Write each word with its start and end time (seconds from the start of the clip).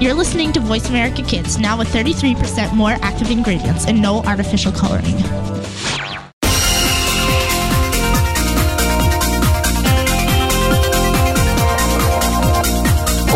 You're 0.00 0.12
listening 0.12 0.52
to 0.54 0.60
Voice 0.60 0.88
America 0.88 1.22
Kids, 1.22 1.56
now 1.56 1.78
with 1.78 1.86
33% 1.88 2.74
more 2.74 2.96
active 3.00 3.30
ingredients 3.30 3.86
and 3.86 4.02
no 4.02 4.22
artificial 4.24 4.72
coloring. 4.72 5.14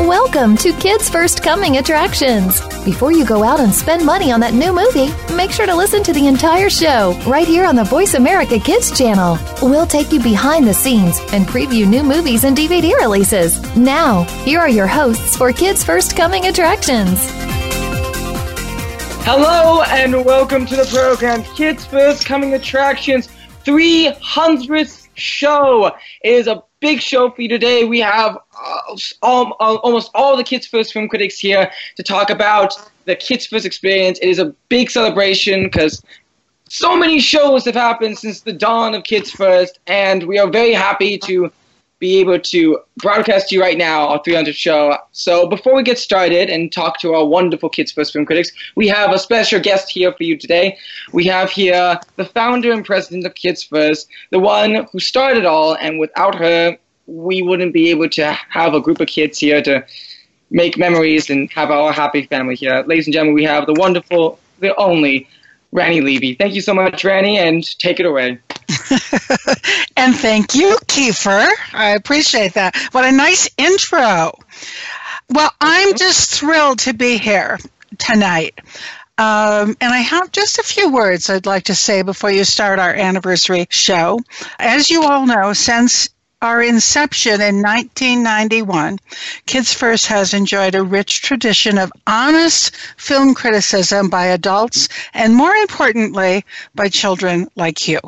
Welcome 0.09 0.57
to 0.57 0.73
Kids 0.75 1.09
First 1.09 1.45
Coming 1.45 1.77
Attractions. 1.77 2.61
Before 2.89 3.12
you 3.12 3.27
go 3.27 3.45
out 3.45 3.61
and 3.61 3.70
spend 3.70 4.02
money 4.02 4.32
on 4.32 4.41
that 4.41 4.54
new 4.54 4.73
movie, 4.73 5.12
make 5.36 5.50
sure 5.50 5.66
to 5.66 5.75
listen 5.75 6.02
to 6.04 6.14
the 6.14 6.27
entire 6.27 6.71
show 6.71 7.12
right 7.27 7.46
here 7.46 7.66
on 7.66 7.77
the 7.77 7.84
Voice 7.84 8.14
America 8.14 8.59
Kids 8.59 8.96
channel. 8.96 9.39
We'll 9.61 9.86
take 9.86 10.11
you 10.11 10.22
behind 10.22 10.66
the 10.66 10.72
scenes 10.72 11.21
and 11.35 11.46
preview 11.46 11.86
new 11.86 12.03
movies 12.03 12.45
and 12.45 12.57
DVD 12.57 12.95
releases. 12.95 13.61
Now, 13.77 14.22
here 14.43 14.59
are 14.59 14.71
your 14.71 14.86
hosts 14.86 15.36
for 15.36 15.53
Kids 15.53 15.85
First 15.85 16.16
Coming 16.16 16.46
Attractions. 16.46 17.18
Hello 19.27 19.82
and 19.82 20.25
welcome 20.25 20.64
to 20.64 20.75
the 20.75 20.86
program 20.86 21.43
Kids 21.55 21.85
First 21.85 22.25
Coming 22.25 22.55
Attractions 22.55 23.29
300th 23.66 25.08
show. 25.14 25.89
It 26.22 26.32
is 26.32 26.46
a 26.46 26.63
big 26.81 27.00
show 27.00 27.31
for 27.31 27.43
you 27.43 27.49
today. 27.49 27.85
We 27.85 28.00
have 28.00 28.37
uh, 28.37 28.96
all, 29.23 29.53
almost 29.61 30.11
all 30.14 30.36
the 30.36 30.45
Kids 30.45 30.67
First 30.67 30.93
film 30.93 31.09
critics 31.09 31.39
here 31.39 31.71
to 31.96 32.03
talk 32.03 32.31
about 32.31 32.75
the 33.05 33.17
Kids 33.17 33.47
First 33.47 33.67
experience. 33.67 34.19
It 34.20 34.28
is 34.28 34.39
a 34.39 34.55
big 34.69 34.91
celebration 34.91 35.64
because 35.64 36.03
so 36.69 36.97
many 36.97 37.19
shows 37.19 37.64
have 37.64 37.75
happened 37.75 38.19
since 38.19 38.41
the 38.41 38.53
dawn 38.53 38.95
of 38.95 39.05
Kids 39.05 39.31
First, 39.31 39.78
and 39.86 40.25
we 40.25 40.39
are 40.39 40.50
very 40.50 40.72
happy 40.72 41.19
to 41.19 41.50
be 41.98 42.19
able 42.20 42.38
to 42.38 42.78
broadcast 42.97 43.48
to 43.48 43.56
you 43.56 43.61
right 43.61 43.77
now 43.77 44.08
our 44.08 44.22
300 44.22 44.55
show. 44.55 44.97
So 45.12 45.48
before 45.48 45.75
we 45.75 45.83
get 45.83 45.98
started 45.98 46.48
and 46.48 46.70
talk 46.70 47.00
to 47.00 47.14
our 47.14 47.24
wonderful 47.24 47.69
Kids 47.69 47.91
First 47.91 48.12
film 48.12 48.24
critics, 48.24 48.52
we 48.77 48.86
have 48.88 49.12
a 49.12 49.18
special 49.18 49.60
guest 49.60 49.90
here 49.90 50.12
for 50.12 50.22
you 50.22 50.36
today. 50.36 50.78
We 51.12 51.24
have 51.24 51.50
here 51.50 51.98
the 52.16 52.24
founder 52.24 52.72
and 52.72 52.84
president 52.84 53.27
of 53.27 53.34
Kids 53.34 53.62
First, 53.62 54.08
the 54.30 54.38
one 54.38 54.86
who 54.92 55.00
started 55.00 55.44
all, 55.44 55.74
and 55.74 55.98
without 55.98 56.36
her, 56.36 56.78
we 57.06 57.42
wouldn't 57.42 57.72
be 57.72 57.90
able 57.90 58.08
to 58.10 58.33
have 58.33 58.74
a 58.74 58.80
group 58.80 59.00
of 59.00 59.08
kids 59.08 59.38
here 59.38 59.62
to 59.62 59.84
make 60.50 60.78
memories 60.78 61.30
and 61.30 61.50
have 61.52 61.70
our 61.70 61.92
happy 61.92 62.22
family 62.27 62.55
here. 62.55 62.84
Ladies 62.86 63.06
and 63.06 63.14
gentlemen, 63.14 63.34
we 63.34 63.44
have 63.44 63.66
the 63.66 63.74
wonderful, 63.74 64.38
the 64.60 64.74
only 64.77 65.28
Ranny 65.72 66.00
Levy. 66.00 66.34
Thank 66.34 66.55
you 66.55 66.60
so 66.60 66.74
much, 66.74 67.05
Ranny, 67.05 67.38
and 67.38 67.64
take 67.78 68.00
it 68.00 68.06
away. 68.06 68.38
and 69.96 70.14
thank 70.14 70.54
you, 70.54 70.76
Kiefer. 70.86 71.48
I 71.72 71.90
appreciate 71.90 72.54
that. 72.54 72.76
What 72.92 73.04
a 73.04 73.12
nice 73.12 73.48
intro. 73.56 74.32
Well, 75.30 75.50
I'm 75.60 75.94
just 75.96 76.30
thrilled 76.30 76.80
to 76.80 76.94
be 76.94 77.18
here 77.18 77.58
tonight. 77.98 78.58
Um, 79.18 79.76
and 79.80 79.92
I 79.92 79.98
have 79.98 80.30
just 80.30 80.58
a 80.58 80.62
few 80.62 80.92
words 80.92 81.28
I'd 81.28 81.44
like 81.44 81.64
to 81.64 81.74
say 81.74 82.02
before 82.02 82.30
you 82.30 82.44
start 82.44 82.78
our 82.78 82.94
anniversary 82.94 83.66
show. 83.68 84.20
As 84.60 84.90
you 84.90 85.02
all 85.02 85.26
know, 85.26 85.52
since 85.52 86.08
our 86.40 86.62
inception 86.62 87.40
in 87.40 87.62
1991, 87.62 89.00
Kids 89.44 89.74
First 89.74 90.06
has 90.06 90.34
enjoyed 90.34 90.76
a 90.76 90.84
rich 90.84 91.20
tradition 91.22 91.78
of 91.78 91.92
honest 92.06 92.76
film 92.96 93.34
criticism 93.34 94.08
by 94.08 94.26
adults 94.26 94.88
and, 95.12 95.34
more 95.34 95.52
importantly, 95.52 96.44
by 96.76 96.88
children 96.88 97.48
like 97.56 97.88
you. 97.88 97.98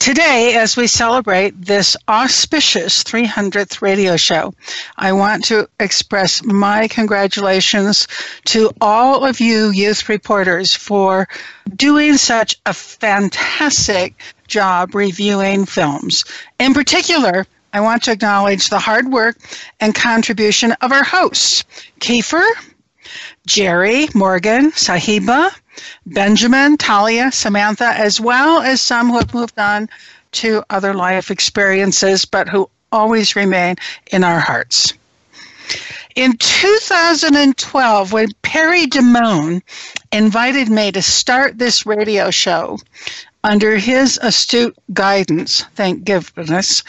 Today, 0.00 0.54
as 0.54 0.78
we 0.78 0.86
celebrate 0.86 1.60
this 1.60 1.94
auspicious 2.08 3.04
300th 3.04 3.82
radio 3.82 4.16
show, 4.16 4.54
I 4.96 5.12
want 5.12 5.44
to 5.44 5.68
express 5.78 6.42
my 6.42 6.88
congratulations 6.88 8.08
to 8.46 8.70
all 8.80 9.26
of 9.26 9.40
you 9.40 9.68
youth 9.68 10.08
reporters 10.08 10.74
for 10.74 11.28
doing 11.76 12.16
such 12.16 12.58
a 12.64 12.72
fantastic 12.72 14.14
job 14.48 14.94
reviewing 14.94 15.66
films. 15.66 16.24
In 16.58 16.72
particular, 16.72 17.46
I 17.72 17.82
want 17.82 18.04
to 18.04 18.12
acknowledge 18.12 18.70
the 18.70 18.78
hard 18.78 19.06
work 19.06 19.36
and 19.80 19.94
contribution 19.94 20.72
of 20.80 20.92
our 20.92 21.04
hosts, 21.04 21.64
Kiefer, 22.00 22.48
Jerry, 23.46 24.08
Morgan, 24.14 24.72
Sahiba, 24.72 25.50
Benjamin, 26.06 26.76
Talia, 26.76 27.32
Samantha, 27.32 27.86
as 27.86 28.20
well 28.20 28.60
as 28.60 28.80
some 28.80 29.10
who 29.10 29.18
have 29.18 29.34
moved 29.34 29.58
on 29.58 29.88
to 30.32 30.62
other 30.70 30.94
life 30.94 31.30
experiences, 31.30 32.24
but 32.24 32.48
who 32.48 32.68
always 32.92 33.36
remain 33.36 33.76
in 34.12 34.24
our 34.24 34.40
hearts. 34.40 34.94
In 36.16 36.36
2012, 36.36 38.12
when 38.12 38.32
Perry 38.42 38.86
DeMone 38.86 39.62
invited 40.10 40.68
me 40.68 40.90
to 40.92 41.02
start 41.02 41.56
this 41.56 41.86
radio 41.86 42.30
show 42.30 42.78
under 43.44 43.76
his 43.76 44.18
astute 44.20 44.76
guidance, 44.92 45.64
thank 45.76 46.04
goodness, 46.04 46.82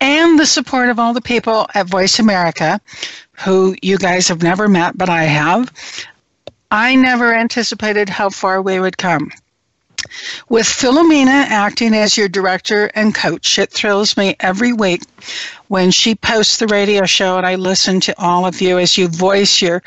and 0.00 0.38
the 0.38 0.46
support 0.46 0.88
of 0.88 0.98
all 0.98 1.12
the 1.12 1.20
people 1.20 1.68
at 1.74 1.88
Voice 1.88 2.18
America, 2.18 2.80
who 3.32 3.74
you 3.82 3.98
guys 3.98 4.28
have 4.28 4.42
never 4.42 4.68
met, 4.68 4.96
but 4.96 5.08
I 5.08 5.24
have, 5.24 5.72
I 6.70 6.94
never 6.94 7.34
anticipated 7.34 8.08
how 8.08 8.30
far 8.30 8.62
we 8.62 8.78
would 8.78 8.96
come. 8.96 9.32
With 10.48 10.66
Philomena 10.66 11.46
acting 11.48 11.94
as 11.94 12.16
your 12.16 12.28
director 12.28 12.86
and 12.94 13.14
coach, 13.14 13.58
it 13.58 13.72
thrills 13.72 14.16
me 14.16 14.36
every 14.40 14.72
week 14.72 15.02
when 15.68 15.90
she 15.90 16.14
posts 16.14 16.56
the 16.56 16.66
radio 16.66 17.06
show 17.06 17.36
and 17.36 17.46
I 17.46 17.56
listen 17.56 18.00
to 18.00 18.18
all 18.18 18.46
of 18.46 18.60
you 18.60 18.78
as 18.78 18.96
you 18.96 19.08
voice 19.08 19.60
your 19.60 19.82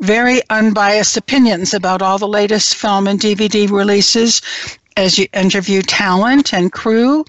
very 0.00 0.42
unbiased 0.50 1.16
opinions 1.16 1.72
about 1.72 2.02
all 2.02 2.18
the 2.18 2.26
latest 2.26 2.74
film 2.74 3.06
and 3.06 3.20
DVD 3.20 3.70
releases 3.70 4.42
as 4.96 5.18
you 5.18 5.26
interview 5.32 5.82
talent 5.82 6.54
and 6.54 6.72
crew, 6.72 7.24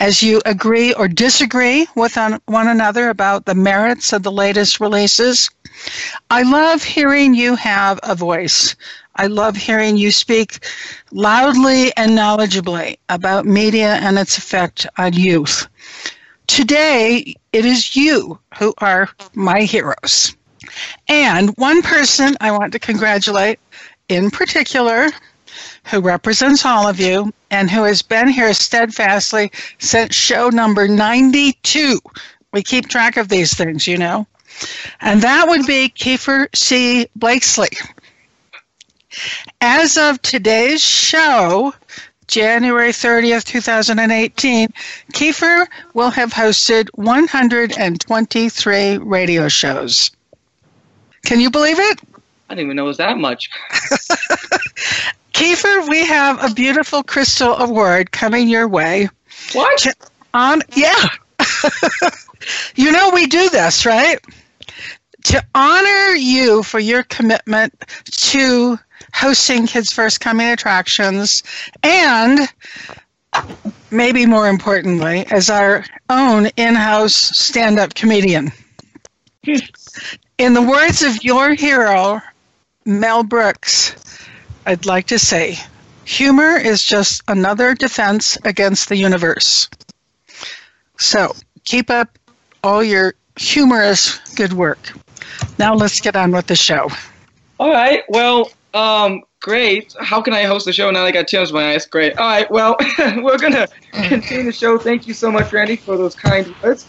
as 0.00 0.22
you 0.22 0.40
agree 0.44 0.92
or 0.94 1.08
disagree 1.08 1.86
with 1.94 2.16
one 2.46 2.68
another 2.68 3.08
about 3.08 3.44
the 3.44 3.54
merits 3.54 4.12
of 4.12 4.22
the 4.22 4.32
latest 4.32 4.80
releases. 4.80 5.50
I 6.30 6.42
love 6.42 6.82
hearing 6.82 7.34
you 7.34 7.54
have 7.56 8.00
a 8.02 8.14
voice. 8.14 8.74
I 9.14 9.26
love 9.26 9.56
hearing 9.56 9.96
you 9.96 10.10
speak 10.10 10.64
loudly 11.10 11.96
and 11.96 12.12
knowledgeably 12.12 12.98
about 13.08 13.46
media 13.46 13.94
and 13.94 14.18
its 14.18 14.36
effect 14.36 14.86
on 14.98 15.12
youth. 15.12 15.66
Today, 16.46 17.34
it 17.52 17.64
is 17.64 17.96
you 17.96 18.38
who 18.58 18.74
are 18.78 19.08
my 19.34 19.62
heroes. 19.62 20.36
And 21.08 21.50
one 21.56 21.82
person 21.82 22.36
I 22.40 22.52
want 22.52 22.72
to 22.72 22.78
congratulate 22.78 23.58
in 24.08 24.30
particular 24.30 25.08
who 25.86 26.00
represents 26.00 26.64
all 26.64 26.88
of 26.88 27.00
you 27.00 27.32
and 27.50 27.70
who 27.70 27.84
has 27.84 28.02
been 28.02 28.28
here 28.28 28.52
steadfastly 28.52 29.50
since 29.78 30.14
show 30.14 30.48
number 30.48 30.88
92. 30.88 32.00
We 32.52 32.62
keep 32.62 32.88
track 32.88 33.16
of 33.16 33.28
these 33.28 33.54
things, 33.54 33.86
you 33.86 33.98
know. 33.98 34.26
And 35.00 35.22
that 35.22 35.48
would 35.48 35.66
be 35.66 35.88
Kiefer 35.88 36.48
C. 36.54 37.06
Blakesley. 37.14 37.68
As 39.60 39.96
of 39.96 40.20
today's 40.22 40.82
show, 40.82 41.72
January 42.26 42.90
30th, 42.90 43.44
2018, 43.44 44.68
Kiefer 45.12 45.66
will 45.94 46.10
have 46.10 46.32
hosted 46.32 46.88
123 46.94 48.98
radio 48.98 49.48
shows. 49.48 50.10
Can 51.24 51.40
you 51.40 51.50
believe 51.50 51.78
it? 51.78 52.00
I 52.48 52.54
didn't 52.54 52.66
even 52.66 52.76
know 52.76 52.84
it 52.84 52.88
was 52.88 52.96
that 52.98 53.18
much. 53.18 53.50
Kiefer, 55.36 55.86
we 55.86 56.06
have 56.06 56.42
a 56.42 56.54
beautiful 56.54 57.02
crystal 57.02 57.52
award 57.52 58.10
coming 58.10 58.48
your 58.48 58.66
way. 58.66 59.10
What? 59.52 59.86
On 60.32 60.62
yeah. 60.74 61.08
you 62.74 62.90
know 62.90 63.10
we 63.10 63.26
do 63.26 63.50
this, 63.50 63.84
right? 63.84 64.18
To 65.24 65.44
honor 65.54 66.14
you 66.14 66.62
for 66.62 66.78
your 66.78 67.02
commitment 67.02 67.74
to 68.06 68.78
hosting 69.12 69.66
Kids 69.66 69.92
First 69.92 70.22
Coming 70.22 70.48
attractions 70.48 71.42
and 71.82 72.40
maybe 73.90 74.24
more 74.24 74.48
importantly, 74.48 75.26
as 75.30 75.50
our 75.50 75.84
own 76.08 76.46
in-house 76.56 77.14
stand-up 77.14 77.94
comedian. 77.94 78.52
In 80.38 80.54
the 80.54 80.62
words 80.62 81.02
of 81.02 81.22
your 81.22 81.52
hero, 81.52 82.22
Mel 82.86 83.22
Brooks, 83.22 83.94
I'd 84.66 84.84
like 84.84 85.06
to 85.06 85.18
say 85.18 85.58
humor 86.04 86.56
is 86.56 86.82
just 86.82 87.22
another 87.28 87.74
defense 87.74 88.36
against 88.44 88.88
the 88.88 88.96
universe. 88.96 89.68
So 90.98 91.34
keep 91.64 91.88
up 91.88 92.18
all 92.64 92.82
your 92.82 93.14
humorous 93.36 94.18
good 94.34 94.52
work. 94.52 94.92
Now 95.58 95.74
let's 95.74 96.00
get 96.00 96.16
on 96.16 96.32
with 96.32 96.48
the 96.48 96.56
show. 96.56 96.88
All 97.60 97.70
right. 97.70 98.02
Well, 98.08 98.50
um, 98.74 99.22
great. 99.40 99.94
How 100.00 100.20
can 100.20 100.32
I 100.34 100.42
host 100.42 100.66
the 100.66 100.72
show 100.72 100.90
now 100.90 101.02
that 101.02 101.06
I 101.06 101.12
got 101.12 101.28
tears 101.28 101.50
in 101.50 101.54
my 101.54 101.74
eyes? 101.74 101.86
Great. 101.86 102.18
All 102.18 102.26
right. 102.26 102.50
Well, 102.50 102.76
we're 102.98 103.38
going 103.38 103.52
to 103.52 103.68
continue 103.92 104.44
the 104.44 104.52
show. 104.52 104.78
Thank 104.78 105.06
you 105.06 105.14
so 105.14 105.30
much, 105.30 105.52
Ranny, 105.52 105.76
for 105.76 105.96
those 105.96 106.16
kind 106.16 106.52
words. 106.60 106.86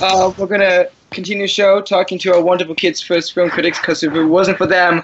Uh, 0.00 0.32
we're 0.36 0.46
going 0.46 0.60
to 0.60 0.90
continue 1.12 1.44
the 1.44 1.48
show 1.48 1.80
talking 1.80 2.18
to 2.20 2.34
our 2.34 2.42
wonderful 2.42 2.74
kids 2.74 3.00
first 3.00 3.32
film 3.34 3.50
critics 3.50 3.78
because 3.78 4.02
if 4.02 4.12
it 4.14 4.24
wasn't 4.24 4.58
for 4.58 4.66
them, 4.66 5.02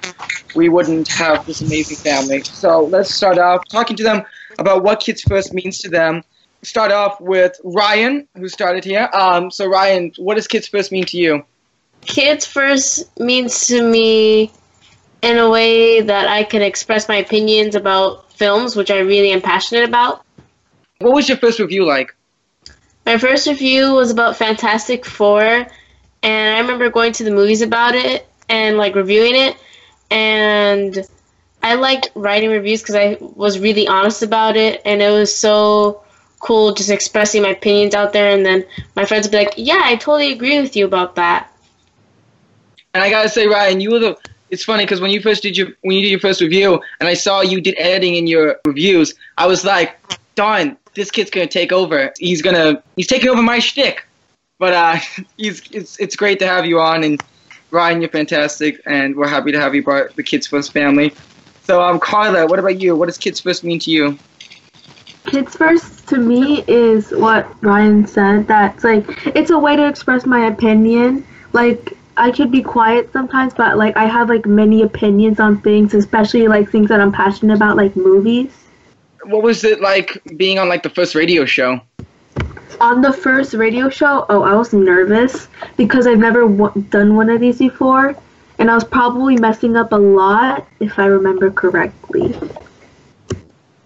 we 0.55 0.69
wouldn't 0.69 1.09
have 1.09 1.47
this 1.47 1.61
amazing 1.61 1.97
family. 1.97 2.43
So 2.43 2.85
let's 2.85 3.15
start 3.15 3.39
off 3.39 3.63
talking 3.69 3.97
to 3.97 4.03
them 4.03 4.23
about 4.59 4.83
what 4.83 5.01
kids 5.01 5.23
first 5.23 5.53
means 5.53 5.79
to 5.79 5.89
them. 5.89 6.23
Start 6.63 6.91
off 6.91 7.21
with 7.21 7.57
Ryan, 7.63 8.27
who 8.37 8.49
started 8.49 8.85
here. 8.85 9.09
Um, 9.13 9.51
so 9.51 9.67
Ryan, 9.69 10.13
what 10.19 10.35
does 10.35 10.49
kids 10.49 10.67
first 10.67 10.91
mean 10.91 11.05
to 11.05 11.17
you? 11.17 11.45
Kids 12.01 12.45
first 12.45 13.19
means 13.21 13.67
to 13.67 13.83
me 13.83 14.51
in 15.23 15.39
a 15.39 15.51
way 15.51 16.01
that 16.01 16.29
I 16.29 16.45
can 16.45 16.63
express 16.63 17.09
my 17.09 17.17
opinions 17.17 17.75
about 17.75 18.33
films, 18.33 18.77
which 18.77 18.91
I 18.91 18.99
really 18.99 19.31
am 19.31 19.41
passionate 19.41 19.85
about. 19.85 20.25
What 21.01 21.15
was 21.15 21.29
your 21.29 21.39
first 21.39 21.59
review 21.59 21.85
like? 21.85 22.15
My 23.07 23.19
first 23.19 23.47
review 23.47 23.95
was 23.95 24.11
about 24.11 24.37
Fantastic 24.37 25.05
Four, 25.05 25.67
and 26.29 26.57
I 26.57 26.61
remember 26.61 26.91
going 26.91 27.13
to 27.15 27.25
the 27.25 27.31
movies 27.31 27.63
about 27.63 27.95
it 27.95 28.29
and 28.51 28.77
like 28.77 28.95
reviewing 28.95 29.35
it, 29.35 29.57
and 30.11 30.99
I 31.63 31.75
liked 31.75 32.11
writing 32.15 32.51
reviews 32.51 32.83
because 32.83 32.97
I 32.97 33.17
was 33.21 33.59
really 33.59 33.89
honest 33.89 34.23
about 34.23 34.55
it, 34.55 34.83
and 34.85 35.01
it 35.01 35.11
was 35.11 35.35
so 35.35 36.03
cool 36.41 36.75
just 36.75 36.91
expressing 36.91 37.43
my 37.43 37.51
opinions 37.51 37.95
out 37.95 38.13
there, 38.13 38.31
and 38.37 38.45
then 38.45 38.67
my 38.95 39.07
friends 39.07 39.27
would 39.27 39.33
be 39.33 39.39
like, 39.39 39.55
"Yeah, 39.57 39.81
I 39.83 39.97
totally 39.97 40.31
agree 40.33 40.61
with 40.61 40.77
you 40.77 40.85
about 40.85 41.17
that." 41.17 41.51
And 42.93 43.03
I 43.03 43.09
gotta 43.09 43.31
say, 43.31 43.47
Ryan, 43.47 43.81
you 43.81 43.93
were 43.93 43.99
the. 43.99 44.19
It's 44.51 44.65
funny 44.65 44.85
because 44.85 45.01
when 45.01 45.11
you 45.11 45.23
first 45.23 45.43
did 45.43 45.57
your 45.57 45.69
when 45.81 45.97
you 45.97 46.03
did 46.03 46.11
your 46.11 46.21
first 46.21 46.43
review, 46.43 46.79
and 47.01 47.09
I 47.09 47.15
saw 47.15 47.41
you 47.41 47.63
did 47.63 47.75
editing 47.79 48.17
in 48.17 48.27
your 48.27 48.61
reviews, 48.67 49.15
I 49.39 49.47
was 49.47 49.65
like, 49.65 49.99
darn, 50.35 50.77
this 50.93 51.11
kid's 51.11 51.31
gonna 51.31 51.47
take 51.47 51.73
over. 51.73 52.13
He's 52.19 52.43
gonna 52.43 52.83
he's 52.97 53.07
taking 53.07 53.31
over 53.31 53.41
my 53.41 53.61
shtick. 53.61 54.08
But 54.59 54.73
uh, 54.75 54.97
it's 55.39 55.99
it's 55.99 56.17
great 56.17 56.39
to 56.41 56.47
have 56.47 56.67
you 56.67 56.81
on, 56.81 57.05
and 57.05 57.23
Ryan, 57.71 58.01
you're 58.01 58.11
fantastic, 58.11 58.81
and 58.87 59.17
we're 59.17 59.29
happy 59.29 59.53
to 59.53 59.61
have 59.61 59.75
you 59.75 59.83
part 59.83 60.11
of 60.11 60.17
the 60.17 60.23
Kids 60.23 60.47
First 60.47 60.73
family. 60.73 61.13
So, 61.63 61.83
um, 61.83 62.01
Carla, 62.01 62.47
what 62.47 62.59
about 62.59 62.81
you? 62.81 62.97
What 62.97 63.07
does 63.07 63.19
Kids 63.19 63.41
First 63.41 63.63
mean 63.63 63.79
to 63.81 63.91
you? 63.91 64.19
Kids 65.27 65.55
First 65.55 66.09
to 66.09 66.17
me 66.17 66.65
is 66.67 67.11
what 67.11 67.47
Ryan 67.63 68.07
said. 68.07 68.47
That's 68.47 68.85
like 68.85 69.05
it's 69.27 69.51
a 69.51 69.59
way 69.59 69.77
to 69.77 69.87
express 69.87 70.25
my 70.25 70.47
opinion. 70.47 71.27
Like 71.53 71.97
I 72.17 72.31
could 72.31 72.51
be 72.51 72.63
quiet 72.63 73.13
sometimes, 73.13 73.55
but 73.55 73.77
like 73.77 73.97
I 73.97 74.07
have 74.07 74.29
like 74.31 74.47
many 74.47 74.83
opinions 74.83 75.39
on 75.39 75.61
things, 75.61 75.95
especially 75.95 76.49
like 76.49 76.71
things 76.71 76.89
that 76.89 77.01
I'm 77.01 77.13
passionate 77.13 77.55
about, 77.55 77.77
like 77.77 77.95
movies. 77.95 78.53
What 79.25 79.43
was 79.43 79.63
it 79.65 79.81
like 79.83 80.23
being 80.37 80.59
on 80.59 80.69
like 80.69 80.83
the 80.83 80.91
first 80.91 81.15
radio 81.15 81.45
show? 81.45 81.81
On 82.81 83.03
the 83.03 83.13
first 83.13 83.55
radio 83.55 83.89
show, 83.89 84.25
oh, 84.29 84.43
I 84.43 84.55
was 84.55 84.73
nervous 84.73 85.49
because 85.77 86.07
I've 86.07 86.19
never 86.19 86.43
w- 86.49 86.85
done 86.91 87.17
one 87.17 87.29
of 87.29 87.41
these 87.41 87.59
before, 87.59 88.15
and 88.59 88.71
I 88.71 88.75
was 88.75 88.85
probably 88.85 89.37
messing 89.37 89.77
up 89.77 89.93
a 89.93 89.97
lot 89.97 90.67
if 90.79 90.99
I 90.99 91.07
remember 91.07 91.51
correctly. 91.51 92.35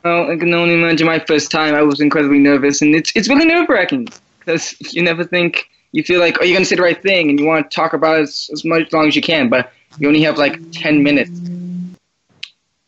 Well, 0.04 0.30
I 0.30 0.36
can 0.36 0.52
only 0.52 0.74
imagine 0.74 1.06
my 1.06 1.20
first 1.20 1.50
time. 1.50 1.74
I 1.74 1.82
was 1.82 2.00
incredibly 2.00 2.38
nervous, 2.38 2.82
and 2.82 2.94
it's 2.94 3.12
it's 3.14 3.28
really 3.28 3.46
nerve 3.46 3.68
wracking 3.68 4.08
because 4.40 4.74
you 4.92 5.02
never 5.02 5.24
think 5.24 5.68
you 5.92 6.02
feel 6.02 6.20
like, 6.20 6.38
oh, 6.40 6.44
you're 6.44 6.56
gonna 6.56 6.64
say 6.64 6.76
the 6.76 6.82
right 6.82 7.00
thing, 7.00 7.30
and 7.30 7.38
you 7.38 7.46
want 7.46 7.70
to 7.70 7.74
talk 7.74 7.92
about 7.92 8.18
it 8.18 8.22
as, 8.22 8.50
as 8.52 8.64
much 8.64 8.86
as 8.86 8.92
long 8.92 9.08
as 9.08 9.16
you 9.16 9.22
can, 9.22 9.48
but 9.48 9.72
you 9.98 10.08
only 10.08 10.22
have 10.22 10.38
like 10.38 10.60
ten 10.72 11.02
minutes. 11.02 11.40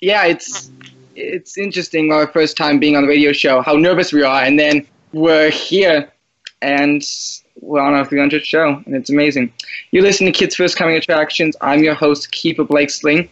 Yeah, 0.01 0.25
it's 0.25 0.71
it's 1.15 1.57
interesting 1.57 2.13
our 2.13 2.27
first 2.27 2.57
time 2.57 2.79
being 2.79 2.97
on 2.97 3.03
the 3.03 3.09
radio 3.09 3.33
show, 3.33 3.63
how 3.63 3.75
nervous 3.75 4.13
we 4.13 4.23
are, 4.23 4.43
and 4.43 4.59
then 4.59 4.87
we're 5.15 5.51
here, 5.51 6.11
and 6.61 7.03
we're 7.61 7.81
on 7.81 7.95
our 7.95 8.05
300th 8.05 8.45
show, 8.45 8.83
and 8.85 8.97
it's 8.97 9.11
amazing. 9.11 9.53
You 9.93 10.03
listen 10.03 10.27
to 10.27 10.33
Kids 10.33 10.57
First 10.57 10.77
Coming 10.77 10.97
Attractions. 10.97 11.57
I'm 11.61 11.85
your 11.85 11.95
host, 11.95 12.33
Kiefer 12.33 12.67
Blakesley, 12.67 13.31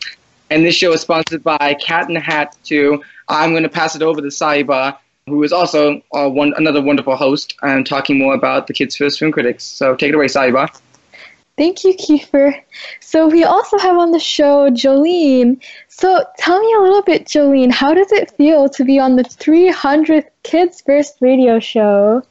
and 0.51 0.65
this 0.65 0.77
show 0.77 0.93
is 0.93 1.01
sponsored 1.01 1.43
by 1.43 1.77
Cat 1.81 2.07
in 2.07 2.15
the 2.15 2.21
Hat 2.21 2.57
2. 2.65 3.03
I'm 3.29 3.51
going 3.51 3.65
to 3.65 3.69
pass 3.69 3.97
it 3.97 4.03
over 4.03 4.21
to 4.21 4.29
Sahiba, 4.29 4.97
who 5.27 5.43
is 5.43 5.53
also 5.53 6.01
one 6.13 6.55
another 6.57 6.81
wonderful 6.81 7.17
host, 7.17 7.57
and 7.63 7.85
talking 7.85 8.17
more 8.17 8.35
about 8.35 8.69
the 8.69 8.75
Kids 8.75 8.97
First 8.97 9.19
Film 9.19 9.33
Critics. 9.33 9.65
So 9.65 9.97
take 9.97 10.11
it 10.11 10.15
away, 10.15 10.27
Sahiba. 10.27 10.69
Thank 11.59 11.85
you, 11.85 11.95
Kiefer. 11.95 12.63
So 13.01 13.27
we 13.27 13.45
also 13.45 13.77
have 13.79 13.99
on 13.99 14.13
the 14.13 14.21
show 14.21 14.71
Jolene. 14.71 15.63
So 15.95 16.25
tell 16.39 16.59
me 16.59 16.73
a 16.73 16.81
little 16.81 17.03
bit, 17.03 17.27
Jolene, 17.27 17.71
how 17.71 17.93
does 17.93 18.11
it 18.13 18.31
feel 18.31 18.67
to 18.71 18.85
be 18.85 18.99
on 18.99 19.17
the 19.17 19.25
300th 19.25 20.25
Kids 20.43 20.81
First 20.81 21.19
radio 21.21 21.61
show? 21.61 22.23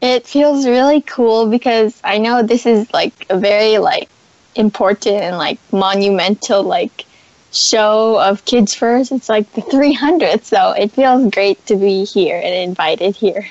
It 0.00 0.26
feels 0.26 0.66
really 0.66 1.02
cool 1.02 1.46
because 1.50 2.00
I 2.02 2.16
know 2.16 2.42
this 2.42 2.64
is 2.64 2.90
like 2.92 3.26
a 3.28 3.38
very 3.38 3.76
like 3.76 4.08
important 4.54 5.16
and 5.16 5.36
like 5.36 5.58
monumental 5.72 6.62
like 6.62 7.04
show 7.52 8.18
of 8.18 8.46
Kids 8.46 8.74
First. 8.74 9.12
It's 9.12 9.28
like 9.28 9.52
the 9.52 9.60
300th, 9.60 10.44
so 10.44 10.70
it 10.72 10.90
feels 10.90 11.30
great 11.32 11.64
to 11.66 11.76
be 11.76 12.04
here 12.04 12.40
and 12.42 12.54
invited 12.54 13.14
here. 13.14 13.46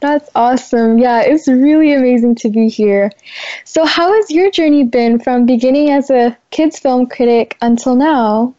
That's 0.00 0.28
awesome. 0.34 0.98
Yeah, 0.98 1.22
it's 1.22 1.48
really 1.48 1.92
amazing 1.92 2.34
to 2.36 2.50
be 2.50 2.68
here. 2.68 3.10
So, 3.64 3.86
how 3.86 4.12
has 4.12 4.30
your 4.30 4.50
journey 4.50 4.84
been 4.84 5.18
from 5.18 5.46
beginning 5.46 5.90
as 5.90 6.10
a 6.10 6.36
kids 6.50 6.78
film 6.78 7.06
critic 7.06 7.56
until 7.62 7.96
now? 7.96 8.54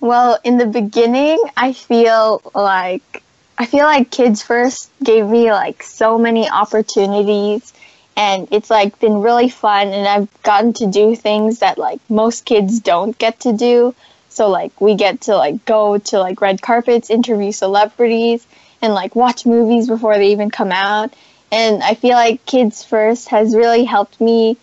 Well, 0.00 0.38
in 0.44 0.58
the 0.58 0.66
beginning, 0.66 1.42
I 1.56 1.72
feel 1.72 2.42
like 2.54 3.22
I 3.56 3.66
feel 3.66 3.84
like 3.84 4.10
Kids 4.10 4.42
First 4.42 4.90
gave 5.02 5.26
me 5.26 5.50
like 5.50 5.82
so 5.82 6.18
many 6.18 6.48
opportunities 6.48 7.72
and 8.16 8.46
it's 8.50 8.68
like 8.68 8.98
been 8.98 9.22
really 9.22 9.48
fun 9.48 9.88
and 9.88 10.06
I've 10.06 10.42
gotten 10.42 10.72
to 10.74 10.86
do 10.86 11.16
things 11.16 11.60
that 11.60 11.78
like 11.78 12.00
most 12.10 12.44
kids 12.44 12.80
don't 12.80 13.16
get 13.16 13.40
to 13.40 13.52
do. 13.52 13.94
So 14.28 14.50
like 14.50 14.78
we 14.80 14.94
get 14.94 15.22
to 15.22 15.36
like 15.36 15.64
go 15.64 15.98
to 15.98 16.18
like 16.18 16.40
red 16.40 16.60
carpets, 16.60 17.10
interview 17.10 17.52
celebrities 17.52 18.46
and 18.84 18.92
like 18.92 19.16
watch 19.16 19.46
movies 19.46 19.88
before 19.88 20.18
they 20.18 20.32
even 20.32 20.50
come 20.50 20.70
out. 20.70 21.14
And 21.50 21.82
I 21.82 21.94
feel 21.94 22.12
like 22.12 22.44
Kids 22.44 22.84
First 22.84 23.30
has 23.30 23.56
really 23.56 23.84
helped 23.84 24.20
me 24.20 24.58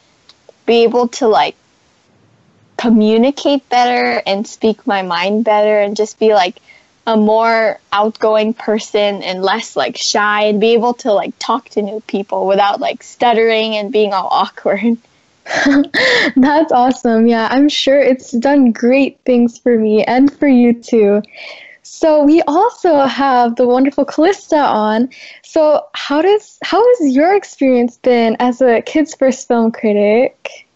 be 0.67 0.83
able 0.83 1.07
to 1.07 1.27
like 1.27 1.55
communicate 2.77 3.67
better 3.67 4.21
and 4.27 4.45
speak 4.45 4.85
my 4.85 5.01
mind 5.01 5.43
better 5.43 5.79
and 5.81 5.95
just 5.97 6.19
be 6.19 6.35
like 6.35 6.57
a 7.07 7.17
more 7.17 7.79
outgoing 7.91 8.53
person 8.53 9.23
and 9.23 9.41
less 9.41 9.75
like 9.75 9.97
shy 9.97 10.43
and 10.43 10.61
be 10.61 10.73
able 10.73 10.93
to 10.93 11.11
like 11.11 11.33
talk 11.39 11.67
to 11.69 11.81
new 11.81 11.99
people 12.01 12.45
without 12.45 12.79
like 12.79 13.01
stuttering 13.01 13.75
and 13.75 13.91
being 13.91 14.13
all 14.13 14.27
awkward. 14.29 14.97
That's 16.35 16.71
awesome. 16.71 17.25
Yeah, 17.25 17.47
I'm 17.49 17.69
sure 17.69 17.99
it's 17.99 18.31
done 18.31 18.71
great 18.71 19.19
things 19.25 19.57
for 19.57 19.75
me 19.75 20.03
and 20.03 20.31
for 20.31 20.47
you 20.47 20.73
too. 20.73 21.23
So 21.83 22.23
we 22.23 22.41
also 22.43 23.01
have 23.01 23.55
the 23.55 23.67
wonderful 23.67 24.05
Callista 24.05 24.57
on. 24.57 25.09
So 25.43 25.87
how 25.93 26.21
does 26.21 26.59
how 26.63 26.83
has 26.83 27.15
your 27.15 27.35
experience 27.35 27.97
been 27.97 28.37
as 28.39 28.61
a 28.61 28.81
kids 28.81 29.15
first 29.15 29.47
film 29.47 29.71
critic? 29.71 30.67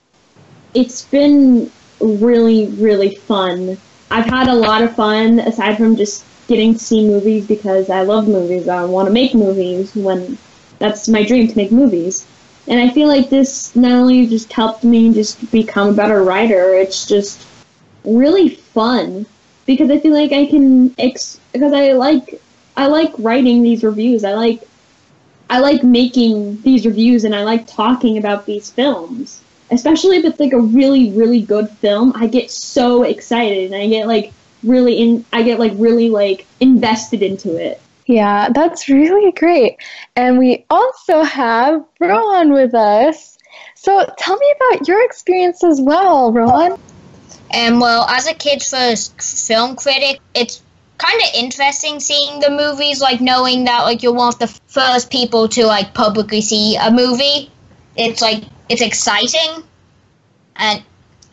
It's 0.74 1.04
been 1.06 1.72
really 2.00 2.68
really 2.78 3.16
fun. 3.16 3.78
I've 4.10 4.26
had 4.26 4.48
a 4.48 4.54
lot 4.54 4.82
of 4.82 4.96
fun 4.96 5.40
aside 5.40 5.78
from 5.78 5.96
just 5.96 6.26
getting 6.48 6.74
to 6.74 6.80
see 6.80 7.08
movies 7.08 7.46
because 7.48 7.90
I 7.90 8.02
love 8.02 8.28
movies. 8.28 8.68
I 8.68 8.86
want 8.86 9.08
to 9.08 9.14
make 9.14 9.34
movies 9.34 9.96
when 9.96 10.38
that's 10.80 11.08
my 11.08 11.24
dream 11.24 11.48
to 11.48 11.58
make 11.58 11.72
movies. 11.72 12.26
And 12.68 12.80
I 12.80 12.90
feel 12.90 13.08
like 13.08 13.30
this 13.30 13.76
not 13.76 13.92
only 13.92 14.26
just 14.26 14.52
helped 14.52 14.84
me 14.84 15.14
just 15.14 15.52
become 15.52 15.90
a 15.90 15.94
better 15.94 16.24
writer, 16.24 16.74
it's 16.74 17.08
just 17.08 17.46
really 18.04 18.50
fun 18.50 19.28
because 19.66 19.90
I 19.90 20.00
feel 20.00 20.14
like 20.14 20.32
I 20.32 20.46
can 20.46 20.94
ex- 20.98 21.40
because 21.54 21.74
I 21.74 21.94
like 21.94 22.42
I 22.78 22.88
like 22.88 23.12
writing 23.18 23.64
these 23.64 23.84
reviews. 23.84 24.24
I 24.24 24.34
like 24.34 24.62
I 25.50 25.60
like 25.60 25.84
making 25.84 26.62
these 26.62 26.86
reviews 26.86 27.24
and 27.24 27.36
I 27.36 27.44
like 27.44 27.68
talking 27.68 28.18
about 28.18 28.46
these 28.46 28.72
films. 28.72 29.42
Especially 29.72 30.18
if 30.18 30.26
it's 30.26 30.40
like 30.40 30.54
a 30.54 30.60
really 30.60 31.12
really 31.12 31.42
good 31.42 31.70
film, 31.70 32.14
I 32.16 32.28
get 32.28 32.52
so 32.52 33.04
excited 33.04 33.72
and 33.72 33.76
I 33.76 33.88
get 33.88 34.08
like 34.08 34.32
really 34.64 34.98
in 34.98 35.26
I 35.34 35.44
get 35.44 35.60
like 35.60 35.74
really 35.76 36.10
like 36.10 36.46
invested 36.60 37.24
into 37.24 37.56
it. 37.58 37.82
Yeah, 38.06 38.50
that's 38.54 38.88
really 38.88 39.32
great. 39.32 39.78
And 40.16 40.38
we 40.38 40.66
also 40.70 41.24
have 41.24 41.84
Rohan 42.00 42.54
with 42.54 42.76
us. 42.76 43.38
So 43.74 44.06
tell 44.18 44.38
me 44.38 44.54
about 44.58 44.88
your 44.88 45.04
experience 45.04 45.64
as 45.64 45.82
well, 45.82 46.32
Rohan. 46.32 46.78
And 47.56 47.80
well, 47.80 48.06
as 48.10 48.28
a 48.28 48.34
kids 48.34 48.70
first 48.70 49.22
film 49.48 49.78
critic, 49.78 50.20
it's 50.34 50.62
kind 50.98 51.22
of 51.22 51.30
interesting 51.36 52.02
seeing 52.02 52.42
the 52.42 52.50
movies, 52.50 53.00
like 53.00 53.22
knowing 53.22 53.64
that 53.64 53.84
like 53.84 54.04
you're 54.04 54.14
one 54.14 54.28
of 54.28 54.40
the 54.40 54.48
first 54.68 55.10
people 55.10 55.48
to 55.50 55.66
like 55.66 55.94
publicly 55.94 56.42
see 56.42 56.76
a 56.76 56.92
movie. 56.92 57.50
It's 57.96 58.22
like 58.22 58.44
it's 58.68 58.82
exciting, 58.82 59.64
and 60.58 60.84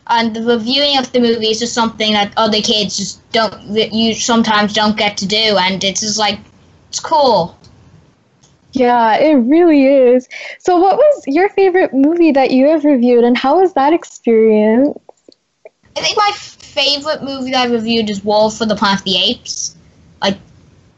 and 0.07 0.33
the 0.33 0.43
reviewing 0.43 0.97
of 0.97 1.11
the 1.11 1.19
movie 1.19 1.47
is 1.47 1.73
something 1.73 2.13
that 2.13 2.31
other 2.37 2.61
kids 2.61 2.97
just 2.97 3.31
don't 3.33 3.61
you 3.93 4.13
sometimes 4.13 4.71
don't 4.71 4.95
get 4.95 5.17
to 5.17 5.27
do, 5.27 5.57
and 5.59 5.83
it's 5.83 5.99
just 5.99 6.17
like 6.17 6.39
it's 6.87 7.01
cool. 7.01 7.57
Yeah, 8.71 9.17
it 9.17 9.33
really 9.33 9.85
is. 9.85 10.29
So, 10.59 10.79
what 10.79 10.95
was 10.95 11.23
your 11.27 11.49
favorite 11.49 11.93
movie 11.93 12.31
that 12.31 12.51
you 12.51 12.67
have 12.67 12.85
reviewed, 12.85 13.25
and 13.25 13.37
how 13.37 13.59
was 13.59 13.73
that 13.73 13.91
experience? 13.91 14.97
I 15.95 16.01
think 16.01 16.17
my 16.17 16.31
favorite 16.35 17.23
movie 17.23 17.51
that 17.51 17.67
I 17.67 17.71
reviewed 17.71 18.09
is 18.09 18.23
War 18.23 18.49
for 18.49 18.65
the 18.65 18.75
Planet 18.75 18.99
of 18.99 19.05
the 19.05 19.17
Apes. 19.17 19.75
Like, 20.21 20.37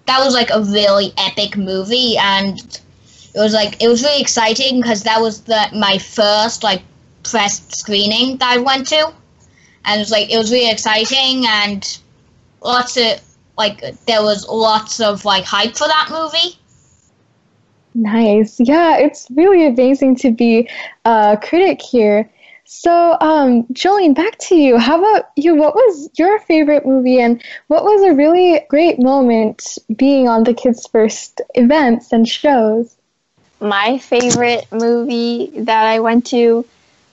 that 0.05 0.19
was 0.19 0.33
like 0.33 0.49
a 0.51 0.61
really 0.61 1.13
epic 1.17 1.57
movie, 1.57 2.17
and 2.17 2.59
it 2.59 3.39
was 3.39 3.53
like 3.53 3.81
it 3.81 3.87
was 3.87 4.03
really 4.03 4.21
exciting 4.21 4.81
because 4.81 5.03
that 5.03 5.19
was 5.19 5.41
the 5.41 5.67
my 5.73 5.97
first 5.97 6.63
like 6.63 6.81
press 7.23 7.67
screening 7.77 8.37
that 8.37 8.57
I 8.57 8.61
went 8.61 8.87
to, 8.87 9.13
and 9.85 9.97
it 9.97 9.99
was 9.99 10.11
like 10.11 10.31
it 10.31 10.37
was 10.37 10.51
really 10.51 10.71
exciting 10.71 11.45
and 11.47 11.99
lots 12.61 12.97
of 12.97 13.19
like 13.57 13.81
there 14.05 14.21
was 14.21 14.47
lots 14.47 14.99
of 14.99 15.25
like 15.25 15.43
hype 15.43 15.75
for 15.75 15.87
that 15.87 16.07
movie. 16.11 16.57
Nice. 17.93 18.59
Yeah, 18.59 18.97
it's 18.97 19.27
really 19.31 19.65
amazing 19.65 20.17
to 20.17 20.31
be 20.31 20.69
a 21.05 21.37
critic 21.41 21.81
here. 21.81 22.29
So, 22.67 23.15
um, 23.21 23.63
Jolene, 23.73 24.15
back 24.15 24.37
to 24.49 24.55
you. 24.55 24.77
How 24.77 24.97
about 24.99 25.29
you? 25.35 25.55
What 25.55 25.75
was 25.75 26.09
your 26.17 26.39
favorite 26.39 26.85
movie, 26.85 27.19
and 27.19 27.41
what 27.67 27.83
was 27.83 28.01
a 28.03 28.13
really 28.15 28.61
great 28.69 28.99
moment 28.99 29.77
being 29.95 30.27
on 30.27 30.43
the 30.43 30.53
Kids 30.53 30.87
First 30.87 31.41
events 31.53 32.11
and 32.11 32.27
shows? 32.27 32.95
My 33.61 33.99
favorite 33.99 34.67
movie 34.71 35.51
that 35.61 35.85
I 35.85 35.99
went 36.01 36.27
to 36.27 36.65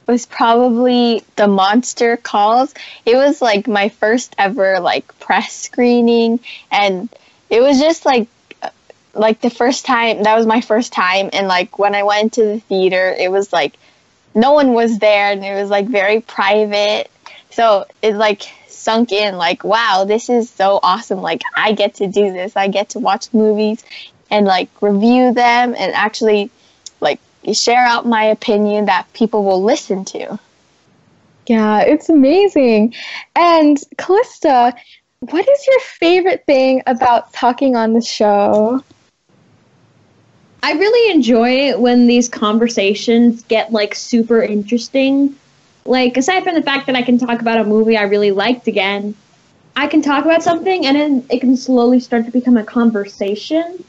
was 0.09 0.26
probably 0.26 1.25
The 1.37 1.49
Monster 1.49 2.16
Calls. 2.16 2.75
It 3.06 3.16
was 3.16 3.42
like 3.42 3.68
my 3.68 3.90
first 3.90 4.35
ever 4.38 4.80
like 4.80 5.18
press 5.21 5.52
screening, 5.54 6.40
and 6.71 7.09
it 7.50 7.61
was 7.62 7.80
just 7.80 8.06
like 8.06 8.28
like 9.14 9.40
the 9.40 9.50
first 9.50 9.85
time 9.85 10.23
that 10.23 10.37
was 10.37 10.47
my 10.47 10.61
first 10.61 10.92
time 10.92 11.28
and 11.32 11.47
like 11.47 11.78
when 11.78 11.94
I 11.94 12.02
went 12.02 12.35
to 12.35 12.44
the 12.44 12.61
theater 12.61 13.14
it 13.18 13.30
was 13.30 13.52
like 13.52 13.76
no 14.34 14.52
one 14.52 14.72
was 14.74 14.98
there 14.98 15.30
and 15.32 15.44
it 15.44 15.54
was 15.54 15.70
like 15.70 15.86
very 15.86 16.20
private. 16.20 17.10
So 17.50 17.86
it 18.00 18.14
like 18.14 18.42
sunk 18.68 19.12
in 19.12 19.36
like 19.36 19.64
wow, 19.64 20.04
this 20.06 20.28
is 20.28 20.50
so 20.50 20.80
awesome. 20.82 21.20
Like 21.20 21.42
I 21.56 21.72
get 21.72 21.94
to 21.96 22.06
do 22.06 22.32
this. 22.32 22.56
I 22.56 22.68
get 22.68 22.90
to 22.90 22.98
watch 22.98 23.32
movies 23.32 23.84
and 24.30 24.46
like 24.46 24.68
review 24.80 25.32
them 25.32 25.74
and 25.78 25.92
actually 25.94 26.50
like 27.00 27.20
share 27.52 27.84
out 27.84 28.06
my 28.06 28.24
opinion 28.24 28.86
that 28.86 29.12
people 29.12 29.44
will 29.44 29.62
listen 29.62 30.04
to. 30.06 30.38
Yeah, 31.46 31.80
it's 31.80 32.08
amazing. 32.08 32.94
And 33.34 33.78
Callista, 33.98 34.74
what 35.20 35.48
is 35.48 35.66
your 35.66 35.80
favorite 35.80 36.44
thing 36.46 36.82
about 36.86 37.32
talking 37.32 37.76
on 37.76 37.92
the 37.92 38.00
show? 38.00 38.82
I 40.62 40.73
really 40.73 41.12
enjoy 41.12 41.69
it 41.69 41.81
when 41.81 42.07
these 42.07 42.28
conversations 42.28 43.42
get 43.45 43.73
like 43.73 43.95
super 43.95 44.42
interesting. 44.42 45.37
Like 45.85 46.16
aside 46.16 46.45
from 46.45 46.54
the 46.54 46.62
fact 46.62 46.87
that 46.87 46.95
I 46.95 47.02
can 47.02 47.19
talk 47.19 47.40
about 47.40 47.59
a 47.59 47.64
movie 47.64 47.97
I 47.97 48.02
really 48.02 48.31
liked 48.31 48.69
again, 48.69 49.14
I 49.75 49.88
can 49.88 50.02
talk 50.02 50.25
about 50.25 50.42
something 50.42 50.87
and 50.87 50.97
then 50.97 51.26
it 51.31 51.40
can 51.40 51.57
slowly 51.57 51.99
start 51.99 52.26
to 52.26 52.31
become 52.31 52.57
a 52.57 52.64
conversation. 52.64 53.83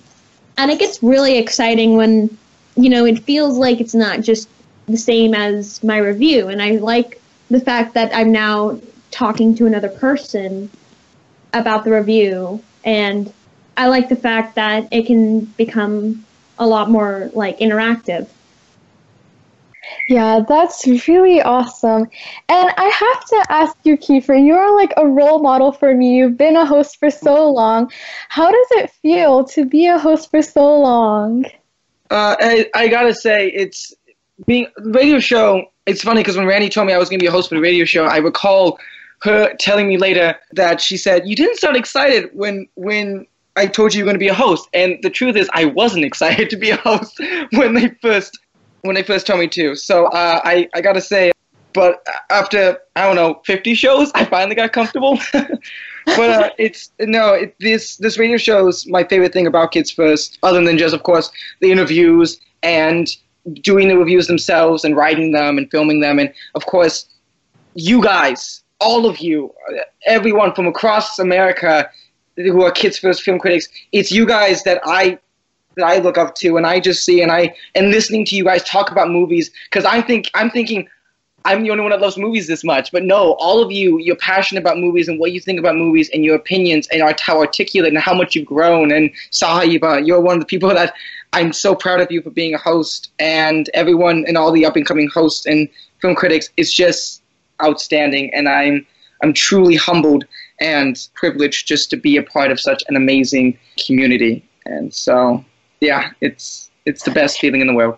And 0.58 0.72
it 0.72 0.80
gets 0.80 1.04
really 1.04 1.38
exciting 1.38 1.96
when 1.96 2.38
you 2.76 2.90
know, 2.90 3.06
it 3.06 3.20
feels 3.20 3.58
like 3.58 3.80
it's 3.80 3.94
not 3.94 4.22
just 4.22 4.50
the 4.88 4.98
same 4.98 5.34
as 5.34 5.84
my 5.84 5.98
review 5.98 6.48
and 6.48 6.62
I 6.62 6.72
like 6.72 7.22
the 7.50 7.60
fact 7.60 7.94
that 7.94 8.14
I'm 8.14 8.32
now 8.32 8.80
talking 9.12 9.56
to 9.56 9.68
another 9.68 9.90
person 9.90 10.70
about 11.54 11.84
the 11.84 11.92
review 11.92 12.64
and 12.84 13.32
I 13.78 13.88
like 13.88 14.10
the 14.10 14.16
fact 14.16 14.56
that 14.56 14.88
it 14.92 15.06
can 15.06 15.42
become 15.46 16.26
a 16.60 16.68
lot 16.68 16.90
more 16.90 17.30
like 17.34 17.60
interactive. 17.60 18.28
Yeah, 20.08 20.42
that's 20.48 20.86
really 21.08 21.42
awesome. 21.42 22.04
And 22.50 22.74
I 22.78 22.86
have 22.86 23.26
to 23.26 23.46
ask 23.50 23.78
you, 23.84 23.98
Kiefer, 23.98 24.46
you're 24.46 24.76
like 24.76 24.94
a 24.98 25.08
role 25.08 25.40
model 25.40 25.72
for 25.72 25.94
me. 25.94 26.16
You've 26.16 26.38
been 26.38 26.56
a 26.56 26.66
host 26.66 27.00
for 27.00 27.10
so 27.10 27.52
long. 27.52 27.92
How 28.30 28.52
does 28.52 28.68
it 28.72 28.92
feel 29.02 29.44
to 29.46 29.66
be 29.66 29.88
a 29.88 29.98
host 29.98 30.32
for 30.32 30.42
so 30.42 30.80
long? 30.80 31.46
Uh, 32.10 32.36
I, 32.40 32.70
I 32.74 32.88
gotta 32.88 33.14
say, 33.14 33.50
it's 33.50 33.94
being 34.46 34.68
radio 34.78 35.20
show. 35.20 35.66
It's 35.86 36.02
funny 36.02 36.22
because 36.22 36.38
when 36.38 36.46
Ranny 36.46 36.70
told 36.70 36.88
me 36.88 36.94
I 36.94 36.98
was 36.98 37.10
gonna 37.10 37.20
be 37.20 37.28
a 37.28 37.32
host 37.32 37.50
for 37.50 37.56
the 37.56 37.62
radio 37.62 37.86
show, 37.86 38.06
I 38.06 38.18
recall 38.18 38.80
her 39.24 39.54
telling 39.58 39.88
me 39.88 39.98
later 39.98 40.36
that 40.52 40.82
she 40.82 40.98
said 40.98 41.28
you 41.28 41.36
didn't 41.36 41.58
sound 41.58 41.78
excited 41.78 42.30
when 42.34 42.68
when 42.76 43.26
I 43.56 43.68
told 43.68 43.94
you 43.94 44.00
you 44.00 44.04
were 44.04 44.08
going 44.08 44.16
to 44.16 44.20
be 44.20 44.30
a 44.30 44.34
host. 44.34 44.68
And 44.74 44.98
the 45.02 45.10
truth 45.10 45.36
is, 45.36 45.50
I 45.54 45.66
wasn't 45.66 46.06
excited 46.10 46.50
to 46.50 46.58
be 46.58 46.72
a 46.72 46.78
host 46.78 47.20
when 47.54 47.74
they 47.74 47.90
first 48.02 48.40
when 48.82 48.96
they 48.96 49.04
first 49.04 49.26
told 49.26 49.40
me 49.40 49.48
to. 49.48 49.76
So 49.76 50.06
uh, 50.08 50.42
I 50.44 50.68
I 50.74 50.82
gotta 50.82 51.02
say, 51.02 51.32
but 51.74 52.06
after 52.30 52.80
I 52.96 53.06
don't 53.06 53.16
know 53.16 53.42
50 53.46 53.74
shows, 53.76 54.12
I 54.14 54.26
finally 54.26 54.56
got 54.56 54.74
comfortable. 54.74 55.20
but 55.34 56.30
uh, 56.30 56.50
it's 56.58 56.92
no, 57.00 57.34
it, 57.34 57.56
this 57.60 57.98
this 57.98 58.18
radio 58.18 58.38
show 58.38 58.68
is 58.68 58.88
my 58.88 59.04
favorite 59.04 59.34
thing 59.34 59.48
about 59.48 59.72
Kids 59.72 59.90
First, 59.92 60.38
other 60.44 60.64
than 60.64 60.78
just 60.78 60.94
of 60.94 61.04
course 61.04 61.32
the 61.62 61.72
interviews 61.72 62.40
and 62.62 63.16
doing 63.62 63.90
the 63.90 63.98
reviews 63.98 64.28
themselves 64.28 64.86
and 64.86 64.96
writing 64.96 65.34
them 65.34 65.58
and 65.58 65.70
filming 65.70 66.00
them, 66.02 66.20
and 66.20 66.34
of 66.56 66.66
course 66.66 67.08
you 67.76 68.04
guys, 68.04 68.64
all 68.80 69.06
of 69.06 69.20
you, 69.20 69.54
everyone 70.06 70.54
from 70.54 70.68
across 70.68 71.18
America 71.18 71.90
who 72.36 72.64
are 72.64 72.72
kids 72.72 72.98
first 72.98 73.24
film 73.24 73.40
critics 73.40 73.68
it's 73.92 74.12
you 74.12 74.26
guys 74.26 74.64
that 74.64 74.82
i 74.86 75.18
that 75.76 75.86
i 75.86 75.98
look 75.98 76.18
up 76.18 76.36
to 76.36 76.58
and 76.58 76.66
i 76.66 76.80
just 76.80 77.04
see 77.04 77.22
and 77.22 77.32
i 77.32 77.54
and 77.76 77.92
listening 77.92 78.26
to 78.26 78.36
you 78.36 78.44
guys 78.44 78.64
talk 78.64 78.92
about 78.92 79.10
movies 79.10 79.52
because 79.70 79.86
i'm 79.86 80.04
think 80.04 80.30
i'm 80.34 80.50
thinking 80.50 80.88
i'm 81.46 81.64
the 81.64 81.70
only 81.70 81.82
one 81.82 81.92
that 81.92 82.02
loves 82.02 82.18
movies 82.18 82.48
this 82.48 82.64
much 82.64 82.92
but 82.92 83.04
no 83.04 83.34
all 83.34 83.62
of 83.62 83.72
you 83.72 84.00
you're 84.00 84.16
passionate 84.16 84.62
about 84.62 84.78
movies 84.78 85.08
and 85.08 85.20
what 85.20 85.32
you 85.32 85.40
think 85.40 85.60
about 85.60 85.76
movies 85.76 86.10
and 86.14 86.24
your 86.24 86.36
opinions 86.36 86.88
and 86.88 87.02
how 87.20 87.38
articulate 87.38 87.92
and 87.92 88.02
how 88.02 88.14
much 88.14 88.36
you've 88.36 88.48
grown 88.48 88.92
and 88.92 89.12
sahiba 89.32 89.96
uh, 89.96 89.98
you're 89.98 90.22
one 90.22 90.36
of 90.36 90.40
the 90.40 90.48
people 90.48 90.70
that 90.70 90.94
i'm 91.34 91.54
so 91.54 91.76
proud 91.76 92.02
of 92.02 92.12
you 92.12 92.22
for 92.22 92.32
being 92.32 92.54
a 92.54 92.58
host 92.58 93.12
and 93.20 93.70
everyone 93.74 94.26
and 94.28 94.38
all 94.38 94.52
the 94.52 94.66
up 94.66 94.76
and 94.76 94.88
coming 94.88 95.10
hosts 95.14 95.46
and 95.46 95.70
film 96.00 96.16
critics 96.16 96.50
is 96.58 96.74
just 96.74 97.22
outstanding 97.64 98.34
and 98.34 98.50
i'm 98.50 98.86
i'm 99.22 99.34
truly 99.34 99.76
humbled 99.76 100.26
and 100.64 101.08
privileged 101.14 101.68
just 101.68 101.90
to 101.92 101.98
be 101.98 102.18
a 102.18 102.24
part 102.24 102.50
of 102.50 102.60
such 102.60 102.84
an 102.88 102.96
amazing 102.96 103.60
community. 103.86 104.48
And 104.66 104.94
so, 104.94 105.44
yeah, 105.82 106.12
it's 106.22 106.72
it's 106.86 107.04
the 107.04 107.12
best 107.12 107.40
feeling 107.40 107.62
in 107.62 107.68
the 107.68 107.74
world. 107.74 107.98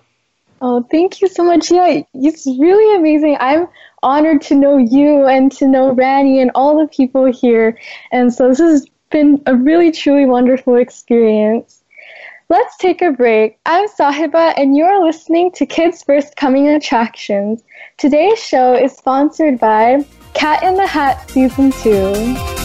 Oh, 0.62 0.84
thank 0.92 1.22
you 1.22 1.28
so 1.28 1.44
much. 1.44 1.70
Yeah, 1.70 2.02
it's 2.14 2.48
really 2.48 2.96
amazing. 2.96 3.38
I'm 3.40 3.68
honored 4.04 4.42
to 4.44 4.56
know 4.56 4.78
you 4.78 5.26
and 5.26 5.52
to 5.54 5.68
know 5.68 5.92
Ranny 5.92 6.42
and 6.42 6.52
all 6.56 6.80
the 6.80 6.88
people 6.88 7.26
here. 7.32 7.78
And 8.12 8.34
so 8.34 8.50
this 8.50 8.60
has 8.60 8.86
been 9.12 9.42
a 9.46 9.56
really, 9.56 9.92
truly 9.92 10.26
wonderful 10.26 10.76
experience. 10.76 11.84
Let's 12.50 12.78
take 12.78 13.02
a 13.02 13.12
break. 13.12 13.58
I'm 13.66 13.88
Sahiba, 13.90 14.54
and 14.58 14.78
you're 14.78 15.04
listening 15.04 15.52
to 15.54 15.66
Kids 15.66 16.04
First 16.04 16.36
Coming 16.36 16.68
Attractions. 16.68 17.64
Today's 17.98 18.40
show 18.40 18.74
is 18.74 18.96
sponsored 18.96 19.60
by 19.60 20.06
Cat 20.36 20.64
in 20.64 20.76
the 20.76 20.86
Hat 20.86 21.30
Season 21.30 21.72
2. 21.72 22.65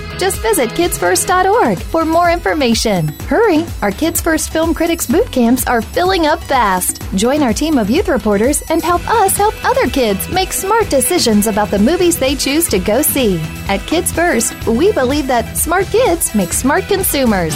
Just 0.17 0.41
visit 0.41 0.69
kidsfirst.org 0.71 1.79
for 1.79 2.05
more 2.05 2.29
information. 2.29 3.07
Hurry! 3.27 3.65
Our 3.81 3.91
Kids 3.91 4.21
First 4.21 4.51
Film 4.51 4.73
Critics 4.73 5.07
boot 5.07 5.31
camps 5.31 5.65
are 5.67 5.81
filling 5.81 6.27
up 6.27 6.43
fast. 6.43 7.01
Join 7.15 7.41
our 7.41 7.53
team 7.53 7.77
of 7.77 7.89
youth 7.89 8.07
reporters 8.07 8.61
and 8.69 8.81
help 8.81 9.07
us 9.09 9.35
help 9.35 9.53
other 9.65 9.87
kids 9.87 10.29
make 10.29 10.53
smart 10.53 10.89
decisions 10.89 11.47
about 11.47 11.69
the 11.71 11.79
movies 11.79 12.17
they 12.17 12.35
choose 12.35 12.67
to 12.69 12.79
go 12.79 13.01
see. 13.01 13.39
At 13.67 13.85
Kids 13.87 14.11
First, 14.11 14.53
we 14.67 14.91
believe 14.91 15.27
that 15.27 15.57
smart 15.57 15.87
kids 15.87 16.35
make 16.35 16.53
smart 16.53 16.85
consumers. 16.85 17.55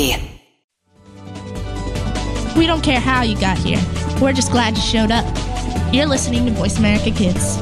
We 2.57 2.65
don't 2.65 2.81
care 2.81 2.99
how 2.99 3.21
you 3.21 3.39
got 3.39 3.57
here. 3.57 3.79
We're 4.19 4.33
just 4.33 4.51
glad 4.51 4.75
you 4.75 4.81
showed 4.81 5.11
up. 5.11 5.25
You're 5.93 6.07
listening 6.07 6.45
to 6.45 6.51
Voice 6.51 6.79
America 6.79 7.11
Kids. 7.11 7.57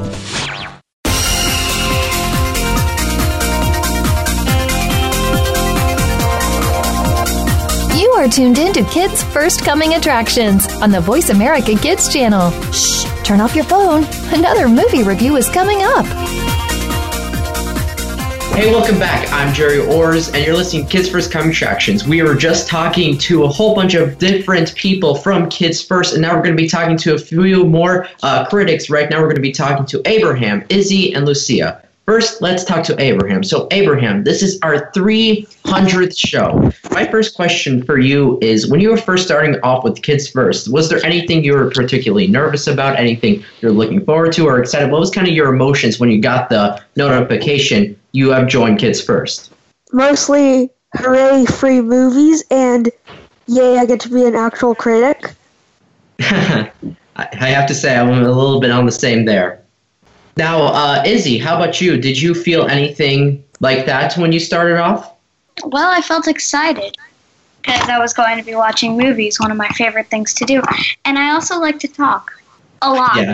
You 8.00 8.10
are 8.12 8.30
tuned 8.30 8.58
in 8.58 8.72
to 8.74 8.84
Kids 8.86 9.24
First 9.24 9.66
Coming 9.66 9.96
Attractions 9.96 10.68
on 10.82 10.92
the 10.92 11.02
Voice 11.02 11.30
America 11.30 11.76
Kids 11.76 12.12
channel. 12.12 12.52
Shh, 12.72 13.04
turn 13.24 13.42
off 13.42 13.56
your 13.56 13.66
phone. 13.66 14.06
Another 14.34 14.70
movie 14.70 15.04
review 15.04 15.36
is 15.36 15.50
coming 15.50 15.80
up. 15.82 16.29
Hey, 18.60 18.74
welcome 18.74 19.00
back. 19.00 19.32
I'm 19.32 19.54
Jerry 19.54 19.78
Orrs, 19.78 20.34
and 20.34 20.46
you're 20.46 20.54
listening 20.54 20.84
to 20.84 20.92
Kids 20.92 21.08
First 21.08 21.32
Coming 21.32 21.52
Attractions. 21.52 22.06
We 22.06 22.22
were 22.24 22.36
just 22.36 22.68
talking 22.68 23.18
to 23.20 23.46
a 23.46 23.48
whole 23.48 23.74
bunch 23.74 23.94
of 23.94 24.18
different 24.18 24.76
people 24.76 25.16
from 25.16 25.48
Kids 25.48 25.82
First, 25.82 26.12
and 26.12 26.22
now 26.22 26.36
we're 26.36 26.44
going 26.44 26.58
to 26.58 26.62
be 26.62 26.68
talking 26.68 26.98
to 26.98 27.14
a 27.14 27.18
few 27.18 27.64
more 27.64 28.10
uh, 28.22 28.46
critics. 28.48 28.90
Right 28.90 29.10
now, 29.10 29.20
we're 29.20 29.28
going 29.28 29.38
to 29.38 29.42
be 29.42 29.54
talking 29.54 29.86
to 29.86 30.02
Abraham, 30.04 30.66
Izzy, 30.68 31.14
and 31.14 31.26
Lucia. 31.26 31.82
First, 32.10 32.42
let's 32.42 32.64
talk 32.64 32.84
to 32.86 33.00
Abraham. 33.00 33.44
So, 33.44 33.68
Abraham, 33.70 34.24
this 34.24 34.42
is 34.42 34.58
our 34.64 34.90
300th 34.94 36.18
show. 36.18 36.72
My 36.90 37.06
first 37.06 37.36
question 37.36 37.84
for 37.84 38.00
you 38.00 38.40
is 38.42 38.68
when 38.68 38.80
you 38.80 38.90
were 38.90 38.98
first 38.98 39.26
starting 39.26 39.62
off 39.62 39.84
with 39.84 40.02
Kids 40.02 40.28
First, 40.28 40.74
was 40.74 40.90
there 40.90 41.06
anything 41.06 41.44
you 41.44 41.54
were 41.54 41.70
particularly 41.70 42.26
nervous 42.26 42.66
about, 42.66 42.98
anything 42.98 43.46
you're 43.62 43.72
looking 43.72 44.04
forward 44.04 44.34
to 44.34 44.48
or 44.48 44.60
excited? 44.60 44.90
What 44.90 45.00
was 45.00 45.12
kind 45.12 45.28
of 45.28 45.36
your 45.36 45.54
emotions 45.54 46.00
when 46.00 46.10
you 46.10 46.20
got 46.20 46.50
the 46.50 46.82
notification 46.96 47.96
you 48.14 48.32
have 48.32 48.48
joined 48.48 48.80
Kids 48.80 49.00
First? 49.00 49.54
Mostly, 49.92 50.72
hooray, 50.96 51.46
free 51.46 51.80
movies, 51.80 52.44
and 52.50 52.90
yay, 53.46 53.78
I 53.78 53.86
get 53.86 54.00
to 54.00 54.10
be 54.10 54.26
an 54.26 54.34
actual 54.34 54.74
critic. 54.74 55.36
I 56.22 56.72
I 57.16 57.50
have 57.50 57.68
to 57.68 57.76
say, 57.76 57.96
I'm 57.96 58.10
a 58.10 58.32
little 58.32 58.60
bit 58.60 58.72
on 58.72 58.88
the 58.88 58.92
same 58.92 59.26
there. 59.26 59.59
Now, 60.40 60.68
uh, 60.68 61.04
Izzy, 61.06 61.38
how 61.38 61.58
about 61.58 61.82
you? 61.82 61.98
Did 61.98 62.20
you 62.22 62.34
feel 62.34 62.66
anything 62.68 63.44
like 63.60 63.86
that 63.88 64.16
when 64.16 64.32
you 64.32 64.40
started 64.40 64.78
off? 64.78 65.14
Well, 65.66 65.92
I 65.92 66.00
felt 66.00 66.30
excited 66.30 66.96
because 67.62 67.90
I 67.90 68.00
was 68.00 68.14
going 68.14 68.38
to 68.38 68.46
be 68.46 68.56
watching 68.56 68.96
movies, 68.96 69.38
one 69.38 69.52
of 69.52 69.58
my 69.58 69.68
favorite 69.70 70.08
things 70.08 70.34
to 70.36 70.46
do. 70.46 70.62
And 71.04 71.20
I 71.20 71.34
also 71.34 71.60
like 71.60 71.78
to 71.80 71.90
talk 71.90 72.42
a 72.82 72.90
lot. 72.90 73.18
Yeah. 73.18 73.34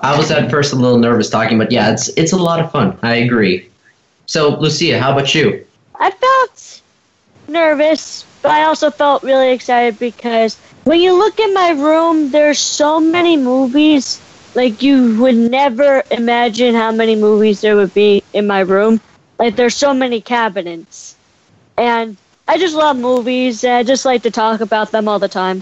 I 0.00 0.18
was 0.18 0.32
at 0.32 0.50
first 0.50 0.72
a 0.72 0.76
little 0.76 0.98
nervous 0.98 1.30
talking, 1.30 1.58
but 1.58 1.70
yeah, 1.70 1.92
it's 1.92 2.08
it's 2.16 2.32
a 2.32 2.36
lot 2.36 2.58
of 2.58 2.72
fun. 2.72 2.98
I 3.02 3.14
agree. 3.26 3.68
So, 4.26 4.58
Lucia, 4.58 4.98
how 4.98 5.12
about 5.12 5.32
you? 5.36 5.64
I 6.00 6.10
felt 6.10 6.82
nervous, 7.46 8.26
but 8.42 8.50
I 8.50 8.64
also 8.64 8.90
felt 8.90 9.22
really 9.22 9.52
excited 9.52 9.96
because 10.00 10.58
when 10.82 11.00
you 11.00 11.16
look 11.16 11.38
in 11.38 11.54
my 11.54 11.70
room, 11.70 12.32
there's 12.32 12.58
so 12.58 12.98
many 12.98 13.36
movies. 13.36 14.20
Like 14.54 14.82
you 14.82 15.20
would 15.20 15.36
never 15.36 16.02
imagine 16.10 16.74
how 16.74 16.92
many 16.92 17.16
movies 17.16 17.60
there 17.60 17.76
would 17.76 17.94
be 17.94 18.22
in 18.32 18.46
my 18.46 18.60
room. 18.60 19.00
Like 19.38 19.56
there's 19.56 19.74
so 19.74 19.94
many 19.94 20.20
cabinets. 20.20 21.16
And 21.78 22.16
I 22.48 22.58
just 22.58 22.74
love 22.74 22.98
movies 22.98 23.64
and 23.64 23.74
I 23.74 23.82
just 23.82 24.04
like 24.04 24.22
to 24.24 24.30
talk 24.30 24.60
about 24.60 24.90
them 24.90 25.08
all 25.08 25.18
the 25.18 25.28
time. 25.28 25.60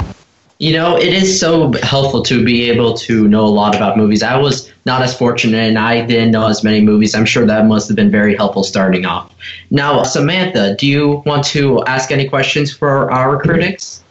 You 0.58 0.72
know, 0.74 0.98
it 0.98 1.14
is 1.14 1.40
so 1.40 1.72
helpful 1.82 2.22
to 2.24 2.44
be 2.44 2.68
able 2.68 2.92
to 2.98 3.26
know 3.28 3.46
a 3.46 3.48
lot 3.48 3.74
about 3.74 3.96
movies. 3.96 4.22
I 4.22 4.36
was 4.36 4.70
not 4.84 5.00
as 5.00 5.16
fortunate 5.16 5.56
and 5.56 5.78
I 5.78 6.04
didn't 6.04 6.32
know 6.32 6.48
as 6.48 6.62
many 6.62 6.82
movies. 6.82 7.14
I'm 7.14 7.24
sure 7.24 7.46
that 7.46 7.64
must 7.66 7.88
have 7.88 7.96
been 7.96 8.10
very 8.10 8.36
helpful 8.36 8.62
starting 8.62 9.06
off. 9.06 9.34
Now, 9.70 10.02
Samantha, 10.02 10.74
do 10.74 10.86
you 10.86 11.22
want 11.24 11.44
to 11.46 11.82
ask 11.84 12.10
any 12.10 12.28
questions 12.28 12.72
for 12.72 13.10
our 13.10 13.40
critics? 13.40 14.02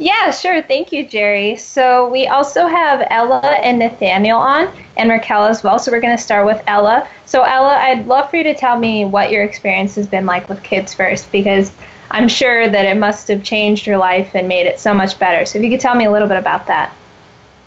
Yeah, 0.00 0.30
sure. 0.30 0.62
Thank 0.62 0.92
you, 0.92 1.06
Jerry. 1.06 1.56
So 1.56 2.08
we 2.08 2.26
also 2.26 2.66
have 2.66 3.06
Ella 3.10 3.42
and 3.62 3.78
Nathaniel 3.78 4.38
on, 4.38 4.74
and 4.96 5.10
Raquel 5.10 5.44
as 5.44 5.62
well. 5.62 5.78
So 5.78 5.92
we're 5.92 6.00
going 6.00 6.16
to 6.16 6.22
start 6.22 6.46
with 6.46 6.62
Ella. 6.66 7.06
So 7.26 7.42
Ella, 7.42 7.74
I'd 7.74 8.06
love 8.06 8.30
for 8.30 8.38
you 8.38 8.44
to 8.44 8.54
tell 8.54 8.78
me 8.78 9.04
what 9.04 9.30
your 9.30 9.44
experience 9.44 9.96
has 9.96 10.06
been 10.06 10.24
like 10.24 10.48
with 10.48 10.62
Kids 10.62 10.94
First, 10.94 11.30
because 11.30 11.70
I'm 12.10 12.28
sure 12.28 12.66
that 12.66 12.86
it 12.86 12.96
must 12.96 13.28
have 13.28 13.44
changed 13.44 13.86
your 13.86 13.98
life 13.98 14.34
and 14.34 14.48
made 14.48 14.66
it 14.66 14.80
so 14.80 14.94
much 14.94 15.18
better. 15.18 15.44
So 15.44 15.58
if 15.58 15.64
you 15.64 15.70
could 15.70 15.80
tell 15.80 15.94
me 15.94 16.06
a 16.06 16.10
little 16.10 16.28
bit 16.28 16.38
about 16.38 16.66
that. 16.68 16.96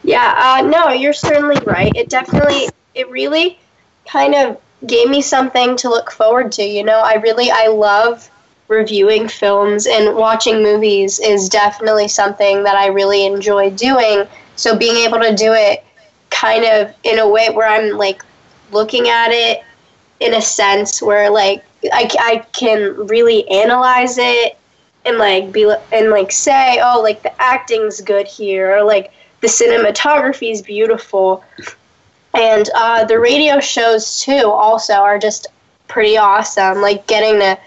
Yeah, 0.01 0.33
uh, 0.35 0.67
no, 0.67 0.89
you're 0.89 1.13
certainly 1.13 1.61
right. 1.67 1.91
It 1.95 2.09
definitely, 2.09 2.67
it 2.95 3.07
really 3.11 3.59
kind 4.07 4.33
of 4.33 4.59
gave 4.87 5.07
me 5.07 5.21
something 5.21 5.77
to 5.77 5.87
look 5.87 6.09
forward 6.09 6.51
to. 6.53 6.63
You 6.63 6.83
know, 6.83 6.99
I 6.99 7.13
really, 7.17 7.51
I 7.51 7.67
love 7.67 8.27
reviewing 8.73 9.27
films 9.27 9.87
and 9.87 10.15
watching 10.15 10.61
movies 10.63 11.19
is 11.19 11.49
definitely 11.49 12.07
something 12.07 12.63
that 12.63 12.75
I 12.75 12.87
really 12.87 13.25
enjoy 13.25 13.69
doing. 13.71 14.27
So 14.55 14.77
being 14.77 14.97
able 14.97 15.19
to 15.19 15.35
do 15.35 15.53
it 15.53 15.83
kind 16.29 16.65
of 16.65 16.93
in 17.03 17.19
a 17.19 17.27
way 17.27 17.49
where 17.49 17.67
I'm 17.67 17.97
like 17.97 18.23
looking 18.71 19.07
at 19.09 19.29
it 19.31 19.63
in 20.19 20.33
a 20.33 20.41
sense 20.41 21.01
where 21.01 21.29
like 21.29 21.63
I, 21.91 22.09
I 22.19 22.45
can 22.53 23.07
really 23.07 23.47
analyze 23.49 24.17
it 24.17 24.57
and 25.05 25.17
like 25.17 25.51
be 25.51 25.71
and 25.91 26.09
like 26.09 26.31
say 26.31 26.79
oh 26.81 27.01
like 27.01 27.21
the 27.23 27.41
acting's 27.41 28.01
good 28.01 28.27
here 28.27 28.77
or 28.77 28.83
like 28.83 29.11
the 29.41 29.47
cinematography 29.47 30.51
is 30.51 30.61
beautiful 30.61 31.43
and 32.33 32.69
uh, 32.73 33.03
the 33.05 33.19
radio 33.19 33.59
shows 33.59 34.21
too 34.21 34.49
also 34.49 34.93
are 34.93 35.19
just 35.19 35.47
pretty 35.87 36.17
awesome 36.17 36.81
like 36.81 37.05
getting 37.05 37.39
to 37.39 37.59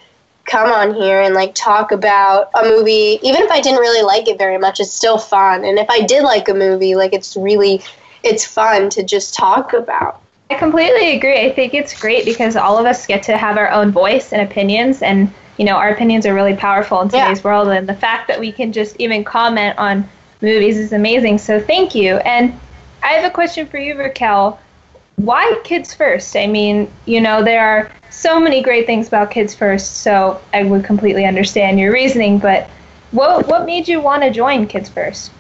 come 0.47 0.71
on 0.71 0.95
here 0.95 1.21
and 1.21 1.35
like 1.35 1.55
talk 1.55 1.93
about 1.93 2.51
a 2.55 2.63
movie 2.63 3.19
even 3.23 3.43
if 3.43 3.51
i 3.51 3.61
didn't 3.61 3.81
really 3.81 4.03
like 4.03 4.29
it 4.29 4.39
very 4.39 4.59
much 4.59 4.81
it's 4.81 4.93
still 4.93 5.19
fun 5.19 5.65
and 5.65 5.79
if 5.79 5.89
i 5.91 6.01
did 6.01 6.23
like 6.23 6.49
a 6.49 6.55
movie 6.55 6.95
like 6.95 7.13
it's 7.13 7.37
really 7.37 7.83
it's 8.23 8.45
fun 8.45 8.89
to 8.89 9.03
just 9.03 9.35
talk 9.35 9.73
about 9.73 10.23
I 10.51 10.55
completely 10.55 11.17
agree. 11.17 11.45
I 11.45 11.53
think 11.53 11.75
it's 11.75 11.99
great 11.99 12.25
because 12.25 12.55
all 12.55 12.79
of 12.79 12.87
us 12.87 13.07
get 13.07 13.23
to 13.25 13.37
have 13.37 13.57
our 13.57 13.71
own 13.71 13.91
voice 13.91 14.33
and 14.33 14.49
opinions, 14.49 15.03
and 15.03 15.33
you 15.57 15.65
know 15.65 15.75
our 15.75 15.91
opinions 15.91 16.25
are 16.25 16.35
really 16.35 16.55
powerful 16.55 17.01
in 17.01 17.09
today's 17.09 17.39
yeah. 17.39 17.45
world. 17.45 17.69
And 17.69 17.89
the 17.89 17.95
fact 17.95 18.29
that 18.29 18.39
we 18.39 18.53
can 18.53 18.73
just 18.73 18.97
even 19.01 19.25
comment 19.25 19.77
on 19.79 20.09
movies 20.41 20.79
is 20.79 20.93
amazing. 20.93 21.39
So 21.39 21.61
thank 21.61 21.95
you. 21.95 22.19
And 22.19 22.59
I 23.03 23.15
have 23.15 23.25
a 23.25 23.35
question 23.35 23.67
for 23.67 23.79
you, 23.79 23.99
Raquel. 23.99 24.61
Why 25.17 25.61
Kids 25.65 25.93
First? 25.95 26.37
I 26.37 26.47
mean, 26.47 26.93
you 27.07 27.21
know 27.21 27.43
there 27.43 27.67
are 27.67 27.91
so 28.17 28.41
many 28.41 28.63
great 28.63 28.87
things 28.87 29.09
about 29.09 29.31
Kids 29.31 29.55
First, 29.55 29.99
so 29.99 30.41
I 30.53 30.65
would 30.65 30.85
completely 30.85 31.27
understand 31.27 31.79
your 31.79 31.93
reasoning. 31.93 32.39
But 32.39 32.69
what 33.11 33.47
what 33.47 33.67
made 33.67 33.87
you 33.87 34.01
want 34.01 34.23
to 34.23 34.31
join 34.31 34.67
Kids 34.67 34.89
First? 34.89 35.31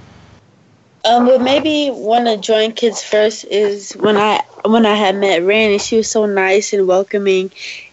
Um, 1.05 1.27
made 1.43 1.63
me 1.63 1.91
want 1.91 2.27
to 2.27 2.37
join 2.37 2.73
Kids 2.73 3.03
First 3.03 3.45
is 3.45 3.93
when 3.93 4.17
I 4.17 4.43
when 4.65 4.85
I 4.85 4.95
had 4.95 5.17
met 5.17 5.45
Rain 5.45 5.73
and 5.73 5.81
she 5.81 5.97
was 5.97 6.11
so 6.11 6.27
nice 6.27 6.73
and 6.73 6.87
welcoming, 6.87 7.51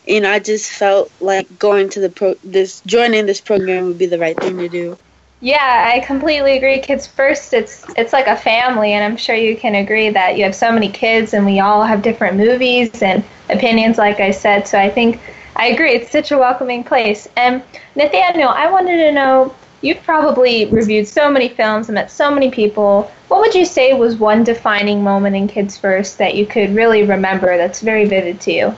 and 0.08 0.28
I 0.28 0.40
just 0.40 0.70
felt 0.70 1.12
like 1.22 1.58
going 1.58 1.90
to 1.90 2.02
the 2.02 2.10
pro 2.10 2.36
this 2.44 2.82
joining 2.86 3.26
this 3.26 3.40
program 3.40 3.86
would 3.86 3.98
be 3.98 4.08
the 4.08 4.20
right 4.20 4.38
thing 4.38 4.58
to 4.58 4.68
do. 4.68 4.98
Yeah, 5.44 5.92
I 5.94 6.00
completely 6.00 6.56
agree. 6.56 6.80
Kids 6.80 7.06
First, 7.06 7.54
it's 7.54 7.84
it's 7.98 8.14
like 8.14 8.28
a 8.28 8.36
family, 8.38 8.94
and 8.94 9.04
I'm 9.04 9.18
sure 9.18 9.36
you 9.36 9.58
can 9.58 9.76
agree 9.76 10.10
that 10.10 10.38
you 10.38 10.46
have 10.46 10.56
so 10.56 10.72
many 10.72 10.88
kids, 10.88 11.34
and 11.34 11.46
we 11.46 11.60
all 11.60 11.84
have 11.84 12.02
different 12.02 12.38
movies 12.38 13.04
and 13.04 13.26
opinions, 13.50 13.98
like 13.98 14.22
I 14.22 14.32
said. 14.32 14.70
So 14.70 14.80
I 14.80 14.90
think 14.90 15.20
I 15.58 15.68
agree. 15.68 15.92
It's 15.92 16.10
such 16.10 16.32
a 16.32 16.38
welcoming 16.38 16.82
place. 16.86 17.28
And 17.36 17.62
Nathaniel, 17.94 18.52
I 18.52 18.72
wanted 18.72 18.96
to 18.96 19.12
know 19.12 19.54
you've 19.82 20.02
probably 20.04 20.68
reviewed 20.68 21.10
so 21.10 21.30
many 21.30 21.50
films 21.50 21.90
and 21.90 21.96
met 21.96 22.10
so 22.10 22.34
many 22.34 22.50
people. 22.50 23.12
What 23.28 23.42
would 23.42 23.54
you 23.54 23.66
say 23.66 23.94
was 23.94 24.16
one 24.16 24.46
defining 24.46 25.04
moment 25.04 25.36
in 25.36 25.50
Kids 25.50 25.78
First 25.78 26.20
that 26.20 26.36
you 26.36 26.46
could 26.46 26.74
really 26.74 27.04
remember 27.04 27.58
that's 27.58 27.82
very 27.82 28.06
vivid 28.06 28.40
to 28.42 28.54
you? 28.54 28.76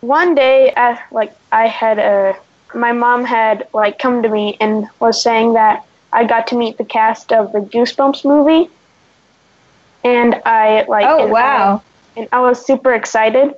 One 0.00 0.34
day, 0.34 0.72
I, 0.76 0.98
like 1.12 1.32
I 1.52 1.68
had 1.68 2.00
a, 2.00 2.36
my 2.74 2.92
mom 2.92 3.24
had 3.24 3.68
like 3.72 3.98
come 3.98 4.22
to 4.22 4.28
me 4.28 4.56
and 4.60 4.88
was 5.00 5.22
saying 5.22 5.54
that 5.54 5.84
I 6.12 6.24
got 6.24 6.46
to 6.48 6.56
meet 6.56 6.78
the 6.78 6.84
cast 6.84 7.32
of 7.32 7.52
the 7.52 7.60
Goosebumps 7.60 8.24
movie, 8.24 8.70
and 10.04 10.40
I 10.44 10.84
like. 10.88 11.06
Oh 11.06 11.24
and 11.24 11.32
wow! 11.32 11.82
I, 12.16 12.20
and 12.20 12.28
I 12.32 12.40
was 12.40 12.64
super 12.64 12.94
excited. 12.94 13.54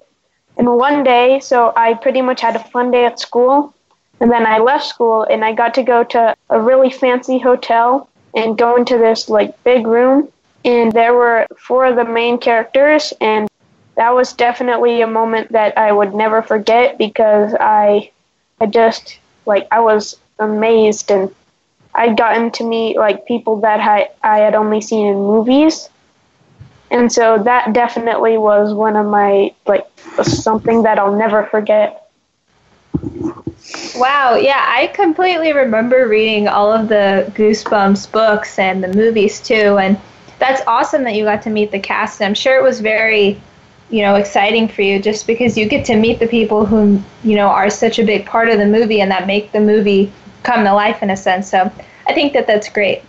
And 0.59 0.77
one 0.77 1.03
day, 1.03 1.41
so 1.41 1.73
I 1.77 1.95
pretty 1.95 2.21
much 2.21 2.43
had 2.43 2.57
a 2.57 2.65
fun 2.65 2.91
day 2.91 3.07
at 3.07 3.19
school, 3.19 3.75
and 4.21 4.31
then 4.31 4.47
I 4.47 4.59
left 4.59 4.85
school 4.85 5.25
and 5.25 5.45
I 5.45 5.53
got 5.53 5.75
to 5.75 5.83
go 5.83 6.05
to 6.05 6.37
a 6.51 6.61
really 6.61 6.91
fancy 6.91 7.39
hotel 7.39 8.09
and 8.35 8.57
go 8.57 8.77
into 8.77 8.97
this 8.99 9.29
like 9.29 9.63
big 9.65 9.87
room, 9.87 10.29
and 10.65 10.93
there 10.93 11.15
were 11.15 11.47
four 11.59 11.87
of 11.87 11.97
the 11.97 12.05
main 12.05 12.39
characters, 12.39 13.13
and 13.21 13.49
that 13.97 14.15
was 14.15 14.33
definitely 14.33 15.01
a 15.01 15.07
moment 15.07 15.51
that 15.53 15.77
I 15.77 15.91
would 15.91 16.15
never 16.15 16.41
forget 16.41 16.99
because 16.99 17.55
I, 17.59 18.12
I 18.63 18.67
just 18.67 19.19
like 19.45 19.67
I 19.73 19.81
was 19.81 20.19
amazed 20.39 21.11
and 21.11 21.35
I'd 21.95 22.17
gotten 22.17 22.51
to 22.53 22.65
meet 22.65 22.97
like 22.97 23.27
people 23.27 23.61
that 23.61 23.81
I, 23.81 24.09
I 24.23 24.39
had 24.39 24.55
only 24.55 24.81
seen 24.81 25.07
in 25.09 25.17
movies. 25.17 25.89
And 26.91 27.11
so 27.11 27.43
that 27.43 27.73
definitely 27.73 28.39
was 28.39 28.73
one 28.73 28.97
of 28.97 29.07
my 29.07 29.53
like 29.67 29.87
something 30.23 30.85
that 30.85 30.99
I'll 30.99 31.17
never 31.17 31.45
forget. 31.47 32.09
Wow, 33.97 34.37
yeah, 34.37 34.65
I 34.69 34.91
completely 34.95 35.53
remember 35.53 36.07
reading 36.07 36.47
all 36.47 36.71
of 36.73 36.89
the 36.89 37.33
Goosebumps 37.35 38.13
books 38.13 38.59
and 38.59 38.83
the 38.83 38.89
movies 38.89 39.41
too, 39.41 39.79
and 39.79 39.99
that's 40.39 40.63
awesome 40.67 41.05
that 41.05 41.15
you 41.15 41.25
got 41.25 41.43
to 41.43 41.51
meet 41.51 41.71
the 41.71 41.81
cast. 41.81 42.21
I'm 42.21 42.35
sure 42.35 42.59
it 42.59 42.63
was 42.63 42.81
very, 42.81 43.41
you 43.93 44.01
know, 44.01 44.15
exciting 44.15 44.67
for 44.67 44.81
you 44.81 45.01
just 45.01 45.27
because 45.27 45.57
you 45.57 45.67
get 45.67 45.85
to 45.85 45.97
meet 45.97 46.19
the 46.19 46.27
people 46.27 46.65
who, 46.65 47.01
you 47.23 47.37
know, 47.37 47.49
are 47.49 47.69
such 47.69 47.99
a 47.99 48.05
big 48.05 48.25
part 48.25 48.49
of 48.49 48.59
the 48.59 48.67
movie 48.67 49.03
and 49.03 49.11
that 49.11 49.27
make 49.27 49.53
the 49.53 49.61
movie 49.61 50.11
come 50.43 50.65
to 50.65 50.73
life 50.73 51.03
in 51.03 51.11
a 51.11 51.17
sense. 51.17 51.51
So 51.51 51.71
I 52.07 52.15
think 52.15 52.33
that 52.33 52.47
that's 52.47 52.71
great. 52.71 53.03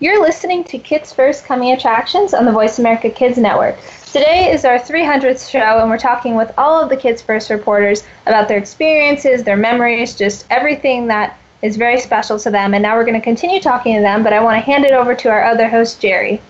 You're 0.00 0.20
listening 0.20 0.64
to 0.64 0.78
Kids 0.78 1.12
First 1.12 1.44
Coming 1.46 1.72
Attractions 1.72 2.34
on 2.34 2.44
the 2.44 2.52
Voice 2.52 2.80
America 2.80 3.08
Kids 3.08 3.38
Network. 3.38 3.78
Today 4.06 4.52
is 4.52 4.64
our 4.64 4.78
300th 4.78 5.48
show, 5.48 5.78
and 5.80 5.88
we're 5.88 5.98
talking 5.98 6.34
with 6.34 6.52
all 6.58 6.82
of 6.82 6.90
the 6.90 6.96
Kids 6.96 7.22
First 7.22 7.48
reporters 7.48 8.02
about 8.26 8.48
their 8.48 8.58
experiences, 8.58 9.44
their 9.44 9.56
memories, 9.56 10.16
just 10.16 10.46
everything 10.50 11.06
that 11.06 11.38
is 11.62 11.76
very 11.76 12.00
special 12.00 12.38
to 12.40 12.50
them. 12.50 12.74
And 12.74 12.82
now 12.82 12.96
we're 12.96 13.04
going 13.04 13.18
to 13.18 13.24
continue 13.24 13.60
talking 13.60 13.94
to 13.94 14.02
them, 14.02 14.22
but 14.22 14.32
I 14.32 14.42
want 14.42 14.56
to 14.56 14.60
hand 14.60 14.84
it 14.84 14.92
over 14.92 15.14
to 15.14 15.30
our 15.30 15.44
other 15.44 15.68
host, 15.68 16.00
Jerry. 16.00 16.42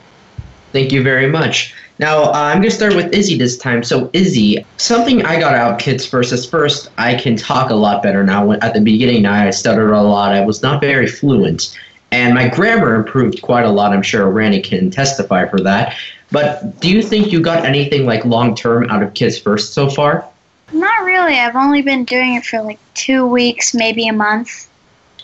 Thank 0.73 0.91
you 0.91 1.03
very 1.03 1.29
much. 1.29 1.75
Now, 1.99 2.25
uh, 2.25 2.33
I'm 2.33 2.59
going 2.59 2.71
to 2.71 2.77
start 2.77 2.95
with 2.95 3.13
Izzy 3.15 3.39
this 3.39 3.57
time. 3.57 3.83
So, 3.83 4.11
Izzy, 4.13 4.65
something 4.77 5.25
I 5.25 5.41
got 5.41 5.55
out 5.55 5.73
of 5.73 5.79
Kids 5.79 6.05
First 6.05 6.33
is 6.33 6.45
first, 6.45 6.91
I 6.99 7.15
can 7.15 7.37
talk 7.37 7.71
a 7.71 7.75
lot 7.75 8.03
better 8.03 8.23
now. 8.23 8.53
At 8.53 8.75
the 8.75 8.81
beginning, 8.81 9.25
I 9.25 9.51
stuttered 9.51 9.91
a 9.91 10.03
lot. 10.03 10.33
I 10.33 10.45
was 10.45 10.63
not 10.63 10.81
very 10.81 11.07
fluent. 11.07 11.79
And 12.13 12.35
my 12.35 12.49
grammar 12.49 12.95
improved 12.95 13.43
quite 13.43 13.65
a 13.65 13.71
lot. 13.71 13.93
I'm 13.93 14.03
sure 14.03 14.31
Ranny 14.31 14.61
can 14.61 14.91
testify 14.91 15.49
for 15.49 15.61
that. 15.61 15.97
But 16.31 16.81
do 16.81 16.91
you 16.91 17.03
think 17.03 17.33
you 17.33 17.41
got 17.41 17.65
anything 17.65 18.05
like 18.05 18.25
long 18.25 18.55
term 18.55 18.89
out 18.91 19.03
of 19.03 19.15
Kids 19.15 19.39
First 19.39 19.73
so 19.73 19.89
far? 19.89 20.29
Not 20.73 21.05
really. 21.05 21.39
I've 21.39 21.57
only 21.57 21.83
been 21.83 22.05
doing 22.05 22.35
it 22.35 22.45
for 22.45 22.61
like 22.61 22.79
two 22.95 23.27
weeks, 23.27 23.75
maybe 23.75 24.07
a 24.09 24.13
month. 24.13 24.69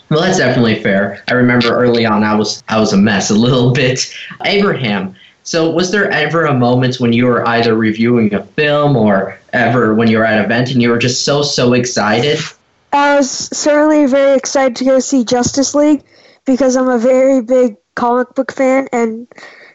Well, 0.09 0.21
that's 0.21 0.37
definitely 0.37 0.81
fair. 0.81 1.23
I 1.27 1.33
remember 1.33 1.75
early 1.75 2.05
on 2.05 2.23
I 2.23 2.35
was 2.35 2.63
I 2.69 2.79
was 2.79 2.93
a 2.93 2.97
mess 2.97 3.29
a 3.29 3.35
little 3.35 3.71
bit. 3.73 4.13
Abraham, 4.45 5.15
so 5.43 5.69
was 5.69 5.91
there 5.91 6.09
ever 6.09 6.45
a 6.45 6.53
moment 6.53 6.99
when 6.99 7.13
you 7.13 7.25
were 7.25 7.47
either 7.47 7.75
reviewing 7.75 8.33
a 8.33 8.43
film 8.43 8.95
or 8.95 9.37
ever 9.51 9.93
when 9.93 10.07
you 10.07 10.17
were 10.17 10.25
at 10.25 10.39
an 10.39 10.45
event 10.45 10.71
and 10.71 10.81
you 10.81 10.89
were 10.89 10.97
just 10.97 11.23
so 11.23 11.41
so 11.43 11.73
excited? 11.73 12.39
I 12.93 13.15
was 13.15 13.29
certainly 13.29 14.05
very 14.05 14.37
excited 14.37 14.75
to 14.77 14.85
go 14.85 14.99
see 14.99 15.25
Justice 15.25 15.75
League 15.75 16.03
because 16.45 16.75
I'm 16.75 16.89
a 16.89 16.97
very 16.97 17.41
big 17.41 17.75
comic 17.95 18.33
book 18.35 18.51
fan 18.51 18.87
and 18.91 19.27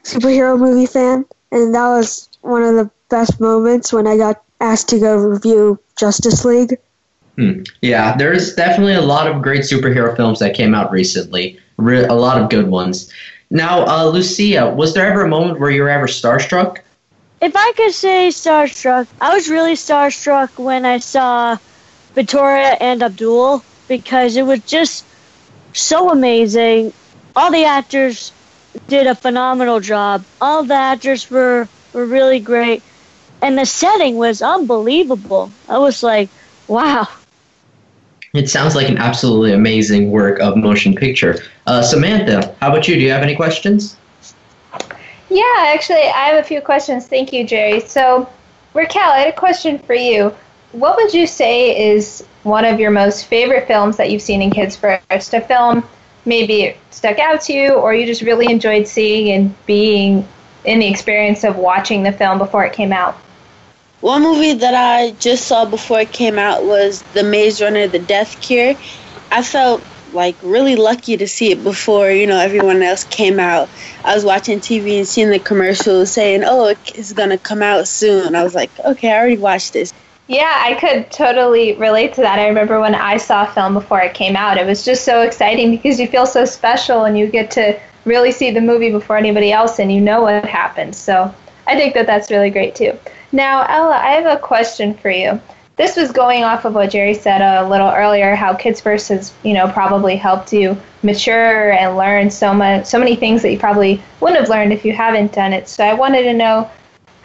superhero 0.04 0.58
movie 0.58 0.86
fan, 0.86 1.26
and 1.52 1.74
that 1.74 1.88
was 1.88 2.28
one 2.40 2.62
of 2.62 2.74
the 2.74 2.90
best 3.08 3.40
moments 3.40 3.92
when 3.92 4.06
I 4.06 4.16
got 4.16 4.42
asked 4.60 4.88
to 4.90 5.00
go 5.00 5.16
review 5.16 5.78
Justice 5.96 6.44
League. 6.44 6.78
Hmm. 7.36 7.62
Yeah, 7.82 8.16
there's 8.16 8.54
definitely 8.54 8.94
a 8.94 9.02
lot 9.02 9.28
of 9.28 9.42
great 9.42 9.62
superhero 9.62 10.16
films 10.16 10.40
that 10.40 10.54
came 10.54 10.74
out 10.74 10.90
recently. 10.90 11.58
Re- 11.76 12.04
a 12.04 12.14
lot 12.14 12.40
of 12.40 12.50
good 12.50 12.68
ones. 12.68 13.12
Now, 13.50 13.86
uh, 13.86 14.04
Lucia, 14.06 14.70
was 14.70 14.94
there 14.94 15.06
ever 15.06 15.22
a 15.22 15.28
moment 15.28 15.58
where 15.58 15.70
you 15.70 15.82
were 15.82 15.88
ever 15.88 16.06
starstruck? 16.06 16.80
If 17.40 17.54
I 17.56 17.72
could 17.76 17.92
say 17.92 18.28
starstruck, 18.28 19.06
I 19.20 19.34
was 19.34 19.48
really 19.48 19.74
starstruck 19.74 20.58
when 20.62 20.84
I 20.84 20.98
saw 20.98 21.56
Victoria 22.14 22.76
and 22.80 23.02
Abdul 23.02 23.62
because 23.86 24.36
it 24.36 24.42
was 24.42 24.60
just 24.60 25.04
so 25.72 26.10
amazing. 26.10 26.92
All 27.36 27.50
the 27.50 27.64
actors 27.64 28.32
did 28.88 29.06
a 29.06 29.14
phenomenal 29.14 29.80
job. 29.80 30.24
All 30.40 30.64
the 30.64 30.74
actors 30.74 31.30
were, 31.30 31.68
were 31.92 32.04
really 32.04 32.40
great. 32.40 32.82
And 33.40 33.56
the 33.56 33.66
setting 33.66 34.16
was 34.16 34.42
unbelievable. 34.42 35.50
I 35.68 35.78
was 35.78 36.02
like, 36.02 36.28
wow. 36.66 37.08
It 38.34 38.50
sounds 38.50 38.74
like 38.74 38.88
an 38.88 38.98
absolutely 38.98 39.52
amazing 39.52 40.10
work 40.10 40.38
of 40.40 40.56
motion 40.56 40.94
picture. 40.94 41.36
Uh, 41.66 41.82
Samantha, 41.82 42.54
how 42.60 42.70
about 42.70 42.86
you? 42.86 42.94
Do 42.94 43.00
you 43.00 43.10
have 43.10 43.22
any 43.22 43.34
questions? 43.34 43.96
Yeah, 45.30 45.42
actually, 45.58 46.02
I 46.02 46.28
have 46.28 46.42
a 46.42 46.46
few 46.46 46.60
questions. 46.60 47.06
Thank 47.06 47.32
you, 47.32 47.46
Jerry. 47.46 47.80
So, 47.80 48.28
Raquel, 48.74 49.10
I 49.10 49.18
had 49.20 49.28
a 49.28 49.36
question 49.36 49.78
for 49.78 49.94
you. 49.94 50.34
What 50.72 50.96
would 50.96 51.14
you 51.14 51.26
say 51.26 51.92
is 51.92 52.24
one 52.42 52.64
of 52.64 52.78
your 52.78 52.90
most 52.90 53.26
favorite 53.26 53.66
films 53.66 53.96
that 53.96 54.10
you've 54.10 54.22
seen 54.22 54.42
in 54.42 54.50
Kids 54.50 54.76
First? 54.76 55.34
A 55.34 55.40
film 55.40 55.82
maybe 56.24 56.76
stuck 56.90 57.18
out 57.18 57.40
to 57.42 57.52
you, 57.52 57.72
or 57.72 57.94
you 57.94 58.04
just 58.04 58.22
really 58.22 58.50
enjoyed 58.50 58.86
seeing 58.86 59.32
and 59.32 59.66
being 59.66 60.26
in 60.64 60.78
the 60.78 60.86
experience 60.86 61.44
of 61.44 61.56
watching 61.56 62.02
the 62.02 62.12
film 62.12 62.38
before 62.38 62.64
it 62.64 62.72
came 62.72 62.92
out? 62.92 63.16
One 64.00 64.22
movie 64.22 64.52
that 64.52 64.74
I 64.74 65.10
just 65.18 65.46
saw 65.46 65.64
before 65.64 66.00
it 66.00 66.12
came 66.12 66.38
out 66.38 66.64
was 66.64 67.02
The 67.14 67.24
Maze 67.24 67.60
Runner: 67.60 67.88
The 67.88 67.98
Death 67.98 68.40
Cure. 68.40 68.76
I 69.32 69.42
felt 69.42 69.82
like 70.12 70.36
really 70.42 70.76
lucky 70.76 71.16
to 71.16 71.26
see 71.26 71.50
it 71.50 71.64
before 71.64 72.08
you 72.10 72.26
know 72.26 72.38
everyone 72.38 72.80
else 72.80 73.02
came 73.02 73.40
out. 73.40 73.68
I 74.04 74.14
was 74.14 74.24
watching 74.24 74.60
TV 74.60 74.98
and 74.98 75.06
seeing 75.06 75.30
the 75.30 75.40
commercials 75.40 76.12
saying, 76.12 76.44
"Oh, 76.44 76.72
it's 76.94 77.12
gonna 77.12 77.38
come 77.38 77.60
out 77.60 77.88
soon." 77.88 78.36
I 78.36 78.44
was 78.44 78.54
like, 78.54 78.70
"Okay, 78.84 79.10
I 79.10 79.18
already 79.18 79.36
watched 79.36 79.72
this." 79.72 79.92
Yeah, 80.28 80.62
I 80.64 80.74
could 80.74 81.10
totally 81.10 81.72
relate 81.74 82.12
to 82.14 82.20
that. 82.20 82.38
I 82.38 82.46
remember 82.46 82.80
when 82.80 82.94
I 82.94 83.16
saw 83.16 83.44
a 83.44 83.52
film 83.52 83.74
before 83.74 84.00
it 84.00 84.14
came 84.14 84.36
out. 84.36 84.58
It 84.58 84.66
was 84.66 84.84
just 84.84 85.04
so 85.04 85.22
exciting 85.22 85.72
because 85.72 85.98
you 85.98 86.06
feel 86.06 86.26
so 86.26 86.44
special 86.44 87.04
and 87.04 87.18
you 87.18 87.26
get 87.26 87.50
to 87.52 87.76
really 88.04 88.30
see 88.30 88.52
the 88.52 88.60
movie 88.60 88.92
before 88.92 89.16
anybody 89.16 89.50
else 89.50 89.80
and 89.80 89.92
you 89.92 90.00
know 90.00 90.22
what 90.22 90.44
happens. 90.44 90.96
So 90.96 91.34
I 91.66 91.74
think 91.76 91.94
that 91.94 92.06
that's 92.06 92.30
really 92.30 92.50
great 92.50 92.76
too. 92.76 92.96
Now, 93.32 93.64
Ella, 93.68 93.96
I 93.96 94.12
have 94.12 94.26
a 94.26 94.40
question 94.40 94.94
for 94.94 95.10
you. 95.10 95.40
This 95.76 95.96
was 95.96 96.10
going 96.10 96.42
off 96.42 96.64
of 96.64 96.74
what 96.74 96.90
Jerry 96.90 97.14
said 97.14 97.40
a 97.40 97.68
little 97.68 97.90
earlier, 97.90 98.34
how 98.34 98.52
Kids 98.54 98.80
First 98.80 99.08
has, 99.10 99.32
you 99.44 99.54
know, 99.54 99.68
probably 99.68 100.16
helped 100.16 100.52
you 100.52 100.76
mature 101.02 101.70
and 101.72 101.96
learn 101.96 102.30
so 102.30 102.52
much, 102.52 102.86
so 102.86 102.98
many 102.98 103.14
things 103.14 103.42
that 103.42 103.52
you 103.52 103.58
probably 103.58 104.02
wouldn't 104.20 104.40
have 104.40 104.48
learned 104.48 104.72
if 104.72 104.84
you 104.84 104.92
haven't 104.92 105.32
done 105.32 105.52
it. 105.52 105.68
So 105.68 105.84
I 105.84 105.94
wanted 105.94 106.22
to 106.24 106.34
know, 106.34 106.68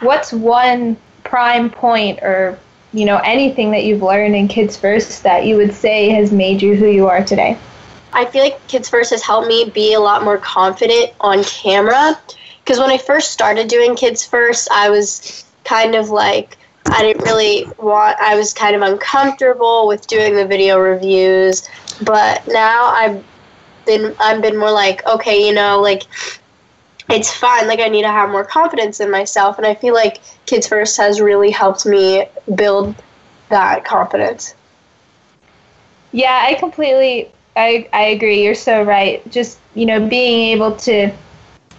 what's 0.00 0.32
one 0.32 0.96
prime 1.24 1.70
point 1.70 2.20
or 2.22 2.58
you 2.92 3.06
know 3.06 3.16
anything 3.24 3.72
that 3.72 3.84
you've 3.84 4.02
learned 4.02 4.36
in 4.36 4.46
Kids 4.46 4.76
First 4.76 5.24
that 5.24 5.46
you 5.46 5.56
would 5.56 5.74
say 5.74 6.10
has 6.10 6.30
made 6.30 6.62
you 6.62 6.76
who 6.76 6.86
you 6.86 7.08
are 7.08 7.24
today? 7.24 7.58
I 8.12 8.24
feel 8.26 8.44
like 8.44 8.64
Kids 8.68 8.88
First 8.88 9.10
has 9.10 9.24
helped 9.24 9.48
me 9.48 9.68
be 9.70 9.94
a 9.94 10.00
lot 10.00 10.22
more 10.22 10.38
confident 10.38 11.12
on 11.20 11.42
camera. 11.42 12.16
Because 12.62 12.78
when 12.78 12.90
I 12.90 12.98
first 12.98 13.32
started 13.32 13.66
doing 13.68 13.96
Kids 13.96 14.24
First, 14.24 14.70
I 14.70 14.90
was 14.90 15.43
kind 15.64 15.94
of 15.94 16.10
like 16.10 16.56
I 16.86 17.02
didn't 17.02 17.24
really 17.24 17.66
want. 17.78 18.18
I 18.20 18.36
was 18.36 18.52
kind 18.52 18.76
of 18.76 18.82
uncomfortable 18.82 19.86
with 19.86 20.06
doing 20.06 20.34
the 20.34 20.46
video 20.46 20.78
reviews, 20.78 21.68
but 22.02 22.46
now 22.48 22.86
I've 22.86 23.24
been 23.86 24.14
I've 24.20 24.42
been 24.42 24.56
more 24.56 24.70
like 24.70 25.06
okay, 25.06 25.46
you 25.46 25.54
know, 25.54 25.80
like 25.80 26.02
it's 27.10 27.32
fine. 27.32 27.66
Like 27.66 27.80
I 27.80 27.88
need 27.88 28.02
to 28.02 28.08
have 28.08 28.30
more 28.30 28.44
confidence 28.44 29.00
in 29.00 29.10
myself, 29.10 29.58
and 29.58 29.66
I 29.66 29.74
feel 29.74 29.94
like 29.94 30.20
Kids 30.46 30.68
First 30.68 30.96
has 30.98 31.20
really 31.20 31.50
helped 31.50 31.86
me 31.86 32.26
build 32.54 32.94
that 33.48 33.84
confidence. 33.84 34.54
Yeah, 36.12 36.42
I 36.44 36.54
completely 36.54 37.32
I 37.56 37.88
I 37.92 38.04
agree. 38.06 38.42
You're 38.42 38.54
so 38.54 38.82
right. 38.82 39.28
Just, 39.30 39.58
you 39.74 39.86
know, 39.86 40.06
being 40.06 40.52
able 40.52 40.76
to 40.76 41.10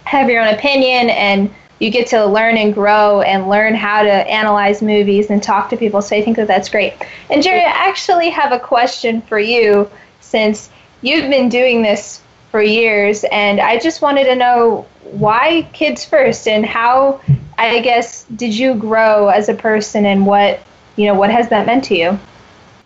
have 0.04 0.30
your 0.30 0.42
own 0.42 0.54
opinion 0.54 1.10
and 1.10 1.52
you 1.78 1.90
get 1.90 2.06
to 2.08 2.24
learn 2.24 2.56
and 2.56 2.72
grow 2.72 3.20
and 3.20 3.48
learn 3.48 3.74
how 3.74 4.02
to 4.02 4.10
analyze 4.10 4.80
movies 4.80 5.30
and 5.30 5.42
talk 5.42 5.68
to 5.70 5.76
people. 5.76 6.00
So 6.00 6.16
I 6.16 6.22
think 6.22 6.36
that 6.36 6.46
that's 6.46 6.68
great. 6.68 6.94
And 7.30 7.42
Jerry, 7.42 7.60
I 7.60 7.88
actually 7.88 8.30
have 8.30 8.52
a 8.52 8.58
question 8.58 9.20
for 9.22 9.38
you 9.38 9.90
since 10.20 10.70
you've 11.02 11.28
been 11.30 11.48
doing 11.48 11.82
this 11.82 12.22
for 12.50 12.62
years, 12.62 13.24
and 13.30 13.60
I 13.60 13.78
just 13.78 14.00
wanted 14.00 14.24
to 14.24 14.36
know 14.36 14.86
why 15.02 15.68
Kids 15.72 16.04
First 16.04 16.48
and 16.48 16.64
how, 16.64 17.20
I 17.58 17.80
guess, 17.80 18.24
did 18.36 18.56
you 18.56 18.74
grow 18.74 19.28
as 19.28 19.48
a 19.48 19.54
person 19.54 20.06
and 20.06 20.26
what, 20.26 20.60
you 20.96 21.06
know, 21.06 21.14
what 21.14 21.30
has 21.30 21.48
that 21.50 21.66
meant 21.66 21.84
to 21.84 21.96
you? 21.96 22.18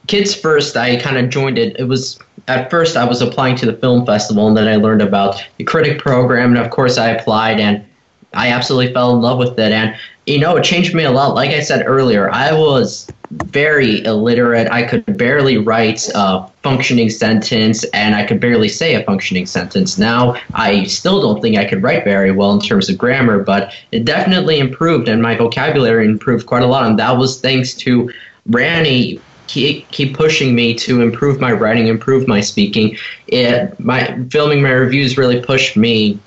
Kids 0.06 0.34
First, 0.34 0.76
I 0.76 0.96
kind 0.96 1.16
of 1.16 1.30
joined 1.30 1.58
it. 1.58 1.78
It 1.78 1.84
was 1.84 2.18
at 2.48 2.68
first 2.68 2.96
I 2.96 3.04
was 3.04 3.22
applying 3.22 3.54
to 3.56 3.66
the 3.66 3.74
film 3.74 4.04
festival, 4.04 4.48
and 4.48 4.56
then 4.56 4.66
I 4.66 4.76
learned 4.76 5.02
about 5.02 5.44
the 5.58 5.64
critic 5.64 5.98
program, 5.98 6.56
and 6.56 6.58
of 6.58 6.70
course 6.70 6.98
I 6.98 7.10
applied, 7.10 7.60
and 7.60 7.86
I 8.34 8.48
absolutely 8.48 8.92
fell 8.92 9.14
in 9.14 9.20
love 9.20 9.38
with 9.38 9.58
it. 9.58 9.72
And 9.72 9.96
you 10.26 10.38
know, 10.38 10.56
it 10.56 10.64
changed 10.64 10.94
me 10.94 11.04
a 11.04 11.10
lot. 11.10 11.34
Like 11.34 11.50
I 11.50 11.60
said 11.60 11.86
earlier, 11.86 12.30
I 12.30 12.52
was 12.52 13.10
very 13.30 14.04
illiterate. 14.04 14.70
I 14.70 14.84
could 14.84 15.16
barely 15.16 15.56
write 15.58 16.08
a 16.14 16.46
functioning 16.62 17.10
sentence, 17.10 17.84
and 17.94 18.14
I 18.14 18.24
could 18.24 18.40
barely 18.40 18.68
say 18.68 18.94
a 18.94 19.04
functioning 19.04 19.46
sentence. 19.46 19.98
Now, 19.98 20.36
I 20.54 20.84
still 20.84 21.20
don't 21.20 21.40
think 21.40 21.56
I 21.56 21.64
could 21.64 21.82
write 21.82 22.04
very 22.04 22.32
well 22.32 22.52
in 22.52 22.60
terms 22.60 22.88
of 22.88 22.98
grammar, 22.98 23.42
but 23.42 23.72
it 23.92 24.04
definitely 24.04 24.58
improved, 24.58 25.08
and 25.08 25.22
my 25.22 25.36
vocabulary 25.36 26.06
improved 26.06 26.46
quite 26.46 26.62
a 26.62 26.66
lot. 26.66 26.86
And 26.86 26.98
that 26.98 27.16
was 27.16 27.40
thanks 27.40 27.74
to 27.74 28.12
Ranny 28.46 29.20
keep, 29.46 29.88
keep 29.90 30.16
pushing 30.16 30.54
me 30.54 30.74
to 30.74 31.00
improve 31.00 31.40
my 31.40 31.52
writing, 31.52 31.88
improve 31.88 32.28
my 32.28 32.40
speaking. 32.40 32.96
It, 33.26 33.78
my 33.80 34.16
filming 34.30 34.62
my 34.62 34.70
reviews 34.70 35.18
really 35.18 35.40
pushed 35.40 35.76
me 35.76 36.18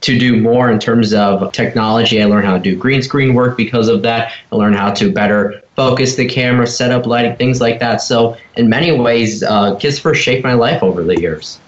to 0.00 0.18
do 0.18 0.40
more 0.40 0.70
in 0.70 0.78
terms 0.78 1.12
of 1.12 1.52
technology. 1.52 2.22
I 2.22 2.26
learned 2.26 2.46
how 2.46 2.54
to 2.54 2.62
do 2.62 2.76
green 2.76 3.02
screen 3.02 3.34
work 3.34 3.56
because 3.56 3.88
of 3.88 4.02
that. 4.02 4.32
I 4.50 4.56
learned 4.56 4.76
how 4.76 4.92
to 4.94 5.12
better 5.12 5.62
focus 5.76 6.16
the 6.16 6.26
camera, 6.26 6.66
set 6.66 6.90
up 6.90 7.06
lighting, 7.06 7.36
things 7.36 7.60
like 7.60 7.80
that. 7.80 7.98
So, 7.98 8.36
in 8.56 8.68
many 8.68 8.98
ways, 8.98 9.42
uh, 9.42 9.76
Kids 9.76 9.98
First 9.98 10.22
shaped 10.22 10.44
my 10.44 10.54
life 10.54 10.82
over 10.82 11.02
the 11.02 11.20
years. 11.20 11.60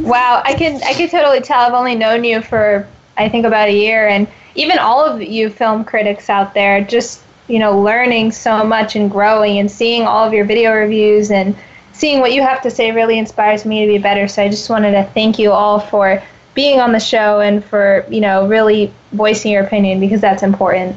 Wow, 0.00 0.42
I 0.44 0.54
can 0.54 0.82
I 0.82 0.94
can 0.94 1.08
totally 1.08 1.40
tell. 1.40 1.60
I've 1.60 1.72
only 1.72 1.94
known 1.94 2.24
you 2.24 2.42
for 2.42 2.88
I 3.16 3.28
think 3.28 3.46
about 3.46 3.68
a 3.68 3.72
year, 3.72 4.08
and 4.08 4.26
even 4.56 4.78
all 4.78 5.04
of 5.04 5.22
you 5.22 5.50
film 5.50 5.84
critics 5.84 6.28
out 6.28 6.54
there, 6.54 6.82
just 6.82 7.22
you 7.46 7.58
know, 7.58 7.80
learning 7.80 8.32
so 8.32 8.64
much 8.64 8.96
and 8.96 9.10
growing 9.10 9.58
and 9.58 9.70
seeing 9.70 10.02
all 10.04 10.26
of 10.26 10.32
your 10.32 10.44
video 10.44 10.72
reviews 10.72 11.30
and 11.30 11.54
seeing 11.92 12.20
what 12.20 12.32
you 12.32 12.42
have 12.42 12.62
to 12.62 12.70
say 12.70 12.90
really 12.90 13.18
inspires 13.18 13.64
me 13.64 13.84
to 13.84 13.92
be 13.92 13.98
better. 13.98 14.26
So 14.26 14.42
I 14.42 14.48
just 14.48 14.70
wanted 14.70 14.92
to 14.92 15.04
thank 15.12 15.38
you 15.38 15.52
all 15.52 15.78
for 15.78 16.22
being 16.54 16.80
on 16.80 16.92
the 16.92 17.00
show 17.00 17.40
and 17.40 17.64
for, 17.64 18.04
you 18.08 18.20
know, 18.20 18.46
really 18.46 18.92
voicing 19.12 19.52
your 19.52 19.64
opinion 19.64 20.00
because 20.00 20.20
that's 20.20 20.42
important. 20.42 20.96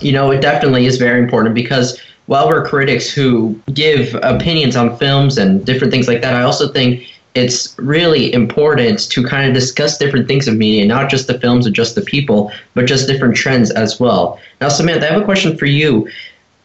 You 0.00 0.12
know, 0.12 0.30
it 0.30 0.40
definitely 0.42 0.86
is 0.86 0.98
very 0.98 1.18
important 1.20 1.54
because 1.54 1.98
while 2.26 2.48
we're 2.48 2.64
critics 2.66 3.10
who 3.10 3.58
give 3.72 4.14
opinions 4.22 4.76
on 4.76 4.96
films 4.98 5.38
and 5.38 5.64
different 5.64 5.92
things 5.92 6.08
like 6.08 6.20
that, 6.20 6.34
I 6.34 6.42
also 6.42 6.70
think 6.72 7.06
it's 7.34 7.78
really 7.78 8.32
important 8.32 9.10
to 9.10 9.24
kind 9.24 9.46
of 9.48 9.54
discuss 9.54 9.98
different 9.98 10.26
things 10.26 10.48
of 10.48 10.56
media, 10.56 10.86
not 10.86 11.10
just 11.10 11.26
the 11.26 11.38
films 11.38 11.66
or 11.66 11.70
just 11.70 11.94
the 11.94 12.00
people, 12.00 12.50
but 12.74 12.86
just 12.86 13.06
different 13.06 13.36
trends 13.36 13.70
as 13.70 14.00
well. 14.00 14.40
Now, 14.60 14.68
Samantha, 14.68 15.06
I 15.08 15.12
have 15.12 15.22
a 15.22 15.24
question 15.24 15.56
for 15.56 15.66
you. 15.66 16.08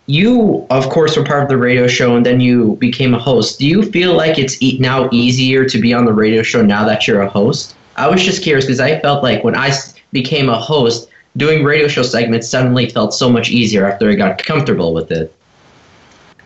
You, 0.07 0.65
of 0.69 0.89
course, 0.89 1.15
were 1.15 1.23
part 1.23 1.43
of 1.43 1.49
the 1.49 1.57
radio 1.57 1.87
show 1.87 2.15
and 2.15 2.25
then 2.25 2.39
you 2.39 2.75
became 2.77 3.13
a 3.13 3.19
host. 3.19 3.59
Do 3.59 3.67
you 3.67 3.83
feel 3.91 4.13
like 4.13 4.39
it's 4.39 4.61
now 4.79 5.09
easier 5.11 5.65
to 5.65 5.79
be 5.79 5.93
on 5.93 6.05
the 6.05 6.13
radio 6.13 6.41
show 6.41 6.61
now 6.61 6.85
that 6.85 7.07
you're 7.07 7.21
a 7.21 7.29
host? 7.29 7.75
I 7.95 8.09
was 8.09 8.23
just 8.23 8.43
curious 8.43 8.65
because 8.65 8.79
I 8.79 8.99
felt 8.99 9.23
like 9.23 9.43
when 9.43 9.55
I 9.55 9.71
became 10.11 10.49
a 10.49 10.59
host, 10.59 11.09
doing 11.37 11.63
radio 11.63 11.87
show 11.87 12.03
segments 12.03 12.47
suddenly 12.49 12.89
felt 12.89 13.13
so 13.13 13.29
much 13.29 13.49
easier 13.49 13.89
after 13.89 14.09
I 14.09 14.15
got 14.15 14.43
comfortable 14.43 14.93
with 14.93 15.11
it. 15.11 15.33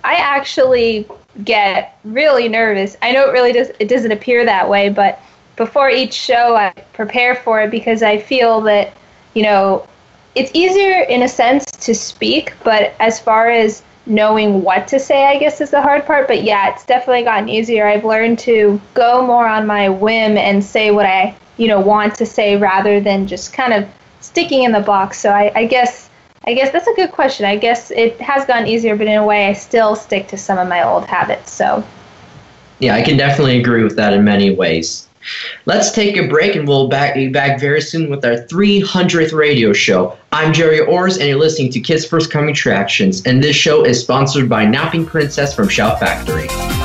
I 0.03 0.13
actually 0.15 1.08
get 1.43 1.97
really 2.03 2.47
nervous. 2.47 2.95
I 3.01 3.12
know 3.12 3.27
it 3.27 3.31
really 3.34 3.51
does 3.51 3.71
it 3.79 3.88
doesn't 3.88 4.12
appear 4.12 4.45
that 4.45 4.69
way, 4.69 4.89
but 4.89 5.19
before 5.55 5.89
each 5.89 6.13
show 6.13 6.55
I 6.55 6.71
prepare 6.93 7.36
for 7.36 7.62
it 7.62 7.71
because 7.71 8.03
I 8.03 8.19
feel 8.19 8.62
that, 8.62 8.93
you 9.34 9.43
know, 9.43 9.88
it's 10.36 10.51
easier 10.53 11.01
in 11.03 11.23
a 11.23 11.29
sense 11.29 11.65
to 11.65 11.95
speak, 11.95 12.53
but 12.63 12.93
as 12.99 13.19
far 13.19 13.49
as 13.49 13.81
knowing 14.05 14.63
what 14.63 14.87
to 14.89 14.99
say, 14.99 15.25
I 15.25 15.37
guess 15.37 15.61
is 15.61 15.71
the 15.71 15.81
hard 15.81 16.05
part. 16.05 16.27
But 16.27 16.43
yeah, 16.43 16.71
it's 16.71 16.85
definitely 16.85 17.23
gotten 17.23 17.49
easier. 17.49 17.87
I've 17.87 18.05
learned 18.05 18.39
to 18.39 18.79
go 18.93 19.25
more 19.25 19.47
on 19.47 19.65
my 19.65 19.89
whim 19.89 20.37
and 20.37 20.63
say 20.63 20.91
what 20.91 21.05
I, 21.05 21.35
you 21.57 21.67
know, 21.67 21.79
want 21.79 22.15
to 22.15 22.25
say 22.25 22.57
rather 22.57 22.99
than 22.99 23.27
just 23.27 23.53
kind 23.53 23.73
of 23.73 23.87
sticking 24.21 24.63
in 24.63 24.71
the 24.71 24.81
box. 24.81 25.19
So 25.19 25.29
I, 25.29 25.51
I 25.55 25.65
guess 25.65 26.09
I 26.47 26.53
guess 26.53 26.71
that's 26.71 26.87
a 26.87 26.93
good 26.93 27.11
question. 27.11 27.45
I 27.45 27.55
guess 27.55 27.89
it 27.91 28.19
has 28.21 28.45
gotten 28.45 28.67
easier, 28.67 28.95
but 28.95 29.07
in 29.07 29.17
a 29.17 29.25
way, 29.25 29.47
I 29.47 29.53
still 29.53 29.95
stick 29.95 30.27
to 30.27 30.37
some 30.37 30.59
of 30.59 30.67
my 30.67 30.83
old 30.83 31.05
habits. 31.05 31.51
So, 31.51 31.83
yeah, 32.77 32.93
I 32.93 33.01
can 33.01 33.17
definitely 33.17 33.59
agree 33.59 33.83
with 33.83 33.95
that 33.95 34.13
in 34.13 34.23
many 34.23 34.53
ways. 34.55 35.04
Let's 35.65 35.91
take 35.91 36.17
a 36.17 36.27
break 36.27 36.55
and 36.55 36.67
we'll 36.67 36.88
back, 36.88 37.15
be 37.15 37.29
back 37.29 37.59
very 37.59 37.81
soon 37.81 38.09
with 38.09 38.23
our 38.25 38.35
300th 38.35 39.33
radio 39.33 39.73
show. 39.73 40.17
I'm 40.31 40.53
Jerry 40.53 40.79
Orrs, 40.79 41.19
and 41.19 41.27
you're 41.27 41.39
listening 41.39 41.71
to 41.71 41.79
Kids 41.79 42.05
First 42.05 42.31
Coming 42.31 42.51
Attractions, 42.51 43.25
and 43.25 43.43
this 43.43 43.55
show 43.55 43.83
is 43.83 43.99
sponsored 43.99 44.49
by 44.49 44.65
Napping 44.65 45.05
Princess 45.05 45.55
from 45.55 45.69
Shout 45.69 45.99
Factory. 45.99 46.84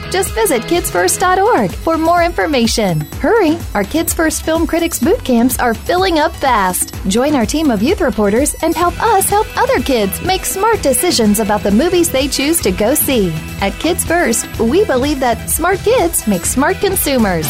Just 0.11 0.33
visit 0.33 0.63
kidsfirst.org 0.63 1.71
for 1.71 1.97
more 1.97 2.21
information. 2.21 2.99
Hurry! 3.21 3.57
Our 3.73 3.85
Kids 3.85 4.13
First 4.13 4.43
Film 4.43 4.67
Critics 4.67 4.99
boot 4.99 5.23
camps 5.23 5.57
are 5.57 5.73
filling 5.73 6.19
up 6.19 6.35
fast. 6.35 6.93
Join 7.07 7.33
our 7.33 7.45
team 7.45 7.71
of 7.71 7.81
youth 7.81 8.01
reporters 8.01 8.53
and 8.61 8.75
help 8.75 9.01
us 9.01 9.29
help 9.29 9.47
other 9.57 9.79
kids 9.79 10.21
make 10.21 10.43
smart 10.43 10.83
decisions 10.83 11.39
about 11.39 11.63
the 11.63 11.71
movies 11.71 12.11
they 12.11 12.27
choose 12.27 12.59
to 12.61 12.71
go 12.71 12.93
see. 12.93 13.31
At 13.61 13.71
Kids 13.79 14.03
First, 14.03 14.45
we 14.59 14.83
believe 14.83 15.21
that 15.21 15.49
smart 15.49 15.79
kids 15.79 16.27
make 16.27 16.45
smart 16.45 16.77
consumers. 16.77 17.47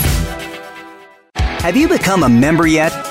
Have 1.35 1.75
you 1.75 1.87
become 1.87 2.23
a 2.23 2.29
member 2.29 2.67
yet? 2.67 3.10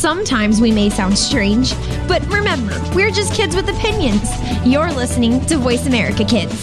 Sometimes 0.00 0.62
we 0.62 0.72
may 0.72 0.88
sound 0.88 1.18
strange, 1.18 1.74
but 2.08 2.26
remember, 2.28 2.72
we're 2.94 3.10
just 3.10 3.34
kids 3.34 3.54
with 3.54 3.68
opinions. 3.68 4.30
You're 4.64 4.90
listening 4.90 5.44
to 5.44 5.58
Voice 5.58 5.86
America 5.86 6.24
Kids. 6.24 6.54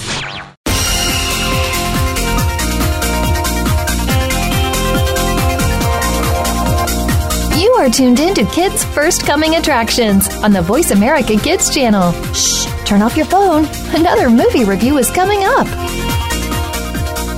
You 7.62 7.74
are 7.74 7.92
tuned 7.92 8.20
in 8.20 8.34
to 8.34 8.46
Kids 8.46 8.84
First 8.86 9.24
Coming 9.28 9.58
Attractions 9.58 10.28
on 10.38 10.52
the 10.52 10.64
Voice 10.64 10.90
America 10.90 11.38
Kids 11.38 11.72
channel. 11.72 12.14
Shh, 12.34 12.66
turn 12.86 13.04
off 13.04 13.16
your 13.16 13.28
phone. 13.28 13.68
Another 13.96 14.32
movie 14.32 14.66
review 14.66 14.98
is 14.98 15.12
coming 15.12 15.44
up. 15.44 16.27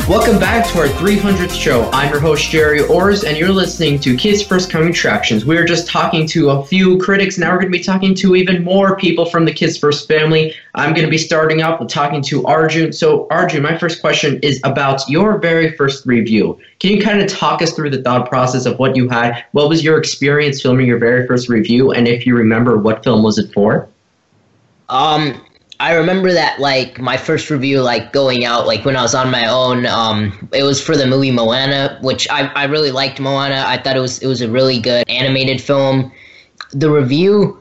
Welcome 0.09 0.39
back 0.39 0.67
to 0.71 0.79
our 0.79 0.87
300th 0.87 1.51
show. 1.51 1.87
I'm 1.91 2.09
your 2.09 2.19
host, 2.19 2.49
Jerry 2.49 2.79
Orrs, 2.79 3.23
and 3.23 3.37
you're 3.37 3.51
listening 3.51 3.99
to 3.99 4.17
Kids 4.17 4.41
First 4.41 4.71
Coming 4.71 4.89
Attractions. 4.89 5.45
We 5.45 5.55
were 5.55 5.65
just 5.65 5.87
talking 5.87 6.25
to 6.29 6.49
a 6.49 6.65
few 6.65 6.97
critics. 6.97 7.37
Now 7.37 7.51
we're 7.51 7.59
going 7.59 7.71
to 7.71 7.77
be 7.77 7.83
talking 7.83 8.15
to 8.15 8.35
even 8.35 8.63
more 8.63 8.97
people 8.97 9.27
from 9.27 9.45
the 9.45 9.53
Kids 9.53 9.77
First 9.77 10.07
family. 10.07 10.55
I'm 10.73 10.95
going 10.95 11.05
to 11.05 11.11
be 11.11 11.19
starting 11.19 11.61
off 11.61 11.79
with 11.79 11.89
talking 11.89 12.23
to 12.23 12.43
Arjun. 12.47 12.91
So, 12.91 13.27
Arjun, 13.29 13.61
my 13.61 13.77
first 13.77 14.01
question 14.01 14.39
is 14.41 14.59
about 14.63 15.07
your 15.07 15.37
very 15.37 15.77
first 15.77 16.07
review. 16.07 16.59
Can 16.79 16.89
you 16.89 17.03
kind 17.03 17.21
of 17.21 17.29
talk 17.29 17.61
us 17.61 17.73
through 17.73 17.91
the 17.91 18.01
thought 18.01 18.27
process 18.27 18.65
of 18.65 18.79
what 18.79 18.95
you 18.95 19.07
had? 19.09 19.45
What 19.51 19.69
was 19.69 19.83
your 19.83 19.99
experience 19.99 20.59
filming 20.59 20.87
your 20.87 20.97
very 20.97 21.27
first 21.27 21.49
review? 21.49 21.91
And 21.91 22.07
if 22.07 22.25
you 22.25 22.35
remember, 22.35 22.79
what 22.79 23.03
film 23.03 23.21
was 23.21 23.37
it 23.37 23.53
for? 23.53 23.87
Um, 24.89 25.39
I 25.81 25.93
remember 25.93 26.33
that 26.33 26.59
like 26.59 26.99
my 26.99 27.15
first 27.15 27.49
review, 27.49 27.81
like 27.81 28.11
going 28.11 28.43
out, 28.43 28.67
like 28.67 28.83
when 28.83 28.97
I 28.97 29.01
was 29.01 29.15
on 29.15 29.31
my 29.31 29.47
own. 29.47 29.85
Um, 29.85 30.49
it 30.51 30.63
was 30.63 30.83
for 30.83 30.97
the 30.97 31.07
movie 31.07 31.31
Moana, 31.31 31.97
which 32.01 32.29
I, 32.29 32.47
I 32.47 32.65
really 32.65 32.91
liked 32.91 33.19
Moana. 33.21 33.63
I 33.65 33.77
thought 33.77 33.95
it 33.95 34.01
was 34.01 34.19
it 34.19 34.27
was 34.27 34.41
a 34.41 34.49
really 34.49 34.79
good 34.79 35.07
animated 35.07 35.61
film. 35.61 36.11
The 36.71 36.91
review, 36.91 37.57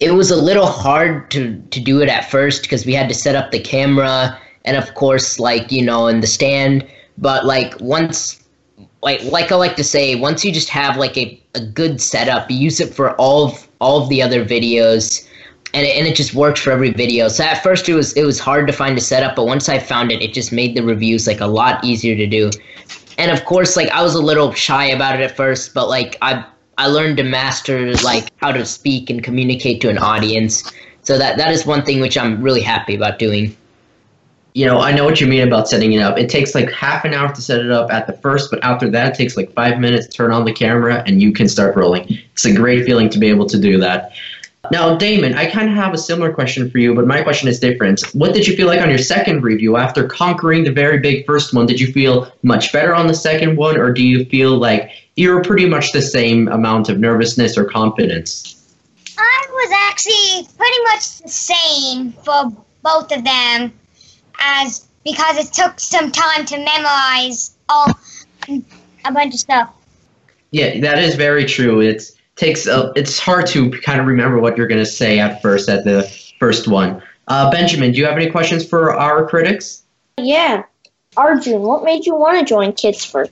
it 0.00 0.12
was 0.12 0.32
a 0.32 0.36
little 0.36 0.66
hard 0.66 1.30
to 1.30 1.60
to 1.70 1.80
do 1.80 2.00
it 2.02 2.08
at 2.08 2.28
first 2.28 2.62
because 2.62 2.84
we 2.84 2.92
had 2.92 3.08
to 3.08 3.14
set 3.14 3.36
up 3.36 3.52
the 3.52 3.60
camera 3.60 4.36
and 4.64 4.76
of 4.76 4.92
course 4.94 5.38
like 5.38 5.70
you 5.70 5.84
know 5.84 6.08
in 6.08 6.20
the 6.20 6.26
stand. 6.26 6.84
But 7.18 7.46
like 7.46 7.78
once, 7.78 8.42
like 9.00 9.22
like 9.22 9.52
I 9.52 9.54
like 9.54 9.76
to 9.76 9.84
say, 9.84 10.16
once 10.16 10.44
you 10.44 10.50
just 10.50 10.70
have 10.70 10.96
like 10.96 11.16
a, 11.16 11.40
a 11.54 11.60
good 11.60 12.00
setup, 12.00 12.50
you 12.50 12.56
use 12.56 12.80
it 12.80 12.92
for 12.92 13.12
all 13.12 13.44
of 13.44 13.68
all 13.80 14.02
of 14.02 14.08
the 14.08 14.22
other 14.22 14.44
videos 14.44 15.29
and 15.72 15.86
it, 15.86 15.96
and 15.96 16.06
it 16.06 16.16
just 16.16 16.34
worked 16.34 16.58
for 16.58 16.72
every 16.72 16.90
video. 16.90 17.28
So 17.28 17.44
at 17.44 17.62
first 17.62 17.88
it 17.88 17.94
was 17.94 18.12
it 18.14 18.24
was 18.24 18.38
hard 18.38 18.66
to 18.66 18.72
find 18.72 18.96
a 18.98 19.00
setup, 19.00 19.36
but 19.36 19.46
once 19.46 19.68
I 19.68 19.78
found 19.78 20.10
it, 20.12 20.22
it 20.22 20.32
just 20.32 20.52
made 20.52 20.76
the 20.76 20.82
reviews 20.82 21.26
like 21.26 21.40
a 21.40 21.46
lot 21.46 21.84
easier 21.84 22.16
to 22.16 22.26
do. 22.26 22.50
And 23.18 23.30
of 23.30 23.44
course, 23.44 23.76
like 23.76 23.88
I 23.90 24.02
was 24.02 24.14
a 24.14 24.20
little 24.20 24.52
shy 24.52 24.86
about 24.86 25.18
it 25.18 25.22
at 25.22 25.36
first, 25.36 25.74
but 25.74 25.88
like 25.88 26.16
I 26.22 26.44
I 26.78 26.86
learned 26.86 27.18
to 27.18 27.24
master 27.24 27.92
like 27.96 28.30
how 28.38 28.52
to 28.52 28.64
speak 28.64 29.10
and 29.10 29.22
communicate 29.22 29.80
to 29.82 29.90
an 29.90 29.98
audience. 29.98 30.70
So 31.02 31.18
that 31.18 31.36
that 31.36 31.52
is 31.52 31.66
one 31.66 31.84
thing 31.84 32.00
which 32.00 32.16
I'm 32.16 32.42
really 32.42 32.62
happy 32.62 32.94
about 32.94 33.18
doing. 33.18 33.56
You 34.54 34.66
know, 34.66 34.80
I 34.80 34.90
know 34.90 35.04
what 35.04 35.20
you 35.20 35.28
mean 35.28 35.46
about 35.46 35.68
setting 35.68 35.92
it 35.92 36.00
up. 36.00 36.18
It 36.18 36.28
takes 36.28 36.56
like 36.56 36.72
half 36.72 37.04
an 37.04 37.14
hour 37.14 37.32
to 37.32 37.40
set 37.40 37.60
it 37.60 37.70
up 37.70 37.92
at 37.92 38.08
the 38.08 38.14
first, 38.14 38.50
but 38.50 38.58
after 38.64 38.90
that, 38.90 39.12
it 39.12 39.16
takes 39.16 39.36
like 39.36 39.52
five 39.52 39.78
minutes 39.78 40.12
turn 40.12 40.32
on 40.32 40.44
the 40.44 40.52
camera 40.52 41.04
and 41.06 41.22
you 41.22 41.32
can 41.32 41.48
start 41.48 41.76
rolling. 41.76 42.18
It's 42.32 42.44
a 42.44 42.52
great 42.52 42.84
feeling 42.84 43.08
to 43.10 43.18
be 43.20 43.28
able 43.28 43.46
to 43.46 43.60
do 43.60 43.78
that. 43.78 44.12
Now, 44.70 44.94
Damon, 44.94 45.34
I 45.34 45.50
kind 45.50 45.68
of 45.68 45.74
have 45.74 45.92
a 45.92 45.98
similar 45.98 46.32
question 46.32 46.70
for 46.70 46.78
you, 46.78 46.94
but 46.94 47.06
my 47.06 47.22
question 47.22 47.48
is 47.48 47.58
different. 47.58 48.02
What 48.14 48.32
did 48.32 48.46
you 48.46 48.56
feel 48.56 48.68
like 48.68 48.80
on 48.80 48.88
your 48.88 48.98
second 48.98 49.42
review 49.42 49.76
after 49.76 50.06
conquering 50.06 50.62
the 50.62 50.70
very 50.70 51.00
big 51.00 51.26
first 51.26 51.52
one? 51.52 51.66
Did 51.66 51.80
you 51.80 51.92
feel 51.92 52.32
much 52.42 52.72
better 52.72 52.94
on 52.94 53.08
the 53.08 53.14
second 53.14 53.56
one, 53.56 53.76
or 53.76 53.92
do 53.92 54.04
you 54.04 54.24
feel 54.26 54.56
like 54.56 54.92
you're 55.16 55.42
pretty 55.42 55.66
much 55.66 55.90
the 55.92 56.00
same 56.00 56.46
amount 56.48 56.88
of 56.88 57.00
nervousness 57.00 57.58
or 57.58 57.64
confidence? 57.64 58.76
I 59.18 59.46
was 59.50 59.72
actually 59.90 60.48
pretty 60.56 60.82
much 60.84 61.18
the 61.18 61.28
same 61.28 62.12
for 62.24 62.52
both 62.82 63.10
of 63.10 63.24
them, 63.24 63.72
as 64.38 64.86
because 65.04 65.36
it 65.36 65.52
took 65.52 65.80
some 65.80 66.12
time 66.12 66.44
to 66.46 66.58
memorize 66.58 67.56
all 67.68 67.92
a 69.04 69.12
bunch 69.12 69.34
of 69.34 69.40
stuff. 69.40 69.74
Yeah, 70.52 70.78
that 70.80 70.98
is 70.98 71.16
very 71.16 71.44
true. 71.44 71.80
It's 71.80 72.12
takes 72.40 72.66
a, 72.66 72.90
it's 72.96 73.18
hard 73.18 73.46
to 73.48 73.70
kind 73.70 74.00
of 74.00 74.06
remember 74.06 74.40
what 74.40 74.56
you're 74.56 74.66
going 74.66 74.80
to 74.80 74.90
say 74.90 75.20
at 75.20 75.42
first 75.42 75.68
at 75.68 75.84
the 75.84 76.02
first 76.40 76.66
one. 76.66 77.02
Uh, 77.28 77.50
Benjamin, 77.50 77.92
do 77.92 77.98
you 77.98 78.06
have 78.06 78.16
any 78.16 78.30
questions 78.30 78.66
for 78.66 78.94
our 78.94 79.28
critics? 79.28 79.82
Yeah. 80.18 80.64
Arjun, 81.16 81.60
what 81.60 81.84
made 81.84 82.06
you 82.06 82.14
want 82.14 82.38
to 82.38 82.44
join 82.44 82.72
Kids 82.72 83.04
First? 83.04 83.30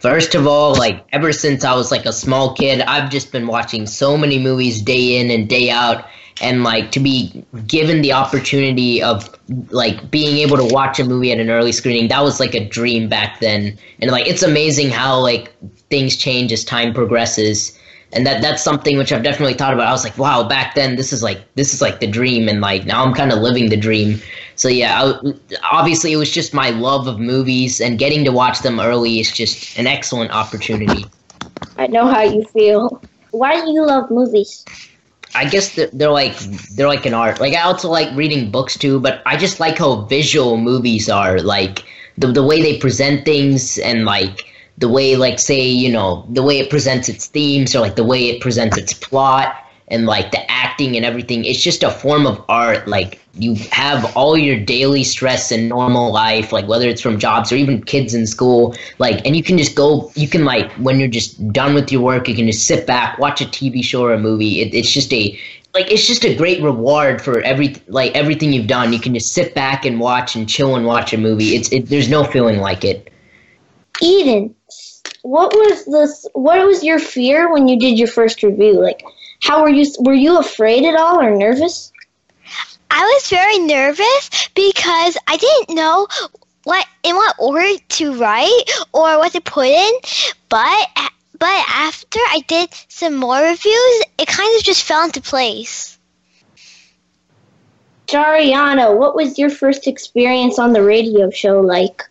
First 0.00 0.34
of 0.34 0.46
all, 0.46 0.76
like 0.76 1.04
ever 1.12 1.32
since 1.32 1.64
I 1.64 1.74
was 1.74 1.90
like 1.90 2.06
a 2.06 2.12
small 2.12 2.54
kid, 2.54 2.82
I've 2.82 3.10
just 3.10 3.32
been 3.32 3.46
watching 3.46 3.86
so 3.86 4.16
many 4.16 4.38
movies 4.38 4.80
day 4.80 5.18
in 5.18 5.30
and 5.30 5.48
day 5.48 5.70
out 5.70 6.06
and 6.40 6.62
like 6.62 6.92
to 6.92 7.00
be 7.00 7.44
given 7.66 8.02
the 8.02 8.12
opportunity 8.12 9.02
of 9.02 9.34
like 9.70 10.10
being 10.10 10.36
able 10.36 10.56
to 10.58 10.72
watch 10.72 11.00
a 11.00 11.04
movie 11.04 11.32
at 11.32 11.38
an 11.38 11.50
early 11.50 11.72
screening, 11.72 12.08
that 12.08 12.22
was 12.22 12.38
like 12.38 12.54
a 12.54 12.68
dream 12.68 13.08
back 13.08 13.40
then. 13.40 13.76
And 14.00 14.10
like 14.10 14.26
it's 14.28 14.42
amazing 14.42 14.90
how 14.90 15.18
like 15.18 15.52
things 15.88 16.16
change 16.16 16.52
as 16.52 16.62
time 16.64 16.92
progresses 16.92 17.78
and 18.12 18.26
that 18.26 18.40
that's 18.42 18.62
something 18.62 18.96
which 18.98 19.12
I've 19.12 19.22
definitely 19.22 19.54
thought 19.54 19.74
about. 19.74 19.88
I 19.88 19.92
was 19.92 20.04
like, 20.04 20.16
wow, 20.16 20.46
back 20.48 20.74
then 20.74 20.96
this 20.96 21.12
is 21.12 21.22
like 21.22 21.40
this 21.54 21.74
is 21.74 21.82
like 21.82 22.00
the 22.00 22.06
dream, 22.06 22.48
and 22.48 22.60
like 22.60 22.86
now 22.86 23.04
I'm 23.04 23.14
kind 23.14 23.32
of 23.32 23.38
living 23.40 23.68
the 23.68 23.76
dream. 23.76 24.20
So 24.54 24.68
yeah, 24.68 25.02
I, 25.02 25.34
obviously 25.70 26.12
it 26.12 26.16
was 26.16 26.30
just 26.30 26.54
my 26.54 26.70
love 26.70 27.06
of 27.06 27.18
movies, 27.18 27.80
and 27.80 27.98
getting 27.98 28.24
to 28.24 28.32
watch 28.32 28.60
them 28.60 28.80
early 28.80 29.20
is 29.20 29.30
just 29.30 29.78
an 29.78 29.86
excellent 29.86 30.30
opportunity. 30.30 31.04
I 31.78 31.86
know 31.88 32.06
how 32.06 32.22
you 32.22 32.44
feel. 32.44 33.02
Why 33.32 33.60
do 33.60 33.70
you 33.70 33.84
love 33.84 34.10
movies? 34.10 34.64
I 35.34 35.44
guess 35.44 35.74
they're, 35.74 35.90
they're 35.92 36.10
like 36.10 36.36
they're 36.74 36.88
like 36.88 37.04
an 37.04 37.14
art. 37.14 37.40
Like 37.40 37.54
I 37.54 37.62
also 37.62 37.90
like 37.90 38.14
reading 38.16 38.50
books 38.50 38.78
too, 38.78 39.00
but 39.00 39.22
I 39.26 39.36
just 39.36 39.60
like 39.60 39.78
how 39.78 40.02
visual 40.02 40.56
movies 40.56 41.10
are. 41.10 41.40
Like 41.40 41.84
the 42.16 42.28
the 42.32 42.42
way 42.42 42.62
they 42.62 42.78
present 42.78 43.24
things 43.24 43.78
and 43.78 44.04
like 44.04 44.40
the 44.78 44.88
way 44.88 45.16
like 45.16 45.38
say 45.38 45.66
you 45.66 45.90
know 45.90 46.26
the 46.30 46.42
way 46.42 46.58
it 46.58 46.70
presents 46.70 47.08
its 47.08 47.26
themes 47.26 47.74
or 47.74 47.80
like 47.80 47.96
the 47.96 48.04
way 48.04 48.28
it 48.28 48.40
presents 48.40 48.76
its 48.76 48.92
plot 48.92 49.56
and 49.88 50.06
like 50.06 50.32
the 50.32 50.50
acting 50.50 50.96
and 50.96 51.04
everything 51.04 51.44
it's 51.44 51.62
just 51.62 51.82
a 51.82 51.90
form 51.90 52.26
of 52.26 52.44
art. 52.48 52.88
Like 52.88 53.20
you 53.34 53.54
have 53.70 54.16
all 54.16 54.36
your 54.36 54.58
daily 54.58 55.04
stress 55.04 55.52
in 55.52 55.68
normal 55.68 56.12
life 56.12 56.52
like 56.52 56.66
whether 56.66 56.88
it's 56.88 57.02
from 57.02 57.18
jobs 57.18 57.52
or 57.52 57.56
even 57.56 57.82
kids 57.82 58.14
in 58.14 58.26
school 58.26 58.74
like 58.98 59.24
and 59.26 59.36
you 59.36 59.42
can 59.42 59.58
just 59.58 59.76
go 59.76 60.10
you 60.14 60.26
can 60.26 60.44
like 60.44 60.72
when 60.72 60.98
you're 60.98 61.08
just 61.08 61.52
done 61.52 61.74
with 61.74 61.92
your 61.92 62.00
work 62.00 62.28
you 62.28 62.34
can 62.34 62.46
just 62.46 62.66
sit 62.66 62.86
back 62.86 63.18
watch 63.18 63.42
a 63.42 63.44
tv 63.44 63.84
show 63.84 64.02
or 64.02 64.12
a 64.12 64.18
movie. 64.18 64.60
It, 64.60 64.74
it's 64.74 64.90
just 64.90 65.12
a 65.12 65.38
like 65.76 65.92
it's 65.92 66.06
just 66.06 66.24
a 66.24 66.34
great 66.34 66.62
reward 66.62 67.20
for 67.20 67.42
every 67.42 67.76
like 67.86 68.12
everything 68.16 68.52
you've 68.52 68.66
done. 68.66 68.92
You 68.94 68.98
can 68.98 69.12
just 69.12 69.32
sit 69.32 69.54
back 69.54 69.84
and 69.84 70.00
watch 70.00 70.34
and 70.34 70.48
chill 70.48 70.74
and 70.74 70.86
watch 70.86 71.12
a 71.12 71.18
movie. 71.18 71.54
It's 71.54 71.70
it, 71.70 71.90
there's 71.90 72.08
no 72.08 72.24
feeling 72.24 72.60
like 72.60 72.82
it. 72.82 73.12
Eden 74.00 74.55
what 75.26 75.52
was 75.52 75.84
this 75.86 76.26
what 76.34 76.64
was 76.66 76.84
your 76.84 76.98
fear 76.98 77.52
when 77.52 77.66
you 77.68 77.78
did 77.78 77.98
your 77.98 78.08
first 78.08 78.42
review 78.42 78.80
like 78.80 79.02
how 79.42 79.62
were 79.62 79.68
you 79.68 79.84
were 80.00 80.14
you 80.14 80.38
afraid 80.38 80.84
at 80.84 80.94
all 80.94 81.20
or 81.20 81.36
nervous 81.36 81.92
I 82.90 83.02
was 83.02 83.28
very 83.28 83.58
nervous 83.58 84.48
because 84.54 85.16
I 85.26 85.36
didn't 85.36 85.76
know 85.76 86.06
what 86.64 86.86
in 87.02 87.14
what 87.14 87.34
order 87.38 87.78
to 87.88 88.14
write 88.14 88.62
or 88.92 89.18
what 89.18 89.32
to 89.32 89.40
put 89.40 89.66
in, 89.66 89.92
but 90.48 90.88
but 91.38 91.64
after 91.68 92.18
I 92.18 92.42
did 92.46 92.70
some 92.88 93.16
more 93.16 93.38
reviews, 93.38 94.02
it 94.18 94.28
kind 94.28 94.56
of 94.56 94.62
just 94.62 94.84
fell 94.84 95.04
into 95.04 95.20
place. 95.20 95.98
Dariana, 98.06 98.96
what 98.96 99.14
was 99.14 99.38
your 99.38 99.50
first 99.50 99.86
experience 99.86 100.58
on 100.58 100.72
the 100.72 100.82
radio 100.82 101.28
show 101.30 101.60
like? 101.60 102.02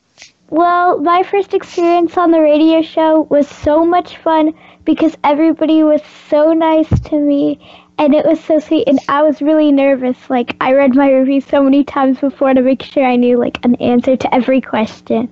Well, 0.50 1.00
my 1.00 1.24
first 1.24 1.54
experience 1.54 2.18
on 2.18 2.32
the 2.32 2.40
radio 2.40 2.84
show 2.84 3.22
was 3.32 3.48
so 3.48 3.84
much 3.84 4.18
fun 4.18 4.54
because 4.84 5.18
everybody 5.24 5.84
was 5.84 6.02
so 6.30 6.54
nice 6.54 6.88
to 7.10 7.20
me 7.20 7.60
and 7.98 8.14
it 8.14 8.26
was 8.26 8.44
so 8.44 8.60
sweet 8.60 8.88
and 8.88 9.00
I 9.10 9.24
was 9.24 9.42
really 9.42 9.72
nervous. 9.72 10.30
Like 10.30 10.56
I 10.62 10.74
read 10.74 10.96
my 10.96 11.12
review 11.12 11.42
so 11.42 11.64
many 11.64 11.84
times 11.84 12.20
before 12.20 12.54
to 12.54 12.62
make 12.62 12.84
sure 12.84 13.04
I 13.04 13.16
knew 13.16 13.38
like 13.38 13.64
an 13.66 13.76
answer 13.76 14.16
to 14.16 14.36
every 14.36 14.62
question. 14.62 15.30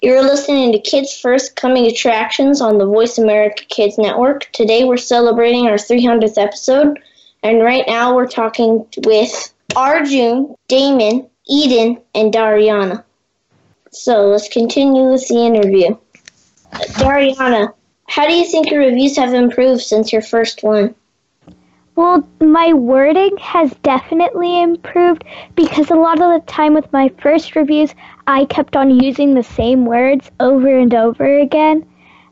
You're 0.00 0.22
listening 0.22 0.72
to 0.72 0.80
Kids 0.80 1.16
First 1.16 1.54
Coming 1.54 1.86
Attractions 1.86 2.60
on 2.60 2.78
the 2.78 2.86
Voice 2.86 3.18
America 3.18 3.64
Kids 3.68 3.98
Network. 3.98 4.50
Today 4.52 4.84
we're 4.84 4.96
celebrating 4.96 5.66
our 5.66 5.74
300th 5.74 6.38
episode 6.38 6.98
and 7.42 7.62
right 7.62 7.84
now 7.86 8.14
we're 8.14 8.26
talking 8.26 8.86
with 9.04 9.52
Arjun, 9.76 10.54
Damon, 10.68 11.28
Eden, 11.46 12.00
and 12.14 12.32
Dariana. 12.32 13.04
So 13.92 14.28
let's 14.28 14.48
continue 14.48 15.10
with 15.10 15.28
the 15.28 15.44
interview. 15.44 15.96
Dariana, 16.72 17.74
how 18.08 18.26
do 18.26 18.32
you 18.32 18.46
think 18.46 18.70
your 18.70 18.80
reviews 18.80 19.16
have 19.16 19.34
improved 19.34 19.82
since 19.82 20.12
your 20.12 20.22
first 20.22 20.62
one? 20.62 20.94
Well, 21.94 22.26
my 22.40 22.72
wording 22.72 23.36
has 23.36 23.74
definitely 23.82 24.62
improved 24.62 25.24
because 25.54 25.90
a 25.90 25.94
lot 25.94 26.22
of 26.22 26.32
the 26.32 26.46
time 26.46 26.72
with 26.72 26.90
my 26.90 27.10
first 27.20 27.54
reviews, 27.54 27.94
I 28.26 28.46
kept 28.46 28.76
on 28.76 28.98
using 28.98 29.34
the 29.34 29.42
same 29.42 29.84
words 29.84 30.30
over 30.40 30.74
and 30.78 30.94
over 30.94 31.40
again. 31.40 31.86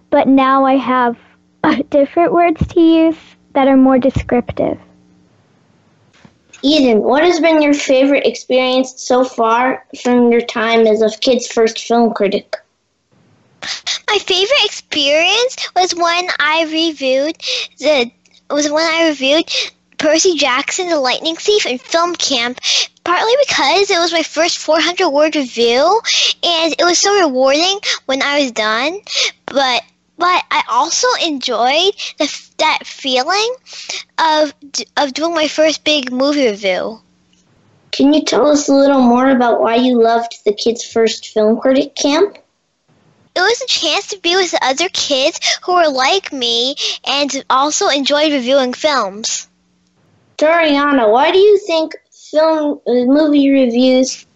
But 0.08 0.28
now 0.28 0.64
I 0.64 0.76
have 0.76 1.18
different 1.90 2.32
words 2.32 2.66
to 2.68 2.80
use 2.80 3.18
that 3.52 3.68
are 3.68 3.76
more 3.76 3.98
descriptive. 3.98 4.78
Eden, 6.62 7.02
what 7.02 7.24
has 7.24 7.40
been 7.40 7.62
your 7.62 7.74
favorite 7.74 8.26
experience 8.26 9.00
so 9.00 9.24
far 9.24 9.86
from 10.02 10.30
your 10.30 10.42
time 10.42 10.86
as 10.86 11.00
a 11.02 11.10
kid's 11.18 11.46
first 11.46 11.78
film 11.78 12.12
critic? 12.12 12.56
My 14.08 14.18
favorite 14.18 14.64
experience 14.64 15.68
was 15.74 15.94
when 15.94 16.28
I 16.38 16.64
reviewed 16.70 17.36
the 17.78 18.10
was 18.50 18.70
when 18.70 18.84
I 18.84 19.08
reviewed 19.08 19.44
Percy 19.98 20.34
Jackson, 20.34 20.88
the 20.88 20.98
Lightning 20.98 21.36
Thief, 21.36 21.66
and 21.66 21.80
Film 21.80 22.16
Camp, 22.16 22.58
partly 23.04 23.32
because 23.46 23.90
it 23.90 23.98
was 23.98 24.12
my 24.12 24.22
first 24.22 24.58
400 24.58 25.08
word 25.10 25.36
review, 25.36 26.00
and 26.42 26.74
it 26.76 26.84
was 26.84 26.98
so 26.98 27.20
rewarding 27.20 27.78
when 28.06 28.22
I 28.22 28.40
was 28.40 28.50
done. 28.52 28.98
But 29.46 29.82
but 30.20 30.44
I 30.50 30.62
also 30.68 31.08
enjoyed 31.24 31.94
the, 32.18 32.48
that 32.58 32.80
feeling 32.86 33.54
of 34.18 34.52
of 34.96 35.14
doing 35.14 35.34
my 35.34 35.48
first 35.48 35.82
big 35.82 36.12
movie 36.12 36.46
review. 36.46 37.00
Can 37.90 38.12
you 38.12 38.22
tell 38.22 38.46
us 38.46 38.68
a 38.68 38.74
little 38.74 39.00
more 39.00 39.30
about 39.30 39.60
why 39.60 39.76
you 39.76 40.00
loved 40.00 40.44
the 40.44 40.52
Kids 40.52 40.84
First 40.84 41.28
Film 41.28 41.58
Critic 41.58 41.96
Camp? 41.96 42.36
It 43.34 43.40
was 43.40 43.62
a 43.62 43.66
chance 43.66 44.08
to 44.08 44.18
be 44.18 44.36
with 44.36 44.54
other 44.60 44.88
kids 44.90 45.40
who 45.62 45.74
were 45.74 45.88
like 45.88 46.32
me 46.32 46.76
and 47.04 47.44
also 47.48 47.88
enjoyed 47.88 48.32
reviewing 48.32 48.74
films. 48.74 49.48
Dariana, 50.36 51.10
why 51.10 51.32
do 51.32 51.38
you 51.38 51.58
think 51.66 51.96
film 52.12 52.80
uh, 52.86 52.92
movie 52.92 53.50
reviews 53.50 54.26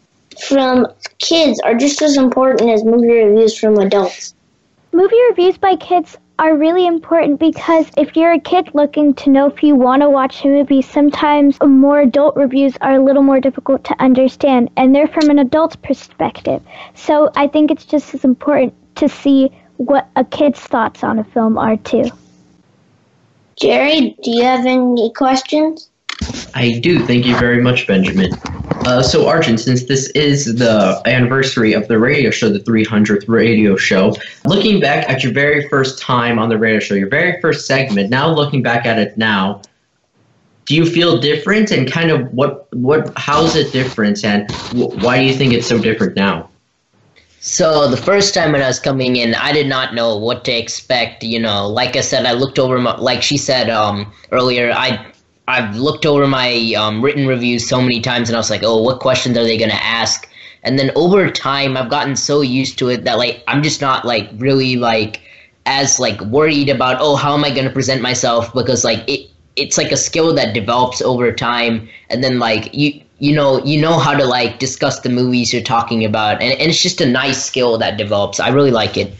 from 0.48 0.86
kids 1.18 1.60
are 1.60 1.74
just 1.74 2.02
as 2.02 2.16
important 2.16 2.70
as 2.70 2.84
movie 2.84 3.12
reviews 3.12 3.56
from 3.58 3.78
adults? 3.78 4.33
Movie 4.94 5.16
reviews 5.30 5.58
by 5.58 5.74
kids 5.74 6.16
are 6.38 6.56
really 6.56 6.86
important 6.86 7.40
because 7.40 7.90
if 7.96 8.14
you're 8.14 8.30
a 8.30 8.38
kid 8.38 8.70
looking 8.74 9.12
to 9.14 9.28
know 9.28 9.48
if 9.48 9.60
you 9.60 9.74
want 9.74 10.02
to 10.02 10.08
watch 10.08 10.44
a 10.44 10.46
movie, 10.46 10.82
sometimes 10.82 11.58
more 11.60 12.02
adult 12.02 12.36
reviews 12.36 12.76
are 12.80 12.94
a 12.94 13.02
little 13.02 13.24
more 13.24 13.40
difficult 13.40 13.82
to 13.82 14.00
understand 14.00 14.70
and 14.76 14.94
they're 14.94 15.08
from 15.08 15.30
an 15.30 15.40
adult's 15.40 15.74
perspective. 15.74 16.62
So 16.94 17.28
I 17.34 17.48
think 17.48 17.72
it's 17.72 17.84
just 17.84 18.14
as 18.14 18.24
important 18.24 18.72
to 18.94 19.08
see 19.08 19.50
what 19.78 20.08
a 20.14 20.24
kid's 20.24 20.60
thoughts 20.60 21.02
on 21.02 21.18
a 21.18 21.24
film 21.24 21.58
are 21.58 21.76
too. 21.76 22.04
Jerry, 23.60 24.16
do 24.22 24.30
you 24.30 24.44
have 24.44 24.64
any 24.64 25.12
questions? 25.12 25.90
I 26.54 26.78
do. 26.80 27.04
Thank 27.06 27.26
you 27.26 27.36
very 27.38 27.60
much, 27.62 27.86
Benjamin. 27.86 28.32
Uh, 28.86 29.02
so, 29.02 29.26
Arjun, 29.26 29.56
since 29.56 29.84
this 29.84 30.10
is 30.10 30.56
the 30.56 31.00
anniversary 31.06 31.72
of 31.72 31.88
the 31.88 31.98
radio 31.98 32.30
show, 32.30 32.50
the 32.50 32.58
300th 32.60 33.28
radio 33.28 33.76
show, 33.76 34.14
looking 34.44 34.80
back 34.80 35.08
at 35.08 35.22
your 35.22 35.32
very 35.32 35.68
first 35.68 35.98
time 35.98 36.38
on 36.38 36.48
the 36.48 36.58
radio 36.58 36.80
show, 36.80 36.94
your 36.94 37.08
very 37.08 37.40
first 37.40 37.66
segment, 37.66 38.10
now 38.10 38.32
looking 38.32 38.62
back 38.62 38.84
at 38.84 38.98
it 38.98 39.16
now, 39.16 39.62
do 40.66 40.74
you 40.74 40.84
feel 40.84 41.18
different 41.18 41.70
and 41.70 41.90
kind 41.90 42.10
of 42.10 42.32
what, 42.32 42.72
what, 42.74 43.12
how's 43.16 43.56
it 43.56 43.72
different 43.72 44.24
and 44.24 44.50
wh- 44.72 44.94
why 45.02 45.18
do 45.18 45.24
you 45.24 45.34
think 45.34 45.52
it's 45.52 45.66
so 45.66 45.78
different 45.78 46.14
now? 46.16 46.48
So 47.40 47.88
the 47.88 47.96
first 47.98 48.32
time 48.32 48.52
when 48.52 48.62
I 48.62 48.68
was 48.68 48.80
coming 48.80 49.16
in, 49.16 49.34
I 49.34 49.52
did 49.52 49.66
not 49.66 49.94
know 49.94 50.16
what 50.16 50.46
to 50.46 50.52
expect. 50.52 51.22
You 51.22 51.38
know, 51.38 51.68
like 51.68 51.94
I 51.94 52.00
said, 52.00 52.24
I 52.24 52.32
looked 52.32 52.58
over 52.58 52.78
my, 52.78 52.96
like 52.96 53.22
she 53.22 53.36
said 53.36 53.68
um, 53.68 54.10
earlier, 54.32 54.72
I 54.72 55.12
I've 55.46 55.76
looked 55.76 56.06
over 56.06 56.26
my 56.26 56.74
um, 56.76 57.02
written 57.02 57.26
reviews 57.26 57.68
so 57.68 57.80
many 57.80 58.00
times, 58.00 58.28
and 58.28 58.36
I 58.36 58.38
was 58.38 58.50
like, 58.50 58.62
oh, 58.62 58.80
what 58.80 59.00
questions 59.00 59.36
are 59.36 59.44
they 59.44 59.58
gonna 59.58 59.74
ask? 59.74 60.28
And 60.62 60.78
then 60.78 60.90
over 60.96 61.30
time, 61.30 61.76
I've 61.76 61.90
gotten 61.90 62.16
so 62.16 62.40
used 62.40 62.78
to 62.78 62.88
it 62.88 63.04
that 63.04 63.18
like 63.18 63.44
I'm 63.46 63.62
just 63.62 63.80
not 63.80 64.04
like 64.04 64.30
really 64.36 64.76
like 64.76 65.20
as 65.66 65.98
like 65.98 66.20
worried 66.22 66.68
about 66.68 66.98
oh 67.00 67.16
how 67.16 67.34
am 67.34 67.44
I 67.44 67.50
gonna 67.50 67.70
present 67.70 68.02
myself 68.02 68.52
because 68.54 68.84
like 68.84 69.06
it 69.08 69.30
it's 69.56 69.78
like 69.78 69.92
a 69.92 69.96
skill 69.96 70.34
that 70.34 70.54
develops 70.54 71.00
over 71.02 71.30
time, 71.32 71.88
and 72.10 72.24
then 72.24 72.38
like 72.38 72.74
you 72.74 73.00
you 73.18 73.34
know 73.34 73.62
you 73.64 73.80
know 73.80 73.98
how 73.98 74.14
to 74.14 74.24
like 74.24 74.58
discuss 74.58 75.00
the 75.00 75.10
movies 75.10 75.52
you're 75.52 75.62
talking 75.62 76.04
about, 76.04 76.40
and, 76.40 76.58
and 76.58 76.70
it's 76.70 76.80
just 76.80 77.00
a 77.00 77.06
nice 77.06 77.44
skill 77.44 77.76
that 77.78 77.98
develops. 77.98 78.40
I 78.40 78.48
really 78.48 78.70
like 78.70 78.96
it. 78.96 79.12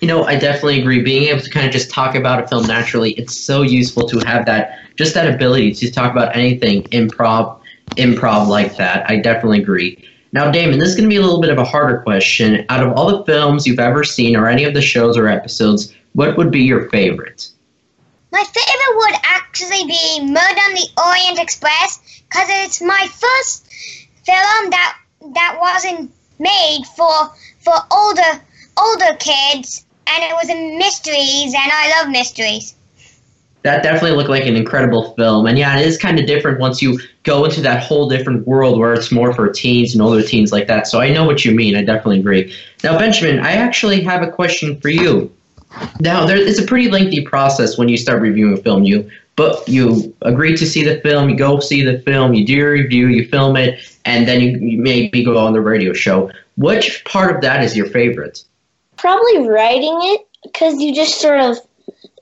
You 0.00 0.08
know, 0.08 0.24
I 0.24 0.36
definitely 0.36 0.80
agree. 0.80 1.02
Being 1.02 1.24
able 1.24 1.40
to 1.40 1.50
kind 1.50 1.66
of 1.66 1.72
just 1.72 1.90
talk 1.90 2.14
about 2.14 2.42
a 2.42 2.46
film 2.48 2.66
naturally, 2.66 3.12
it's 3.12 3.36
so 3.36 3.62
useful 3.62 4.06
to 4.08 4.18
have 4.20 4.44
that 4.46 4.78
just 4.96 5.14
that 5.14 5.32
ability 5.32 5.72
to 5.74 5.90
talk 5.90 6.12
about 6.12 6.36
anything 6.36 6.82
improv 6.84 7.60
improv 7.96 8.48
like 8.48 8.76
that. 8.76 9.08
I 9.08 9.16
definitely 9.16 9.60
agree. 9.60 10.06
Now, 10.32 10.50
Damon, 10.50 10.78
this 10.78 10.90
is 10.90 10.96
going 10.96 11.08
to 11.08 11.08
be 11.08 11.16
a 11.16 11.22
little 11.22 11.40
bit 11.40 11.50
of 11.50 11.58
a 11.58 11.64
harder 11.64 11.98
question. 11.98 12.66
Out 12.68 12.86
of 12.86 12.92
all 12.92 13.16
the 13.16 13.24
films 13.24 13.66
you've 13.66 13.78
ever 13.78 14.04
seen 14.04 14.36
or 14.36 14.48
any 14.48 14.64
of 14.64 14.74
the 14.74 14.82
shows 14.82 15.16
or 15.16 15.28
episodes, 15.28 15.94
what 16.12 16.36
would 16.36 16.50
be 16.50 16.60
your 16.60 16.90
favorite? 16.90 17.48
My 18.32 18.44
favorite 18.44 18.96
would 18.96 19.14
actually 19.22 19.84
be 19.84 20.20
Murder 20.20 20.60
on 20.60 20.74
the 20.74 20.88
Orient 21.02 21.38
Express 21.38 22.22
because 22.28 22.48
it's 22.50 22.82
my 22.82 23.08
first 23.10 23.66
film 24.26 24.70
that 24.70 24.98
that 25.34 25.56
wasn't 25.58 26.12
made 26.38 26.82
for 26.96 27.32
for 27.60 27.74
older 27.90 28.42
older 28.76 29.16
kids, 29.18 29.85
and 30.08 30.22
it 30.24 30.34
was 30.34 30.48
in 30.48 30.78
mysteries, 30.78 31.54
and 31.54 31.72
I 31.72 32.00
love 32.00 32.10
mysteries 32.10 32.76
that 33.66 33.82
definitely 33.82 34.12
looked 34.12 34.30
like 34.30 34.46
an 34.46 34.54
incredible 34.54 35.12
film. 35.14 35.46
And 35.46 35.58
yeah, 35.58 35.76
it 35.78 35.84
is 35.84 35.98
kind 35.98 36.20
of 36.20 36.26
different 36.26 36.60
once 36.60 36.80
you 36.80 37.00
go 37.24 37.44
into 37.44 37.60
that 37.62 37.82
whole 37.82 38.08
different 38.08 38.46
world 38.46 38.78
where 38.78 38.94
it's 38.94 39.10
more 39.10 39.34
for 39.34 39.48
teens 39.48 39.92
and 39.92 40.00
older 40.00 40.22
teens 40.22 40.52
like 40.52 40.68
that. 40.68 40.86
So 40.86 41.00
I 41.00 41.12
know 41.12 41.24
what 41.26 41.44
you 41.44 41.52
mean. 41.52 41.74
I 41.74 41.82
definitely 41.82 42.20
agree. 42.20 42.54
Now, 42.84 42.96
Benjamin, 42.96 43.40
I 43.40 43.52
actually 43.52 44.02
have 44.02 44.22
a 44.22 44.30
question 44.30 44.80
for 44.80 44.88
you. 44.88 45.32
Now, 45.98 46.24
there, 46.24 46.36
it's 46.36 46.60
a 46.60 46.64
pretty 46.64 46.88
lengthy 46.88 47.22
process 47.22 47.76
when 47.76 47.88
you 47.88 47.96
start 47.96 48.22
reviewing 48.22 48.54
a 48.54 48.56
film. 48.56 48.84
You 48.84 49.10
but 49.34 49.68
you 49.68 50.14
agree 50.22 50.56
to 50.56 50.64
see 50.64 50.82
the 50.82 50.98
film, 51.00 51.28
you 51.28 51.36
go 51.36 51.60
see 51.60 51.82
the 51.82 51.98
film, 51.98 52.32
you 52.32 52.46
do 52.46 52.54
your 52.54 52.72
review, 52.72 53.08
you 53.08 53.28
film 53.28 53.54
it, 53.56 53.78
and 54.06 54.26
then 54.26 54.40
you, 54.40 54.56
you 54.58 54.78
maybe 54.78 55.22
go 55.22 55.36
on 55.36 55.52
the 55.52 55.60
radio 55.60 55.92
show. 55.92 56.30
Which 56.56 57.04
part 57.04 57.34
of 57.34 57.42
that 57.42 57.62
is 57.62 57.76
your 57.76 57.86
favorite? 57.86 58.42
Probably 58.96 59.48
writing 59.48 59.98
it 60.02 60.26
because 60.42 60.80
you 60.80 60.94
just 60.94 61.20
sort 61.20 61.40
of 61.40 61.58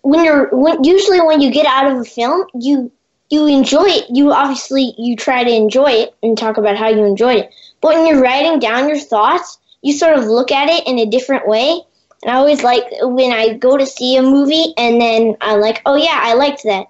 when 0.02 0.24
you're 0.24 0.48
when, 0.50 0.84
usually 0.84 1.20
when 1.20 1.40
you 1.40 1.50
get 1.50 1.66
out 1.66 1.90
of 1.90 1.98
a 1.98 2.04
film, 2.04 2.46
you 2.54 2.90
you 3.30 3.46
enjoy 3.46 3.86
it. 3.86 4.06
You 4.10 4.32
obviously 4.32 4.94
you 4.98 5.16
try 5.16 5.44
to 5.44 5.50
enjoy 5.50 5.90
it 5.90 6.14
and 6.22 6.36
talk 6.36 6.56
about 6.56 6.76
how 6.76 6.88
you 6.88 7.04
enjoyed 7.04 7.38
it. 7.38 7.54
But 7.80 7.94
when 7.94 8.06
you're 8.06 8.22
writing 8.22 8.58
down 8.58 8.88
your 8.88 8.98
thoughts, 8.98 9.58
you 9.82 9.92
sort 9.92 10.18
of 10.18 10.24
look 10.24 10.52
at 10.52 10.68
it 10.68 10.86
in 10.86 10.98
a 10.98 11.06
different 11.06 11.48
way. 11.48 11.80
And 12.22 12.32
I 12.32 12.36
always 12.36 12.62
like 12.62 12.84
when 13.00 13.32
I 13.32 13.54
go 13.54 13.76
to 13.76 13.86
see 13.86 14.16
a 14.16 14.22
movie 14.22 14.72
and 14.76 15.00
then 15.00 15.36
I'm 15.40 15.60
like, 15.60 15.82
oh 15.84 15.96
yeah, 15.96 16.18
I 16.22 16.34
liked 16.34 16.62
that. 16.64 16.86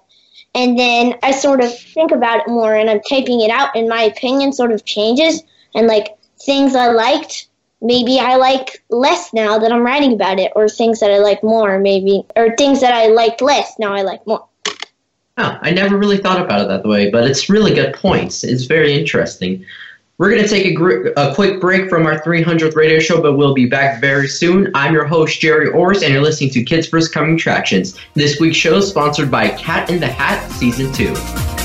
And 0.53 0.79
then 0.79 1.15
I 1.21 1.31
sort 1.31 1.61
of 1.61 1.77
think 1.77 2.11
about 2.11 2.39
it 2.39 2.47
more 2.47 2.73
and 2.73 2.89
I'm 2.89 3.01
typing 3.01 3.41
it 3.41 3.51
out 3.51 3.75
and 3.75 3.89
my 3.89 4.03
opinion 4.03 4.53
sort 4.53 4.71
of 4.71 4.85
changes 4.85 5.43
and 5.73 5.87
like 5.87 6.17
things 6.39 6.75
I 6.75 6.87
liked 6.87 7.47
maybe 7.81 8.19
I 8.19 8.35
like 8.35 8.83
less 8.89 9.33
now 9.33 9.59
that 9.59 9.71
I'm 9.71 9.83
writing 9.83 10.13
about 10.13 10.39
it, 10.39 10.51
or 10.55 10.67
things 10.67 10.99
that 10.99 11.11
I 11.11 11.17
like 11.19 11.43
more, 11.43 11.79
maybe, 11.79 12.23
or 12.35 12.55
things 12.55 12.81
that 12.81 12.93
I 12.93 13.07
liked 13.07 13.41
less 13.41 13.77
now 13.79 13.93
I 13.93 14.01
like 14.01 14.25
more. 14.25 14.45
Oh, 15.37 15.57
I 15.61 15.71
never 15.71 15.97
really 15.97 16.17
thought 16.17 16.39
about 16.39 16.61
it 16.61 16.67
that 16.69 16.85
way, 16.87 17.09
but 17.09 17.25
it's 17.25 17.49
really 17.49 17.73
good 17.73 17.93
points. 17.93 18.43
It's 18.43 18.63
very 18.63 18.97
interesting. 18.97 19.65
We're 20.17 20.29
going 20.29 20.43
to 20.43 20.47
take 20.47 20.65
a, 20.65 20.73
gr- 20.73 21.07
a 21.17 21.35
quick 21.35 21.59
break 21.59 21.89
from 21.89 22.05
our 22.05 22.21
300th 22.21 22.73
radio 22.73 22.99
show, 22.99 23.21
but 23.21 23.33
we'll 23.33 23.53
be 23.53 23.65
back 23.65 23.99
very 23.99 24.29
soon. 24.29 24.71
I'm 24.73 24.93
your 24.93 25.03
host, 25.03 25.41
Jerry 25.41 25.67
Orrs, 25.67 26.03
and 26.03 26.13
you're 26.13 26.23
listening 26.23 26.51
to 26.51 26.63
Kids 26.63 26.87
First 26.87 27.13
Coming 27.13 27.35
Attractions. 27.35 27.99
This 28.13 28.39
week's 28.39 28.55
show 28.55 28.77
is 28.77 28.87
sponsored 28.87 29.29
by 29.29 29.49
Cat 29.49 29.89
in 29.89 29.99
the 29.99 30.07
Hat 30.07 30.49
Season 30.53 30.93
2. 30.93 31.64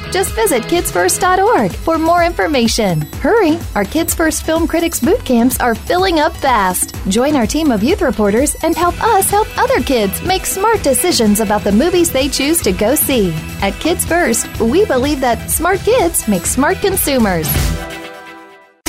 Just 0.11 0.35
visit 0.35 0.63
kidsfirst.org 0.63 1.71
for 1.71 1.97
more 1.97 2.23
information. 2.23 3.01
Hurry! 3.23 3.57
Our 3.75 3.85
Kids 3.85 4.13
First 4.13 4.45
Film 4.45 4.67
Critics 4.67 4.99
boot 4.99 5.23
camps 5.23 5.59
are 5.61 5.73
filling 5.73 6.19
up 6.19 6.35
fast. 6.35 6.93
Join 7.07 7.35
our 7.35 7.47
team 7.47 7.71
of 7.71 7.81
youth 7.81 8.01
reporters 8.01 8.55
and 8.61 8.75
help 8.75 9.01
us 9.01 9.29
help 9.29 9.47
other 9.57 9.79
kids 9.81 10.21
make 10.23 10.45
smart 10.45 10.83
decisions 10.83 11.39
about 11.39 11.63
the 11.63 11.71
movies 11.71 12.11
they 12.11 12.27
choose 12.27 12.61
to 12.61 12.73
go 12.73 12.93
see. 12.93 13.31
At 13.61 13.79
Kids 13.79 14.05
First, 14.05 14.47
we 14.59 14.85
believe 14.85 15.21
that 15.21 15.49
smart 15.49 15.79
kids 15.79 16.27
make 16.27 16.45
smart 16.45 16.81
consumers. 16.81 17.47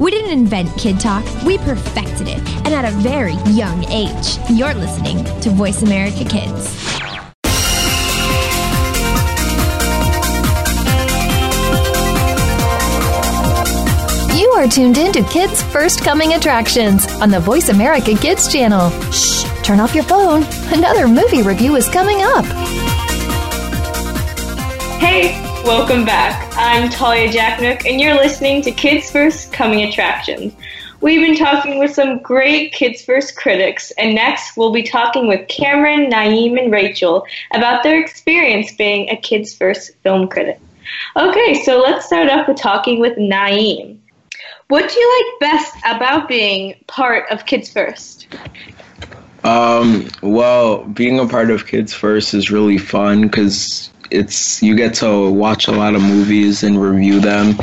We 0.00 0.10
didn't 0.10 0.30
invent 0.30 0.74
Kid 0.78 0.98
Talk, 0.98 1.22
we 1.44 1.58
perfected 1.58 2.26
it, 2.26 2.38
and 2.64 2.68
at 2.68 2.86
a 2.86 2.90
very 2.90 3.34
young 3.52 3.84
age. 3.90 4.38
You're 4.48 4.72
listening 4.72 5.22
to 5.42 5.50
Voice 5.50 5.82
America 5.82 6.24
Kids. 6.24 6.74
You 14.40 14.50
are 14.52 14.66
tuned 14.66 14.96
in 14.96 15.12
to 15.12 15.22
Kids 15.24 15.62
First 15.64 16.02
Coming 16.02 16.32
Attractions 16.32 17.06
on 17.20 17.28
the 17.30 17.40
Voice 17.40 17.68
America 17.68 18.14
Kids 18.14 18.50
channel. 18.50 18.88
Shh, 19.12 19.44
turn 19.62 19.80
off 19.80 19.94
your 19.94 20.04
phone. 20.04 20.44
Another 20.72 21.08
movie 21.08 21.42
review 21.42 21.76
is 21.76 21.86
coming 21.90 22.22
up. 22.22 22.46
Hey, 24.98 25.49
welcome 25.64 26.04
back. 26.04 26.52
I'm 26.56 26.88
Talia 26.88 27.30
Jacknook, 27.30 27.84
and 27.84 28.00
you're 28.00 28.14
listening 28.14 28.62
to 28.62 28.72
Kids 28.72 29.10
First 29.10 29.52
Coming 29.52 29.82
Attractions. 29.82 30.54
We've 31.00 31.20
been 31.20 31.36
talking 31.36 31.78
with 31.78 31.92
some 31.92 32.18
great 32.18 32.72
Kids 32.72 33.02
First 33.02 33.36
critics, 33.36 33.90
and 33.92 34.14
next 34.14 34.56
we'll 34.56 34.72
be 34.72 34.82
talking 34.82 35.26
with 35.28 35.46
Cameron, 35.48 36.10
Naeem, 36.10 36.58
and 36.58 36.72
Rachel 36.72 37.24
about 37.52 37.82
their 37.82 38.00
experience 38.00 38.72
being 38.72 39.08
a 39.10 39.16
Kids 39.16 39.54
First 39.54 39.92
film 40.02 40.28
critic. 40.28 40.58
Okay, 41.16 41.62
so 41.62 41.80
let's 41.80 42.06
start 42.06 42.30
off 42.30 42.48
with 42.48 42.56
talking 42.56 42.98
with 42.98 43.16
Naeem. 43.18 43.98
What 44.68 44.88
do 44.90 44.98
you 44.98 45.24
like 45.40 45.50
best 45.50 45.74
about 45.84 46.28
being 46.28 46.82
part 46.86 47.30
of 47.30 47.44
Kids 47.44 47.70
First? 47.70 48.28
Um, 49.44 50.08
well, 50.22 50.84
being 50.84 51.18
a 51.18 51.26
part 51.26 51.50
of 51.50 51.66
Kids 51.66 51.92
First 51.92 52.34
is 52.34 52.50
really 52.50 52.78
fun 52.78 53.22
because 53.22 53.89
it's 54.10 54.62
you 54.62 54.76
get 54.76 54.94
to 54.94 55.30
watch 55.30 55.68
a 55.68 55.72
lot 55.72 55.94
of 55.94 56.02
movies 56.02 56.62
and 56.62 56.80
review 56.80 57.20
them, 57.20 57.54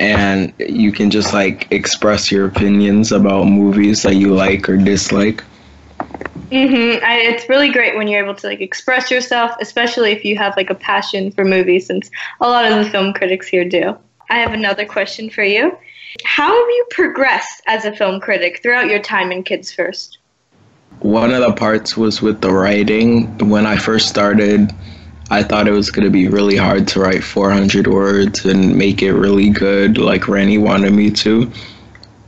and 0.00 0.52
you 0.58 0.92
can 0.92 1.10
just 1.10 1.32
like 1.32 1.70
express 1.70 2.30
your 2.30 2.46
opinions 2.46 3.12
about 3.12 3.44
movies 3.44 4.02
that 4.02 4.16
you 4.16 4.34
like 4.34 4.68
or 4.68 4.76
dislike. 4.76 5.42
Mm-hmm. 6.50 7.02
I, 7.02 7.18
it's 7.20 7.48
really 7.48 7.70
great 7.70 7.96
when 7.96 8.08
you're 8.08 8.22
able 8.22 8.34
to 8.34 8.46
like 8.46 8.60
express 8.60 9.10
yourself, 9.10 9.52
especially 9.60 10.12
if 10.12 10.24
you 10.24 10.36
have 10.36 10.54
like 10.56 10.68
a 10.68 10.74
passion 10.74 11.32
for 11.32 11.44
movies, 11.44 11.86
since 11.86 12.10
a 12.40 12.48
lot 12.48 12.70
of 12.70 12.84
the 12.84 12.90
film 12.90 13.14
critics 13.14 13.48
here 13.48 13.64
do. 13.64 13.96
I 14.28 14.38
have 14.38 14.52
another 14.52 14.84
question 14.84 15.30
for 15.30 15.42
you. 15.42 15.76
How 16.24 16.48
have 16.48 16.68
you 16.68 16.86
progressed 16.90 17.62
as 17.66 17.84
a 17.84 17.96
film 17.96 18.20
critic 18.20 18.60
throughout 18.62 18.88
your 18.88 19.00
time 19.00 19.32
in 19.32 19.42
Kids 19.42 19.72
First? 19.72 20.18
One 21.00 21.32
of 21.32 21.40
the 21.40 21.52
parts 21.52 21.96
was 21.96 22.20
with 22.20 22.42
the 22.42 22.50
writing. 22.50 23.36
When 23.48 23.66
I 23.66 23.76
first 23.76 24.08
started, 24.08 24.72
I 25.32 25.42
thought 25.42 25.66
it 25.66 25.72
was 25.72 25.90
going 25.90 26.04
to 26.04 26.10
be 26.10 26.28
really 26.28 26.56
hard 26.56 26.86
to 26.88 27.00
write 27.00 27.24
400 27.24 27.86
words 27.86 28.44
and 28.44 28.76
make 28.76 29.00
it 29.00 29.14
really 29.14 29.48
good, 29.48 29.96
like 29.96 30.28
Ranny 30.28 30.58
wanted 30.58 30.92
me 30.92 31.10
to. 31.10 31.50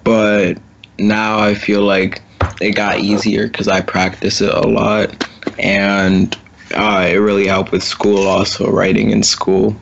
But 0.05 0.57
now 0.99 1.39
I 1.39 1.55
feel 1.55 1.83
like 1.83 2.23
it 2.63 2.75
got 2.75 3.01
easier 3.01 3.47
because 3.47 3.69
I 3.69 3.83
practice 3.83 4.41
it 4.41 4.49
a 4.49 4.67
lot, 4.67 5.29
and 5.59 6.35
uh, 6.75 7.07
it 7.11 7.17
really 7.17 7.47
helped 7.47 7.73
with 7.73 7.83
school, 7.83 8.27
also 8.27 8.71
writing 8.71 9.11
in 9.11 9.23
school. 9.23 9.77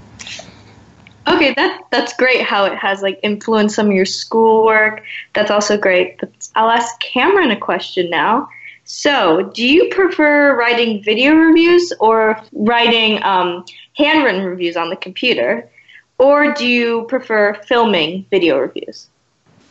Okay, 1.28 1.54
that 1.54 1.82
that's 1.92 2.16
great. 2.16 2.42
How 2.42 2.64
it 2.64 2.76
has 2.76 3.02
like 3.02 3.20
influenced 3.22 3.76
some 3.76 3.86
of 3.86 3.92
your 3.92 4.04
schoolwork. 4.04 5.04
That's 5.34 5.52
also 5.52 5.78
great. 5.78 6.20
I'll 6.56 6.70
ask 6.70 6.98
Cameron 6.98 7.52
a 7.52 7.56
question 7.56 8.10
now. 8.10 8.48
So, 8.94 9.50
do 9.54 9.66
you 9.66 9.88
prefer 9.88 10.54
writing 10.54 11.02
video 11.02 11.32
reviews 11.32 11.94
or 11.98 12.38
writing 12.52 13.22
um, 13.22 13.64
handwritten 13.96 14.44
reviews 14.44 14.76
on 14.76 14.90
the 14.90 14.96
computer, 14.96 15.70
or 16.18 16.52
do 16.52 16.66
you 16.66 17.06
prefer 17.08 17.54
filming 17.66 18.26
video 18.28 18.58
reviews? 18.58 19.08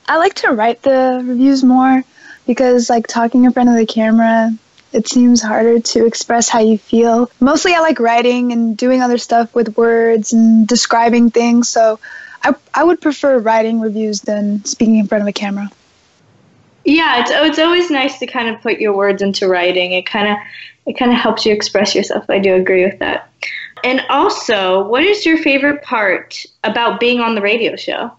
I 0.08 0.18
like 0.18 0.34
to 0.38 0.50
write 0.54 0.82
the 0.82 1.22
reviews 1.24 1.64
more 1.64 2.04
because, 2.48 2.90
like, 2.90 3.06
talking 3.06 3.44
in 3.46 3.54
front 3.54 3.70
of 3.70 3.76
the 3.76 3.86
camera, 3.86 4.58
it 4.92 5.08
seems 5.08 5.40
harder 5.40 5.80
to 5.80 6.08
express 6.08 6.50
how 6.50 6.62
you 6.62 6.80
feel. 6.80 7.30
Mostly, 7.40 7.76
I 7.76 7.82
like 7.82 8.00
writing 8.00 8.52
and 8.52 8.76
doing 8.76 9.04
other 9.04 9.20
stuff 9.20 9.54
with 9.54 9.78
words 9.78 10.34
and 10.34 10.68
describing 10.68 11.30
things. 11.30 11.70
So, 11.70 12.00
I, 12.42 12.56
I 12.74 12.84
would 12.84 13.00
prefer 13.00 13.38
writing 13.38 13.82
reviews 13.82 14.22
than 14.22 14.66
speaking 14.66 14.96
in 14.96 15.06
front 15.06 15.22
of 15.22 15.28
a 15.28 15.32
camera. 15.32 15.70
Yeah, 16.84 17.22
it's 17.22 17.32
it's 17.32 17.60
always 17.60 17.92
nice 17.92 18.20
to 18.20 18.28
kind 18.28 18.48
of 18.48 18.62
put 18.62 18.80
your 18.80 18.94
words 18.94 19.22
into 19.22 19.48
writing. 19.48 19.92
It 19.92 20.06
kind 20.06 20.28
of 20.28 20.38
it 20.86 20.98
kind 20.98 21.12
of 21.12 21.18
helps 21.18 21.46
you 21.46 21.54
express 21.54 21.94
yourself. 21.94 22.30
I 22.30 22.40
do 22.40 22.56
agree 22.56 22.86
with 22.86 23.00
that. 23.00 23.30
And 23.84 24.04
also, 24.10 24.88
what 24.88 25.04
is 25.04 25.26
your 25.26 25.38
favorite 25.38 25.82
part 25.84 26.46
about 26.64 27.00
being 27.00 27.20
on 27.20 27.36
the 27.36 27.42
radio 27.42 27.76
show? 27.76 28.12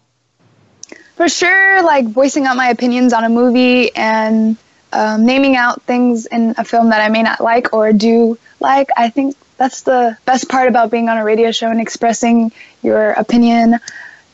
For 1.16 1.28
sure, 1.28 1.82
like 1.82 2.06
voicing 2.06 2.46
out 2.46 2.56
my 2.56 2.68
opinions 2.68 3.12
on 3.12 3.24
a 3.24 3.28
movie 3.28 3.94
and 3.94 4.56
um, 4.92 5.24
naming 5.24 5.56
out 5.56 5.82
things 5.82 6.26
in 6.26 6.54
a 6.58 6.64
film 6.64 6.90
that 6.90 7.00
I 7.00 7.08
may 7.08 7.22
not 7.22 7.40
like 7.40 7.72
or 7.72 7.92
do 7.92 8.38
like. 8.60 8.88
I 8.96 9.08
think 9.08 9.36
that's 9.56 9.82
the 9.82 10.16
best 10.24 10.48
part 10.48 10.68
about 10.68 10.90
being 10.90 11.08
on 11.08 11.18
a 11.18 11.24
radio 11.24 11.52
show 11.52 11.68
and 11.68 11.80
expressing 11.80 12.50
your 12.82 13.12
opinion 13.12 13.78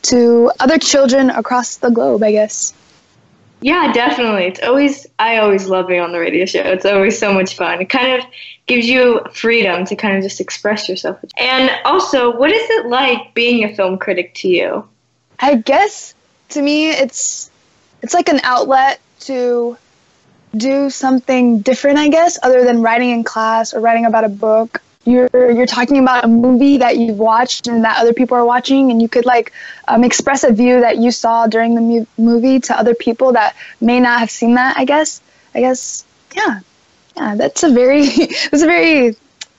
to 0.02 0.50
other 0.60 0.78
children 0.78 1.30
across 1.30 1.76
the 1.76 1.90
globe, 1.90 2.22
I 2.22 2.32
guess. 2.32 2.72
Yeah, 3.60 3.92
definitely. 3.92 4.44
It's 4.44 4.60
always 4.62 5.06
I 5.18 5.38
always 5.38 5.66
love 5.66 5.88
being 5.88 6.00
on 6.00 6.12
the 6.12 6.20
radio 6.20 6.44
show. 6.44 6.60
It's 6.60 6.84
always 6.84 7.18
so 7.18 7.32
much 7.32 7.56
fun. 7.56 7.80
It 7.80 7.88
kind 7.88 8.20
of 8.20 8.28
gives 8.66 8.86
you 8.86 9.20
freedom 9.32 9.84
to 9.86 9.96
kind 9.96 10.16
of 10.16 10.22
just 10.22 10.40
express 10.40 10.88
yourself. 10.88 11.18
And 11.38 11.70
also, 11.84 12.36
what 12.36 12.50
is 12.50 12.70
it 12.70 12.86
like 12.86 13.34
being 13.34 13.64
a 13.64 13.74
film 13.74 13.98
critic 13.98 14.34
to 14.34 14.48
you? 14.48 14.88
I 15.40 15.56
guess 15.56 16.14
to 16.50 16.62
me 16.62 16.90
it's 16.90 17.50
it's 18.02 18.14
like 18.14 18.28
an 18.28 18.40
outlet 18.44 19.00
to 19.20 19.76
do 20.56 20.88
something 20.90 21.60
different, 21.60 21.98
I 21.98 22.08
guess, 22.08 22.38
other 22.42 22.64
than 22.64 22.80
writing 22.80 23.10
in 23.10 23.24
class 23.24 23.74
or 23.74 23.80
writing 23.80 24.06
about 24.06 24.24
a 24.24 24.28
book. 24.28 24.82
You're 25.08 25.28
you're 25.32 25.66
talking 25.66 25.98
about 25.98 26.24
a 26.24 26.28
movie 26.28 26.78
that 26.78 26.98
you've 26.98 27.18
watched 27.18 27.66
and 27.66 27.84
that 27.84 27.98
other 27.98 28.12
people 28.12 28.36
are 28.36 28.44
watching, 28.44 28.90
and 28.90 29.00
you 29.00 29.08
could 29.08 29.24
like 29.24 29.52
um, 29.86 30.04
express 30.04 30.44
a 30.44 30.52
view 30.52 30.80
that 30.80 30.98
you 30.98 31.10
saw 31.10 31.46
during 31.46 31.74
the 31.74 31.80
mu- 31.80 32.06
movie 32.18 32.60
to 32.60 32.78
other 32.78 32.94
people 32.94 33.32
that 33.32 33.56
may 33.80 34.00
not 34.00 34.20
have 34.20 34.30
seen 34.30 34.54
that. 34.54 34.76
I 34.76 34.84
guess. 34.84 35.20
I 35.54 35.60
guess. 35.60 36.04
Yeah. 36.36 36.60
Yeah. 37.16 37.34
That's 37.36 37.62
a 37.62 37.70
very 37.70 38.06
that's 38.50 38.62
a 38.62 38.66
very 38.66 39.16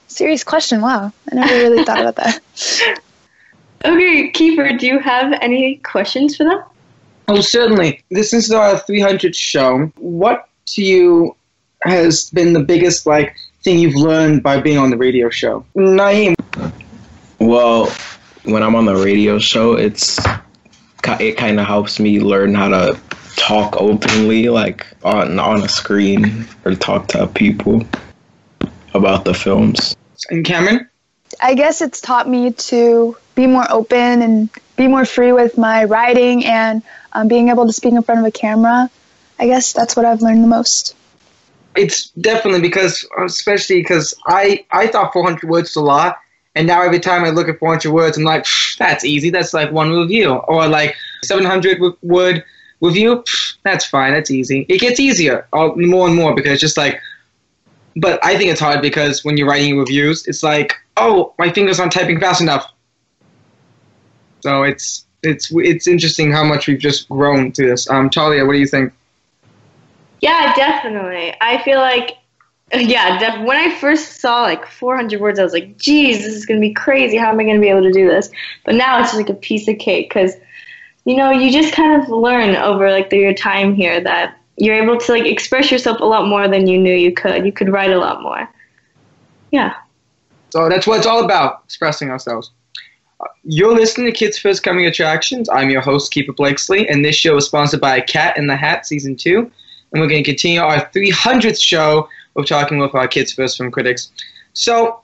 serious 0.08 0.44
question. 0.44 0.82
Wow, 0.82 1.12
I 1.32 1.36
never 1.36 1.54
really 1.54 1.84
thought 1.88 2.00
about 2.00 2.16
that. 2.18 2.42
Okay, 3.86 4.32
Kiefer, 4.32 4.78
do 4.78 4.86
you 4.86 5.00
have 5.00 5.34
any 5.42 5.78
questions 5.78 6.36
for 6.36 6.44
them? 6.44 6.62
Oh, 7.30 7.42
certainly. 7.42 8.04
This 8.10 8.34
is 8.34 8.52
our 8.52 8.76
300th 8.76 9.36
show. 9.36 9.92
What 9.96 10.50
to 10.68 10.84
you 10.84 11.36
has 11.84 12.30
been 12.32 12.54
the 12.54 12.60
biggest 12.60 13.06
like 13.06 13.36
thing 13.64 13.80
you've 13.80 13.96
learned 13.96 14.44
by 14.44 14.60
being 14.60 14.78
on 14.78 14.90
the 14.90 14.98
radio 14.98 15.30
show? 15.30 15.66
Naeem. 15.76 16.36
Well, 17.40 17.92
when 18.44 18.64
I'm 18.64 18.76
on 18.76 18.86
the 18.86 18.96
radio 18.96 19.40
show, 19.40 19.74
it's 19.74 20.20
it 21.06 21.38
kind 21.38 21.60
of 21.60 21.66
helps 21.66 22.00
me 22.00 22.20
learn 22.20 22.54
how 22.54 22.70
to 22.70 23.00
talk 23.36 23.76
openly, 23.78 24.50
like 24.50 24.86
on 25.04 25.40
on 25.40 25.64
a 25.64 25.70
screen, 25.70 26.48
or 26.66 26.76
talk 26.76 27.08
to 27.10 27.28
people 27.28 27.84
about 28.94 29.26
the 29.26 29.34
films. 29.34 29.96
And 30.30 30.46
Cameron? 30.46 30.90
I 31.42 31.54
guess 31.54 31.82
it's 31.82 32.02
taught 32.02 32.28
me 32.28 32.52
to 32.52 33.16
be 33.36 33.48
more 33.48 33.66
open 33.72 34.22
and 34.22 34.50
be 34.76 34.88
more 34.88 35.06
free 35.06 35.32
with 35.32 35.58
my 35.58 35.86
writing 35.86 36.46
and 36.46 36.82
um, 37.14 37.28
being 37.28 37.50
able 37.50 37.68
to 37.68 37.74
speak 37.74 37.94
in 37.94 38.02
front 38.04 38.20
of 38.20 38.26
a 38.26 38.32
camera. 38.32 38.90
I 39.40 39.48
guess 39.48 39.74
that's 39.74 39.96
what 39.96 40.06
I've 40.06 40.22
learned 40.22 40.44
the 40.44 40.48
most. 40.48 40.96
It's 41.80 42.10
definitely 42.10 42.62
because, 42.62 43.08
especially 43.18 43.82
because 43.82 44.14
I 44.28 44.66
I 44.72 44.88
thought 44.88 45.14
400 45.14 45.50
words 45.50 45.70
was 45.70 45.76
a 45.78 45.82
lot, 45.82 46.18
and 46.56 46.68
now 46.68 46.82
every 46.82 47.00
time 47.00 47.24
I 47.24 47.30
look 47.30 47.48
at 47.48 47.58
400 47.60 47.92
words, 47.92 48.18
I'm 48.18 48.24
like, 48.24 48.46
that's 48.78 49.06
easy. 49.06 49.30
That's 49.30 49.54
like 49.54 49.72
one 49.72 49.92
review, 49.92 50.34
or 50.34 50.68
like 50.68 50.96
700 51.24 51.80
word 52.02 52.44
review. 52.82 53.24
That's 53.64 53.86
fine. 53.86 54.14
That's 54.14 54.30
easy. 54.30 54.66
It 54.68 54.80
gets 54.82 55.00
easier 55.00 55.48
more 55.54 56.08
and 56.08 56.16
more 56.16 56.36
because 56.36 56.60
just 56.60 56.78
like. 56.78 57.00
But 57.96 58.24
I 58.24 58.38
think 58.38 58.52
it's 58.52 58.60
hard 58.60 58.82
because 58.82 59.26
when 59.26 59.36
you're 59.36 59.48
writing 59.48 59.78
reviews, 59.78 60.26
it's 60.28 60.44
like, 60.44 60.74
oh, 60.98 61.34
my 61.40 61.52
fingers 61.52 61.80
aren't 61.80 61.92
typing 61.92 62.20
fast 62.20 62.40
enough. 62.40 62.72
So 64.42 64.64
it's 64.64 65.06
it's 65.24 65.52
it's 65.54 65.88
interesting 65.88 66.32
how 66.32 66.44
much 66.44 66.68
we've 66.68 66.80
just 66.80 67.10
grown 67.10 67.52
through 67.52 67.70
this. 67.70 67.90
Um, 67.90 68.10
Talia, 68.10 68.46
what 68.46 68.54
do 68.54 68.60
you 68.60 68.68
think? 68.68 68.94
Yeah, 70.22 70.54
definitely. 70.56 71.34
I 71.42 71.62
feel 71.64 71.80
like, 71.80 72.18
yeah, 72.74 73.20
def- 73.20 73.46
when 73.46 73.58
I 73.58 73.76
first 73.76 74.20
saw 74.20 74.42
like 74.42 74.66
400 74.66 75.20
words, 75.20 75.40
I 75.40 75.44
was 75.44 75.54
like, 75.54 75.78
geez, 75.78 76.20
this 76.20 76.34
is 76.34 76.46
going 76.46 76.60
to 76.60 76.68
be 76.68 76.74
crazy. 76.74 77.18
How 77.18 77.30
am 77.30 77.40
I 77.40 77.44
going 77.44 77.56
to 77.56 77.62
be 77.62 77.70
able 77.70 77.84
to 77.84 77.92
do 77.92 78.08
this? 78.08 78.30
But 78.66 78.76
now 78.76 79.00
it's 79.00 79.10
just 79.10 79.18
like 79.18 79.30
a 79.30 79.34
piece 79.34 79.68
of 79.68 79.78
cake 79.80 80.10
because, 80.10 80.34
you 81.06 81.16
know, 81.16 81.32
you 81.32 81.52
just 81.52 81.74
kind 81.74 82.02
of 82.02 82.10
learn 82.10 82.56
over 82.56 82.92
like 82.92 83.10
the, 83.10 83.18
your 83.18 83.34
time 83.34 83.74
here 83.74 84.02
that 84.02 84.38
you're 84.58 84.76
able 84.76 84.98
to 84.98 85.12
like 85.12 85.26
express 85.26 85.72
yourself 85.72 86.00
a 86.02 86.06
lot 86.06 86.28
more 86.28 86.48
than 86.48 86.68
you 86.68 86.78
knew 86.78 86.94
you 86.94 87.14
could. 87.14 87.46
You 87.46 87.52
could 87.52 87.70
write 87.70 87.92
a 87.92 87.98
lot 87.98 88.22
more. 88.22 88.50
Yeah. 89.52 89.74
So 90.50 90.68
that's 90.68 90.86
what 90.86 90.98
it's 90.98 91.08
all 91.08 91.24
about, 91.24 91.62
expressing 91.66 92.10
ourselves. 92.10 92.52
You're 93.44 93.76
listening 93.76 94.08
to 94.08 94.12
Kids 94.12 94.38
First 94.38 94.64
Coming 94.64 94.86
Attractions. 94.86 95.50
I'm 95.50 95.70
your 95.70 95.82
host, 95.82 96.14
Kiefer 96.14 96.36
Blakesley, 96.36 96.88
and 96.88 97.04
this 97.04 97.16
show 97.16 97.38
is 97.38 97.46
sponsored 97.46 97.82
by 97.82 98.00
Cat 98.02 98.38
in 98.38 98.48
the 98.48 98.56
Hat 98.56 98.86
Season 98.86 99.16
2. 99.16 99.50
And 99.92 100.02
we're 100.02 100.08
going 100.08 100.24
to 100.24 100.30
continue 100.30 100.62
our 100.62 100.90
300th 100.90 101.62
show 101.62 102.08
of 102.36 102.46
talking 102.46 102.78
with 102.78 102.94
our 102.96 103.08
Kids 103.08 103.34
First 103.34 103.58
Film 103.58 103.72
critics. 103.72 104.12
So, 104.54 105.02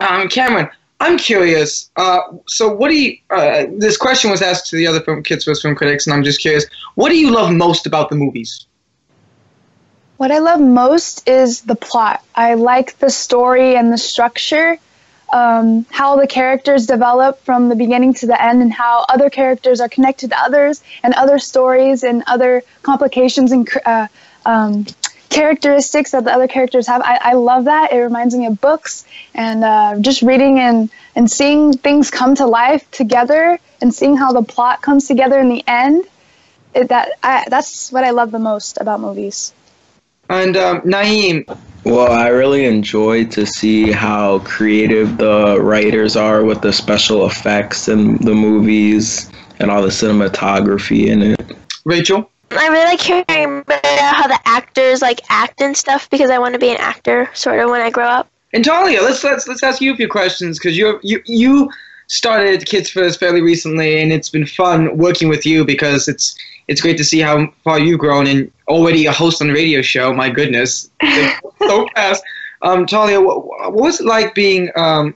um, 0.00 0.28
Cameron, 0.28 0.68
I'm 1.00 1.18
curious. 1.18 1.90
Uh, 1.96 2.20
so, 2.46 2.68
what 2.68 2.88
do 2.88 2.94
you? 2.94 3.18
Uh, 3.30 3.66
this 3.76 3.96
question 3.96 4.30
was 4.30 4.42
asked 4.42 4.68
to 4.70 4.76
the 4.76 4.86
other 4.86 5.00
film, 5.00 5.22
Kids 5.22 5.44
First 5.44 5.62
Film 5.62 5.74
critics, 5.74 6.06
and 6.06 6.14
I'm 6.14 6.22
just 6.22 6.40
curious. 6.40 6.66
What 6.94 7.10
do 7.10 7.18
you 7.18 7.30
love 7.30 7.52
most 7.52 7.86
about 7.86 8.08
the 8.08 8.16
movies? 8.16 8.66
What 10.16 10.32
I 10.32 10.38
love 10.38 10.60
most 10.60 11.28
is 11.28 11.62
the 11.62 11.76
plot. 11.76 12.24
I 12.34 12.54
like 12.54 12.98
the 12.98 13.10
story 13.10 13.76
and 13.76 13.92
the 13.92 13.98
structure, 13.98 14.78
um, 15.32 15.86
how 15.90 16.16
the 16.16 16.26
characters 16.26 16.86
develop 16.86 17.42
from 17.42 17.68
the 17.68 17.74
beginning 17.74 18.14
to 18.14 18.26
the 18.26 18.40
end, 18.42 18.62
and 18.62 18.72
how 18.72 19.04
other 19.08 19.30
characters 19.30 19.80
are 19.80 19.88
connected 19.88 20.30
to 20.30 20.40
others 20.40 20.82
and 21.02 21.14
other 21.14 21.38
stories 21.38 22.04
and 22.04 22.22
other 22.26 22.62
complications 22.82 23.52
and 23.52 23.68
uh, 23.84 24.06
um, 24.44 24.86
characteristics 25.28 26.12
that 26.12 26.24
the 26.24 26.32
other 26.32 26.48
characters 26.48 26.86
have. 26.86 27.02
I, 27.02 27.18
I 27.20 27.32
love 27.34 27.64
that. 27.64 27.92
It 27.92 27.98
reminds 27.98 28.34
me 28.34 28.46
of 28.46 28.60
books 28.60 29.04
and 29.34 29.64
uh, 29.64 29.98
just 30.00 30.22
reading 30.22 30.58
and, 30.58 30.88
and 31.14 31.30
seeing 31.30 31.76
things 31.76 32.10
come 32.10 32.34
to 32.36 32.46
life 32.46 32.90
together 32.90 33.58
and 33.82 33.92
seeing 33.92 34.16
how 34.16 34.32
the 34.32 34.42
plot 34.42 34.80
comes 34.82 35.06
together 35.06 35.38
in 35.38 35.48
the 35.48 35.62
end. 35.66 36.04
It, 36.74 36.88
that 36.88 37.12
I, 37.22 37.44
that's 37.48 37.90
what 37.90 38.04
I 38.04 38.10
love 38.10 38.30
the 38.30 38.38
most 38.38 38.78
about 38.80 39.00
movies. 39.00 39.52
And 40.28 40.56
um, 40.56 40.80
Naeem. 40.82 41.58
Well, 41.86 42.10
I 42.10 42.30
really 42.30 42.64
enjoy 42.64 43.26
to 43.26 43.46
see 43.46 43.92
how 43.92 44.40
creative 44.40 45.18
the 45.18 45.60
writers 45.60 46.16
are 46.16 46.44
with 46.44 46.60
the 46.60 46.72
special 46.72 47.26
effects 47.26 47.86
and 47.86 48.18
the 48.18 48.34
movies 48.34 49.30
and 49.60 49.70
all 49.70 49.82
the 49.82 49.88
cinematography 49.88 51.06
in 51.06 51.22
it. 51.22 51.56
Rachel? 51.84 52.28
I 52.50 52.66
really 52.66 52.86
like 52.86 53.00
hearing 53.00 53.60
about 53.60 53.86
how 53.86 54.26
the 54.26 54.40
actors 54.46 55.00
like 55.00 55.20
act 55.28 55.60
and 55.60 55.76
stuff 55.76 56.10
because 56.10 56.28
I 56.28 56.38
want 56.40 56.54
to 56.54 56.58
be 56.58 56.70
an 56.70 56.76
actor 56.78 57.30
sort 57.34 57.60
of 57.60 57.70
when 57.70 57.80
I 57.80 57.90
grow 57.90 58.08
up. 58.08 58.28
And 58.52 58.64
Talia, 58.64 59.00
let's 59.00 59.22
let's 59.22 59.46
let's 59.46 59.62
ask 59.62 59.80
you 59.80 59.92
a 59.92 59.96
few 59.96 60.08
questions 60.08 60.58
because 60.58 60.76
you 60.76 60.98
you 61.04 61.22
you 61.26 61.70
started 62.08 62.66
Kids 62.66 62.90
First 62.90 63.20
fairly 63.20 63.42
recently, 63.42 64.02
and 64.02 64.12
it's 64.12 64.28
been 64.28 64.46
fun 64.46 64.98
working 64.98 65.28
with 65.28 65.46
you 65.46 65.64
because 65.64 66.08
it's 66.08 66.36
it's 66.68 66.80
great 66.80 66.96
to 66.98 67.04
see 67.04 67.20
how 67.20 67.46
far 67.64 67.78
you've 67.78 68.00
grown 68.00 68.26
and 68.26 68.50
already 68.68 69.06
a 69.06 69.12
host 69.12 69.40
on 69.40 69.50
a 69.50 69.52
radio 69.52 69.82
show. 69.82 70.12
My 70.12 70.30
goodness, 70.30 70.90
so 71.58 71.86
fast. 71.94 72.22
Um, 72.62 72.86
Talia, 72.86 73.20
what, 73.20 73.44
what 73.46 73.74
was 73.74 74.00
it 74.00 74.06
like 74.06 74.34
being 74.34 74.70
um, 74.76 75.14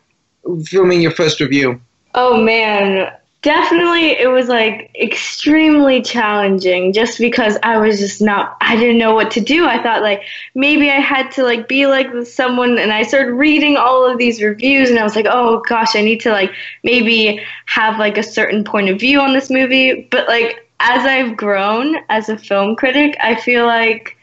filming 0.65 1.01
your 1.01 1.11
first 1.11 1.41
review? 1.41 1.81
Oh 2.15 2.41
man, 2.43 3.13
definitely 3.43 4.11
it 4.11 4.29
was 4.29 4.49
like 4.49 4.91
extremely 5.01 6.03
challenging 6.03 6.93
just 6.93 7.19
because 7.19 7.57
I 7.63 7.79
was 7.79 7.99
just 7.99 8.21
not 8.21 8.57
I 8.61 8.77
didn't 8.77 8.99
know 8.99 9.15
what 9.15 9.31
to 9.33 9.41
do. 9.41 9.67
I 9.67 9.83
thought 9.83 10.03
like 10.03 10.23
maybe 10.55 10.91
I 10.91 11.01
had 11.01 11.31
to 11.33 11.43
like 11.43 11.67
be 11.67 11.87
like 11.87 12.09
someone 12.27 12.79
and 12.79 12.93
I 12.93 13.03
started 13.03 13.33
reading 13.33 13.77
all 13.77 14.11
of 14.11 14.19
these 14.19 14.43
reviews 14.43 14.91
and 14.91 14.99
I 14.99 15.03
was 15.03 15.17
like, 15.17 15.27
"Oh 15.29 15.63
gosh, 15.69 15.97
I 15.97 16.03
need 16.03 16.21
to 16.21 16.31
like 16.31 16.53
maybe 16.85 17.41
have 17.67 17.99
like 17.99 18.19
a 18.19 18.23
certain 18.23 18.65
point 18.65 18.91
of 18.91 19.01
view 19.01 19.21
on 19.21 19.33
this 19.33 19.51
movie." 19.51 20.07
But 20.11 20.29
like 20.29 20.70
as 20.81 21.05
I've 21.05 21.37
grown 21.37 21.97
as 22.09 22.29
a 22.29 22.39
film 22.39 22.75
critic, 22.75 23.17
I 23.21 23.35
feel 23.35 23.67
like 23.67 24.17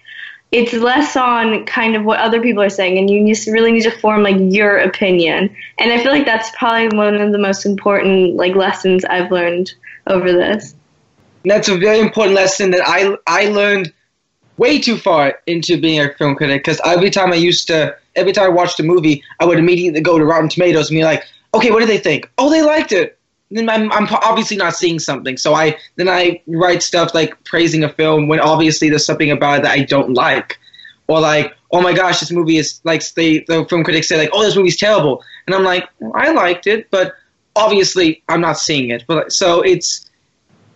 it's 0.51 0.73
less 0.73 1.15
on 1.15 1.65
kind 1.65 1.95
of 1.95 2.05
what 2.05 2.19
other 2.19 2.41
people 2.41 2.63
are 2.63 2.69
saying 2.69 2.97
and 2.97 3.09
you 3.09 3.27
just 3.27 3.47
really 3.47 3.71
need 3.71 3.83
to 3.83 3.91
form 3.91 4.23
like 4.23 4.37
your 4.39 4.77
opinion. 4.77 5.55
And 5.77 5.91
i 5.91 6.01
feel 6.01 6.11
like 6.11 6.25
that's 6.25 6.49
probably 6.57 6.97
one 6.97 7.15
of 7.15 7.31
the 7.31 7.37
most 7.37 7.65
important 7.65 8.35
like 8.35 8.55
lessons 8.55 9.03
i've 9.05 9.31
learned 9.31 9.73
over 10.07 10.31
this. 10.31 10.73
That's 11.43 11.69
a 11.69 11.77
very 11.77 11.99
important 11.99 12.35
lesson 12.35 12.71
that 12.71 12.81
i 12.85 13.15
i 13.27 13.49
learned 13.49 13.93
way 14.57 14.79
too 14.79 14.97
far 14.97 15.37
into 15.45 15.79
being 15.79 15.99
a 15.99 16.13
film 16.13 16.35
critic 16.35 16.63
because 16.63 16.79
every 16.85 17.09
time 17.09 17.31
i 17.31 17.35
used 17.35 17.67
to 17.67 17.95
every 18.15 18.31
time 18.31 18.45
i 18.45 18.49
watched 18.49 18.79
a 18.79 18.83
movie 18.83 19.21
i 19.39 19.45
would 19.45 19.59
immediately 19.59 20.01
go 20.01 20.17
to 20.17 20.25
rotten 20.25 20.49
tomatoes 20.49 20.89
and 20.89 20.97
be 20.97 21.03
like 21.03 21.23
okay 21.53 21.71
what 21.71 21.81
do 21.81 21.85
they 21.85 21.97
think? 21.97 22.29
Oh 22.37 22.49
they 22.49 22.61
liked 22.61 22.93
it 22.93 23.16
then 23.51 23.69
I'm, 23.69 23.91
I'm 23.91 24.07
obviously 24.23 24.57
not 24.57 24.75
seeing 24.75 24.99
something. 24.99 25.37
So 25.37 25.53
I 25.53 25.77
then 25.95 26.09
I 26.09 26.41
write 26.47 26.83
stuff 26.83 27.13
like 27.13 27.41
praising 27.45 27.83
a 27.83 27.89
film 27.89 28.27
when 28.27 28.39
obviously 28.39 28.89
there's 28.89 29.05
something 29.05 29.31
about 29.31 29.59
it 29.59 29.63
that 29.63 29.71
I 29.71 29.83
don't 29.83 30.13
like, 30.13 30.59
or 31.07 31.19
like 31.19 31.55
oh 31.71 31.81
my 31.81 31.93
gosh 31.93 32.19
this 32.19 32.31
movie 32.31 32.57
is 32.57 32.81
like 32.83 33.07
they 33.13 33.39
the 33.47 33.65
film 33.69 33.83
critics 33.83 34.07
say 34.07 34.17
like 34.17 34.29
oh 34.33 34.43
this 34.43 34.55
movie's 34.55 34.77
terrible, 34.77 35.23
and 35.45 35.55
I'm 35.55 35.63
like 35.63 35.87
well, 35.99 36.11
I 36.15 36.31
liked 36.31 36.67
it, 36.67 36.89
but 36.91 37.15
obviously 37.55 38.21
I'm 38.27 38.41
not 38.41 38.57
seeing 38.57 38.89
it. 38.89 39.05
But 39.07 39.31
so 39.31 39.61
it's 39.61 40.09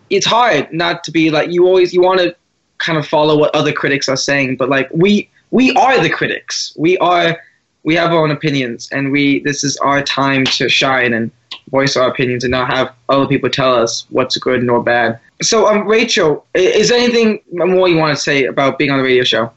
it's 0.09 0.25
hard 0.25 0.71
not 0.71 1.03
to 1.05 1.11
be 1.11 1.29
like 1.29 1.51
you 1.51 1.65
always 1.65 1.93
you 1.93 2.01
want 2.01 2.21
to 2.21 2.35
kind 2.77 2.97
of 2.97 3.07
follow 3.07 3.37
what 3.37 3.53
other 3.53 3.73
critics 3.73 4.07
are 4.07 4.17
saying, 4.17 4.55
but 4.55 4.69
like 4.69 4.89
we 4.93 5.29
we 5.51 5.73
are 5.73 6.01
the 6.01 6.09
critics. 6.09 6.73
We 6.77 6.97
are 6.99 7.37
we 7.83 7.95
have 7.95 8.11
our 8.13 8.23
own 8.23 8.31
opinions, 8.31 8.87
and 8.91 9.11
we 9.11 9.39
this 9.41 9.63
is 9.63 9.75
our 9.77 10.01
time 10.01 10.45
to 10.45 10.69
shine 10.69 11.13
and 11.13 11.31
voice 11.71 11.95
our 11.95 12.09
opinions 12.09 12.43
and 12.43 12.51
not 12.51 12.71
have 12.71 12.93
other 13.09 13.25
people 13.25 13.49
tell 13.49 13.73
us 13.73 14.05
what's 14.09 14.37
good 14.37 14.61
nor 14.61 14.83
bad. 14.83 15.19
So, 15.41 15.67
um, 15.67 15.87
Rachel, 15.87 16.45
is 16.53 16.89
there 16.89 16.99
anything 16.99 17.41
more 17.51 17.87
you 17.87 17.97
want 17.97 18.15
to 18.15 18.21
say 18.21 18.45
about 18.45 18.77
being 18.77 18.91
on 18.91 18.97
the 18.97 19.03
radio 19.03 19.23
show? 19.23 19.51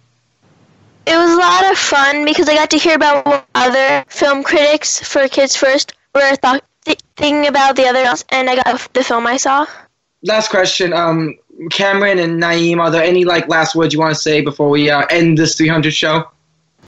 It 1.06 1.16
was 1.16 1.32
a 1.34 1.36
lot 1.36 1.70
of 1.70 1.76
fun 1.76 2.24
because 2.24 2.48
I 2.48 2.54
got 2.54 2.70
to 2.70 2.78
hear 2.78 2.94
about 2.94 3.26
what 3.26 3.46
other 3.54 4.04
film 4.08 4.42
critics 4.42 5.00
for 5.00 5.28
Kids 5.28 5.54
First 5.54 5.92
were 6.14 6.34
th- 6.36 6.62
th- 6.86 7.00
thinking 7.16 7.46
about 7.46 7.76
the 7.76 7.86
other 7.86 8.02
films, 8.04 8.24
and 8.30 8.48
I 8.48 8.56
got 8.56 8.88
the 8.94 9.04
film 9.04 9.26
I 9.26 9.36
saw. 9.36 9.66
Last 10.22 10.48
question, 10.48 10.94
um, 10.94 11.34
Cameron 11.70 12.18
and 12.18 12.42
Naeem, 12.42 12.78
are 12.78 12.90
there 12.90 13.02
any 13.02 13.26
like 13.26 13.48
last 13.48 13.74
words 13.74 13.92
you 13.92 14.00
want 14.00 14.14
to 14.14 14.20
say 14.20 14.40
before 14.40 14.70
we 14.70 14.88
uh, 14.88 15.04
end 15.10 15.36
this 15.36 15.56
300 15.56 15.92
show? 15.92 16.24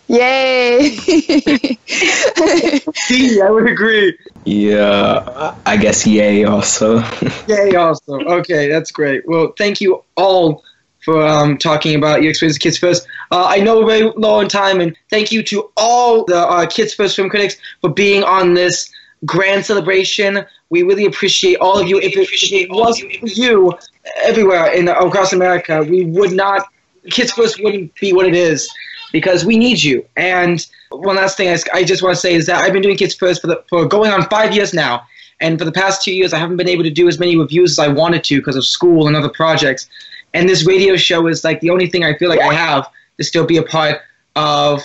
Yay! 0.09 0.97
See, 2.95 3.43
I 3.43 3.51
would 3.51 3.69
agree. 3.69 4.17
Yeah, 4.47 5.57
I 5.67 5.77
guess 5.77 6.07
yay 6.07 6.45
also. 6.45 7.03
yay 7.49 7.75
also. 7.75 8.21
Okay, 8.21 8.69
that's 8.69 8.93
great. 8.93 9.27
Well, 9.29 9.53
thank 9.59 9.81
you 9.81 10.05
all 10.17 10.63
for 11.05 11.21
um, 11.27 11.59
talking 11.59 11.97
about 11.97 12.23
your 12.23 12.31
experience 12.31 12.55
with 12.55 12.63
Kids 12.63 12.79
First. 12.79 13.09
Uh, 13.33 13.47
I 13.47 13.59
know 13.59 13.81
we're 13.81 13.87
very 13.87 14.13
low 14.17 14.39
on 14.39 14.49
time, 14.49 14.81
and 14.81 14.97
thank 15.11 15.33
you 15.33 15.43
to 15.43 15.73
all 15.77 16.25
the 16.25 16.39
uh, 16.39 16.65
Kids 16.67 16.95
First 16.95 17.17
film 17.17 17.29
critics 17.29 17.57
for 17.81 17.91
being 17.91 18.23
on 18.23 18.55
this 18.55 18.89
grand 19.25 19.67
celebration. 19.67 20.47
We 20.71 20.85
really 20.85 21.07
appreciate 21.07 21.57
all 21.57 21.81
of 21.81 21.89
you. 21.89 21.99
If 21.99 22.17
it, 22.17 22.29
if 22.33 22.53
it 22.53 22.71
wasn't 22.71 23.17
for 23.17 23.27
you 23.27 23.77
everywhere 24.23 24.73
in 24.73 24.87
across 24.87 25.33
America, 25.33 25.83
we 25.83 26.05
would 26.05 26.31
not. 26.31 26.69
Kids 27.11 27.33
First 27.33 27.61
wouldn't 27.61 27.93
be 27.97 28.13
what 28.13 28.27
it 28.27 28.35
is 28.35 28.73
because 29.17 29.47
we 29.47 29.57
need 29.57 29.83
you. 29.83 30.07
And 30.19 30.67
one 30.91 31.17
last 31.17 31.39
thing 31.39 31.49
I, 31.49 31.57
I 31.73 31.85
just 31.85 32.03
want 32.03 32.15
to 32.15 32.21
say 32.21 32.35
is 32.35 32.45
that 32.45 32.57
I've 32.57 32.75
been 32.75 32.83
doing 32.83 32.99
Kids 32.99 33.15
First 33.15 33.41
for, 33.41 33.47
the, 33.47 33.65
for 33.67 33.87
going 33.87 34.11
on 34.11 34.29
five 34.29 34.55
years 34.55 34.75
now. 34.75 35.07
And 35.41 35.59
for 35.59 35.65
the 35.65 35.73
past 35.73 36.03
two 36.03 36.15
years, 36.15 36.35
I 36.35 36.39
haven't 36.39 36.59
been 36.59 36.69
able 36.69 36.83
to 36.83 36.91
do 36.91 37.09
as 37.09 37.19
many 37.19 37.35
reviews 37.35 37.71
as 37.73 37.79
I 37.79 37.89
wanted 37.89 38.25
to 38.25 38.37
because 38.37 38.57
of 38.57 38.67
school 38.67 39.07
and 39.07 39.17
other 39.17 39.31
projects. 39.31 39.89
And 40.35 40.47
this 40.47 40.67
radio 40.67 40.97
show 40.97 41.29
is 41.29 41.45
like 41.45 41.61
the 41.61 41.71
only 41.71 41.89
thing 41.89 42.05
I 42.05 42.15
feel 42.19 42.29
like 42.29 42.41
I 42.41 42.53
have 42.53 42.91
to 43.17 43.25
still 43.25 43.47
be 43.47 43.57
a 43.57 43.63
part 43.63 44.03
of 44.35 44.85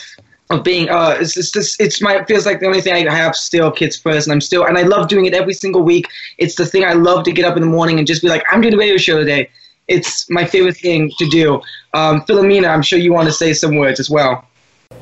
of 0.50 0.64
being 0.64 0.90
uh 0.90 1.18
it's 1.20 1.38
it's 1.38 1.80
it's 1.80 2.02
my 2.02 2.16
it 2.18 2.28
feels 2.28 2.46
like 2.46 2.60
the 2.60 2.66
only 2.66 2.82
thing 2.82 2.94
I 2.94 3.14
have 3.14 3.36
still 3.36 3.72
kids 3.72 3.96
first 3.98 4.28
and 4.28 4.34
I'm 4.34 4.42
still 4.42 4.66
and 4.66 4.78
I 4.78 4.84
love 4.84 5.08
doing 5.08 5.26
it 5.26 5.34
every 5.34 5.54
single 5.54 5.82
week. 5.82 6.08
It's 6.38 6.56
the 6.56 6.66
thing 6.66 6.84
I 6.84 6.94
love 6.94 7.24
to 7.26 7.32
get 7.32 7.46
up 7.46 7.56
in 7.56 7.62
the 7.62 7.74
morning 7.78 8.00
and 8.00 8.08
just 8.08 8.22
be 8.22 8.30
like, 8.30 8.44
I'm 8.50 8.62
doing 8.62 8.74
a 8.74 8.78
radio 8.78 8.98
show 8.98 9.18
today. 9.18 9.50
It's 9.88 10.30
my 10.30 10.46
favorite 10.46 10.78
thing 10.78 11.12
to 11.18 11.28
do. 11.28 11.62
Um, 11.94 12.22
Philomena, 12.22 12.70
I'm 12.70 12.82
sure 12.82 13.00
you 13.00 13.14
want 13.14 13.28
to 13.28 13.34
say 13.34 13.54
some 13.54 13.76
words 13.76 14.00
as 14.00 14.10
well. 14.10 14.48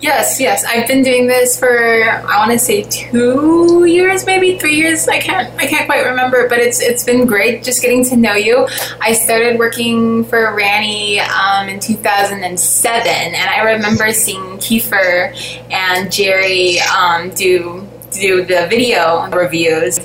Yes, 0.01 0.39
yes. 0.39 0.63
I've 0.63 0.87
been 0.87 1.03
doing 1.03 1.27
this 1.27 1.59
for 1.59 2.03
I 2.03 2.37
want 2.37 2.51
to 2.51 2.59
say 2.59 2.83
two 2.83 3.83
years, 3.83 4.25
maybe 4.25 4.57
three 4.57 4.75
years. 4.75 5.09
I 5.09 5.19
can't 5.19 5.53
I 5.59 5.67
can't 5.67 5.87
quite 5.87 6.05
remember, 6.05 6.47
but 6.47 6.59
it's 6.59 6.79
it's 6.79 7.03
been 7.03 7.25
great 7.25 7.63
just 7.63 7.81
getting 7.81 8.05
to 8.05 8.15
know 8.15 8.33
you. 8.33 8.67
I 9.01 9.11
started 9.11 9.59
working 9.59 10.23
for 10.23 10.55
Ranny 10.55 11.19
um, 11.19 11.67
in 11.67 11.81
2007, 11.81 13.11
and 13.11 13.35
I 13.35 13.73
remember 13.73 14.13
seeing 14.13 14.57
Kiefer 14.57 15.35
and 15.69 16.09
Jerry 16.09 16.79
um, 16.79 17.31
do 17.31 17.85
do 18.11 18.43
the 18.43 18.67
video 18.69 19.29
reviews. 19.29 19.99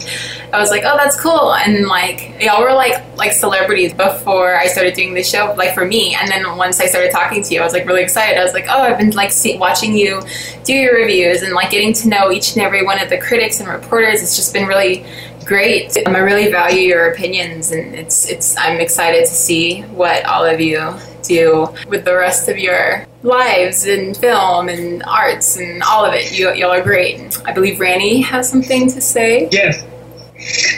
I 0.52 0.58
was 0.60 0.70
like, 0.70 0.82
oh, 0.84 0.96
that's 0.96 1.20
cool. 1.20 1.52
And 1.54 1.86
like, 1.86 2.40
y'all 2.40 2.62
were 2.62 2.72
like 2.72 3.02
like 3.16 3.32
celebrities 3.32 3.92
before 3.92 4.56
I 4.56 4.66
started 4.66 4.94
doing 4.94 5.14
the 5.14 5.22
show, 5.22 5.54
like 5.56 5.74
for 5.74 5.84
me. 5.84 6.14
And 6.14 6.30
then 6.30 6.56
once 6.56 6.80
I 6.80 6.86
started 6.86 7.10
talking 7.10 7.42
to 7.42 7.54
you, 7.54 7.60
I 7.60 7.64
was 7.64 7.72
like 7.72 7.86
really 7.86 8.02
excited. 8.02 8.38
I 8.38 8.44
was 8.44 8.52
like, 8.52 8.66
oh, 8.68 8.82
I've 8.82 8.98
been 8.98 9.10
like 9.10 9.32
see- 9.32 9.58
watching 9.58 9.96
you 9.96 10.22
do 10.64 10.72
your 10.72 10.96
reviews 10.96 11.42
and 11.42 11.52
like 11.54 11.70
getting 11.70 11.92
to 11.94 12.08
know 12.08 12.30
each 12.30 12.54
and 12.54 12.62
every 12.62 12.84
one 12.84 13.00
of 13.00 13.10
the 13.10 13.18
critics 13.18 13.60
and 13.60 13.68
reporters. 13.68 14.22
It's 14.22 14.36
just 14.36 14.52
been 14.52 14.66
really 14.66 15.04
great. 15.44 15.96
Um, 16.06 16.16
I 16.16 16.20
really 16.20 16.50
value 16.50 16.80
your 16.80 17.12
opinions, 17.12 17.70
and 17.70 17.94
it's 17.94 18.28
it's. 18.28 18.56
I'm 18.56 18.80
excited 18.80 19.26
to 19.26 19.34
see 19.34 19.82
what 19.82 20.24
all 20.24 20.44
of 20.44 20.60
you 20.60 20.94
do 21.24 21.68
with 21.88 22.04
the 22.04 22.14
rest 22.14 22.48
of 22.48 22.58
your 22.58 23.06
lives 23.22 23.86
in 23.86 24.14
film 24.14 24.68
and 24.68 25.02
arts 25.04 25.56
and 25.56 25.82
all 25.82 26.04
of 26.04 26.14
it. 26.14 26.38
You, 26.38 26.52
y'all 26.52 26.70
are 26.70 26.82
great. 26.82 27.40
I 27.46 27.52
believe 27.52 27.80
Ranny 27.80 28.20
has 28.22 28.48
something 28.48 28.88
to 28.90 29.00
say. 29.00 29.48
Yes. 29.50 29.82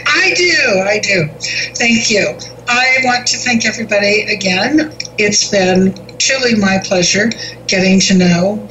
I 0.06 0.32
do, 0.34 0.82
I 0.86 1.00
do. 1.00 1.28
Thank 1.74 2.10
you. 2.10 2.38
I 2.68 2.98
want 3.04 3.26
to 3.28 3.38
thank 3.38 3.64
everybody 3.64 4.22
again. 4.22 4.92
It's 5.18 5.50
been 5.50 5.94
truly 6.18 6.54
my 6.56 6.78
pleasure 6.84 7.30
getting 7.66 8.00
to 8.00 8.14
know 8.14 8.68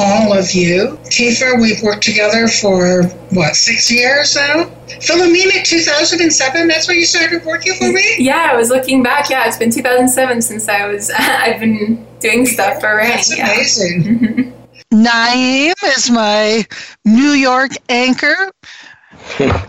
all 0.00 0.32
of 0.36 0.52
you. 0.52 0.98
Kiefer, 1.04 1.60
we've 1.60 1.82
worked 1.82 2.02
together 2.02 2.48
for 2.48 3.04
what, 3.30 3.54
six 3.54 3.90
years 3.90 4.34
now? 4.34 4.64
Philomena, 4.88 5.62
2007, 5.62 6.68
that's 6.68 6.88
when 6.88 6.96
you 6.96 7.04
started 7.04 7.44
working 7.44 7.74
for 7.74 7.92
me? 7.92 8.16
Yeah, 8.18 8.48
I 8.50 8.56
was 8.56 8.70
looking 8.70 9.02
back. 9.02 9.30
Yeah, 9.30 9.46
it's 9.46 9.58
been 9.58 9.70
2007 9.70 10.42
since 10.42 10.68
I 10.68 10.86
was, 10.86 11.10
I've 11.18 11.60
been 11.60 12.06
doing 12.20 12.46
stuff 12.46 12.80
for 12.80 12.96
Ranny. 12.96 13.10
That's 13.10 13.36
yeah. 13.36 13.52
amazing. 13.52 14.54
Naeem 14.92 15.74
is 15.96 16.10
my 16.10 16.64
New 17.04 17.30
York 17.30 17.72
anchor. 17.88 18.52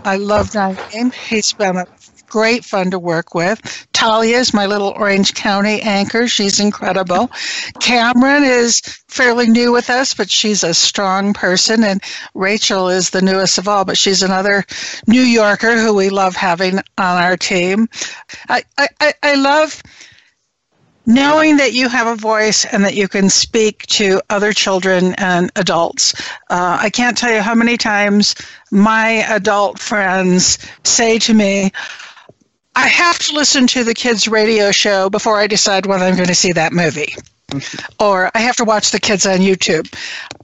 I 0.04 0.16
love 0.16 0.50
Naeem. 0.50 1.12
He's 1.14 1.52
been 1.52 1.76
a 1.76 1.86
great 2.26 2.64
fun 2.64 2.90
to 2.90 2.98
work 2.98 3.34
with. 3.34 3.86
Talia 4.02 4.38
is 4.38 4.52
my 4.52 4.66
little 4.66 4.88
Orange 4.88 5.32
County 5.32 5.80
anchor. 5.80 6.26
She's 6.26 6.58
incredible. 6.58 7.30
Cameron 7.78 8.42
is 8.42 8.80
fairly 9.06 9.48
new 9.48 9.70
with 9.70 9.90
us, 9.90 10.12
but 10.12 10.28
she's 10.28 10.64
a 10.64 10.74
strong 10.74 11.34
person. 11.34 11.84
And 11.84 12.02
Rachel 12.34 12.88
is 12.88 13.10
the 13.10 13.22
newest 13.22 13.58
of 13.58 13.68
all, 13.68 13.84
but 13.84 13.96
she's 13.96 14.24
another 14.24 14.64
New 15.06 15.20
Yorker 15.20 15.78
who 15.78 15.94
we 15.94 16.10
love 16.10 16.34
having 16.34 16.78
on 16.78 17.22
our 17.22 17.36
team. 17.36 17.88
I, 18.48 18.64
I, 18.76 19.14
I- 19.22 19.34
love 19.36 19.80
knowing 21.06 21.58
that 21.58 21.72
you 21.72 21.88
have 21.88 22.08
a 22.08 22.16
voice 22.16 22.64
and 22.64 22.84
that 22.84 22.94
you 22.94 23.06
can 23.06 23.30
speak 23.30 23.86
to 23.86 24.20
other 24.30 24.52
children 24.52 25.14
and 25.14 25.52
adults. 25.54 26.14
Uh, 26.50 26.76
I 26.80 26.90
can't 26.90 27.16
tell 27.16 27.32
you 27.32 27.40
how 27.40 27.54
many 27.54 27.76
times 27.76 28.34
my 28.72 29.24
adult 29.32 29.78
friends 29.78 30.58
say 30.84 31.18
to 31.20 31.34
me, 31.34 31.70
I 32.74 32.88
have 32.88 33.18
to 33.20 33.34
listen 33.34 33.66
to 33.68 33.84
the 33.84 33.94
kids' 33.94 34.28
radio 34.28 34.70
show 34.72 35.10
before 35.10 35.38
I 35.38 35.46
decide 35.46 35.86
whether 35.86 36.04
I'm 36.04 36.16
going 36.16 36.28
to 36.28 36.34
see 36.34 36.52
that 36.52 36.72
movie. 36.72 37.14
or 38.00 38.30
I 38.34 38.40
have 38.40 38.56
to 38.56 38.64
watch 38.64 38.90
the 38.92 39.00
kids 39.00 39.26
on 39.26 39.38
YouTube. 39.38 39.92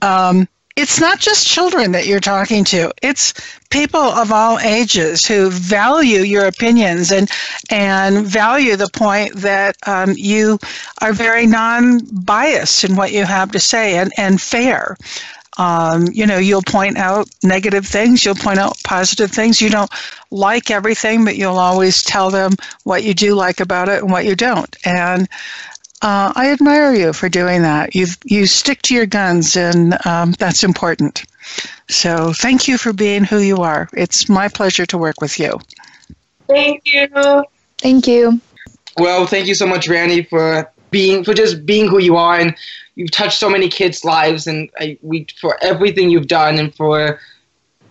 Um, 0.03 0.47
it's 0.75 0.99
not 0.99 1.19
just 1.19 1.47
children 1.47 1.91
that 1.91 2.07
you're 2.07 2.19
talking 2.21 2.63
to. 2.65 2.93
It's 3.01 3.33
people 3.69 3.99
of 3.99 4.31
all 4.31 4.59
ages 4.59 5.25
who 5.25 5.49
value 5.49 6.21
your 6.21 6.45
opinions 6.45 7.11
and 7.11 7.29
and 7.69 8.25
value 8.25 8.77
the 8.77 8.87
point 8.87 9.35
that 9.37 9.75
um, 9.85 10.13
you 10.15 10.57
are 11.01 11.11
very 11.11 11.47
non-biased 11.47 12.85
in 12.85 12.95
what 12.95 13.11
you 13.11 13.25
have 13.25 13.51
to 13.51 13.59
say 13.59 13.97
and, 13.97 14.13
and 14.17 14.39
fair. 14.39 14.95
Um, 15.59 16.07
you 16.13 16.25
know, 16.25 16.37
you'll 16.37 16.61
point 16.61 16.97
out 16.97 17.29
negative 17.43 17.85
things, 17.85 18.23
you'll 18.23 18.35
point 18.35 18.59
out 18.59 18.77
positive 18.85 19.29
things. 19.29 19.59
You 19.59 19.69
don't 19.69 19.91
like 20.31 20.71
everything, 20.71 21.25
but 21.25 21.35
you'll 21.35 21.57
always 21.57 22.01
tell 22.01 22.31
them 22.31 22.53
what 22.85 23.03
you 23.03 23.13
do 23.13 23.35
like 23.35 23.59
about 23.59 23.89
it 23.89 24.01
and 24.01 24.09
what 24.09 24.25
you 24.25 24.35
don't. 24.35 24.73
And 24.85 25.27
uh, 26.01 26.31
I 26.33 26.51
admire 26.51 26.93
you 26.93 27.11
for 27.11 27.27
doing 27.27 27.63
that. 27.63 27.93
You 27.93 28.07
you 28.23 28.45
stick 28.47 28.81
to 28.83 28.95
your 28.95 29.05
guns, 29.05 29.57
and 29.57 29.97
um, 30.05 30.31
that's 30.39 30.63
important. 30.63 31.25
So 31.89 32.31
thank 32.31 32.69
you 32.69 32.77
for 32.77 32.93
being 32.93 33.25
who 33.25 33.39
you 33.39 33.57
are. 33.57 33.89
It's 33.91 34.29
my 34.29 34.47
pleasure 34.47 34.85
to 34.85 34.97
work 34.97 35.19
with 35.19 35.39
you. 35.39 35.59
Thank 36.47 36.83
you. 36.85 37.43
Thank 37.79 38.07
you. 38.07 38.39
Well, 38.97 39.27
thank 39.27 39.47
you 39.47 39.55
so 39.55 39.67
much, 39.67 39.89
Ranny, 39.89 40.23
for 40.23 40.71
being 40.89 41.25
for 41.25 41.33
just 41.33 41.65
being 41.65 41.89
who 41.89 41.99
you 41.99 42.15
are, 42.15 42.39
and 42.39 42.55
you've 42.99 43.11
touched 43.11 43.39
so 43.39 43.49
many 43.49 43.69
kids' 43.69 44.03
lives, 44.03 44.45
and 44.45 44.69
I, 44.77 44.97
we 45.01 45.25
for 45.39 45.57
everything 45.63 46.09
you've 46.09 46.27
done, 46.27 46.59
and 46.59 46.75
for 46.75 47.19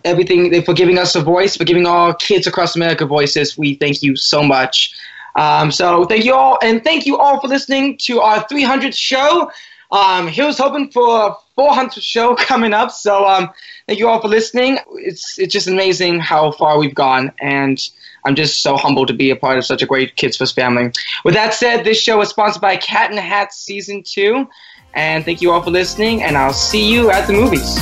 everything 0.05 0.61
for 0.61 0.73
giving 0.75 0.99
us 0.99 1.15
a 1.15 1.21
voice, 1.21 1.57
for 1.57 1.63
giving 1.63 1.87
all 1.87 2.13
kids 2.13 2.45
across 2.45 2.75
America 2.75 3.07
voices. 3.07 3.57
We 3.57 3.73
thank 3.73 4.03
you 4.03 4.15
so 4.15 4.43
much. 4.43 4.93
Um, 5.35 5.71
so 5.71 6.05
thank 6.05 6.25
you 6.25 6.35
all, 6.35 6.59
and 6.61 6.83
thank 6.83 7.07
you 7.07 7.17
all 7.17 7.41
for 7.41 7.47
listening 7.47 7.97
to 8.09 8.21
our 8.21 8.45
300th 8.45 8.95
show. 8.95 9.51
Um, 9.91 10.27
here's 10.27 10.59
hoping 10.59 10.91
for 10.91 11.29
a 11.29 11.35
400th 11.59 12.03
show 12.03 12.35
coming 12.51 12.73
up. 12.73 12.91
So 12.91 13.25
um, 13.25 13.49
thank 13.87 13.97
you 13.97 14.07
all 14.07 14.21
for 14.21 14.27
listening. 14.27 14.77
It's 14.93 15.39
it's 15.39 15.51
just 15.51 15.67
amazing 15.67 16.19
how 16.19 16.51
far 16.51 16.77
we've 16.77 16.93
gone, 16.93 17.31
and 17.39 17.81
I'm 18.25 18.35
just 18.35 18.61
so 18.61 18.77
humbled 18.77 19.07
to 19.07 19.15
be 19.15 19.31
a 19.31 19.35
part 19.35 19.57
of 19.57 19.65
such 19.65 19.81
a 19.81 19.87
great 19.87 20.15
Kids 20.17 20.37
First 20.37 20.53
family. 20.53 20.91
With 21.25 21.33
that 21.33 21.55
said, 21.55 21.83
this 21.83 21.99
show 21.99 22.21
is 22.21 22.29
sponsored 22.29 22.61
by 22.61 22.77
Cat 22.77 23.09
and 23.09 23.19
Hat 23.19 23.53
Season 23.53 24.03
2. 24.03 24.47
And 24.93 25.23
thank 25.23 25.41
you 25.41 25.51
all 25.51 25.61
for 25.61 25.71
listening, 25.71 26.23
and 26.23 26.37
I'll 26.37 26.53
see 26.53 26.91
you 26.91 27.11
at 27.11 27.27
the 27.27 27.33
movies. 27.33 27.79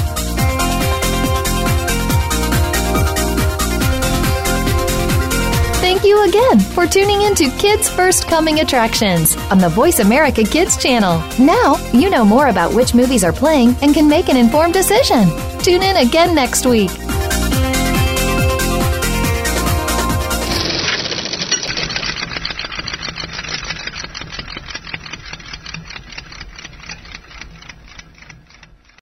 Thank 5.80 6.04
you 6.04 6.28
again 6.28 6.60
for 6.60 6.86
tuning 6.86 7.22
in 7.22 7.34
to 7.36 7.50
Kids 7.58 7.90
First 7.90 8.28
Coming 8.28 8.60
Attractions 8.60 9.36
on 9.52 9.58
the 9.58 9.70
Voice 9.70 10.00
America 10.00 10.44
Kids 10.44 10.78
channel. 10.78 11.20
Now 11.40 11.78
you 11.94 12.10
know 12.10 12.26
more 12.26 12.48
about 12.48 12.74
which 12.74 12.94
movies 12.94 13.24
are 13.24 13.34
playing 13.34 13.76
and 13.82 13.94
can 13.94 14.08
make 14.08 14.30
an 14.30 14.38
informed 14.38 14.74
decision. 14.74 15.28
Tune 15.60 15.84
in 15.84 15.98
again 15.98 16.36
next 16.36 16.66
week. 16.66 16.92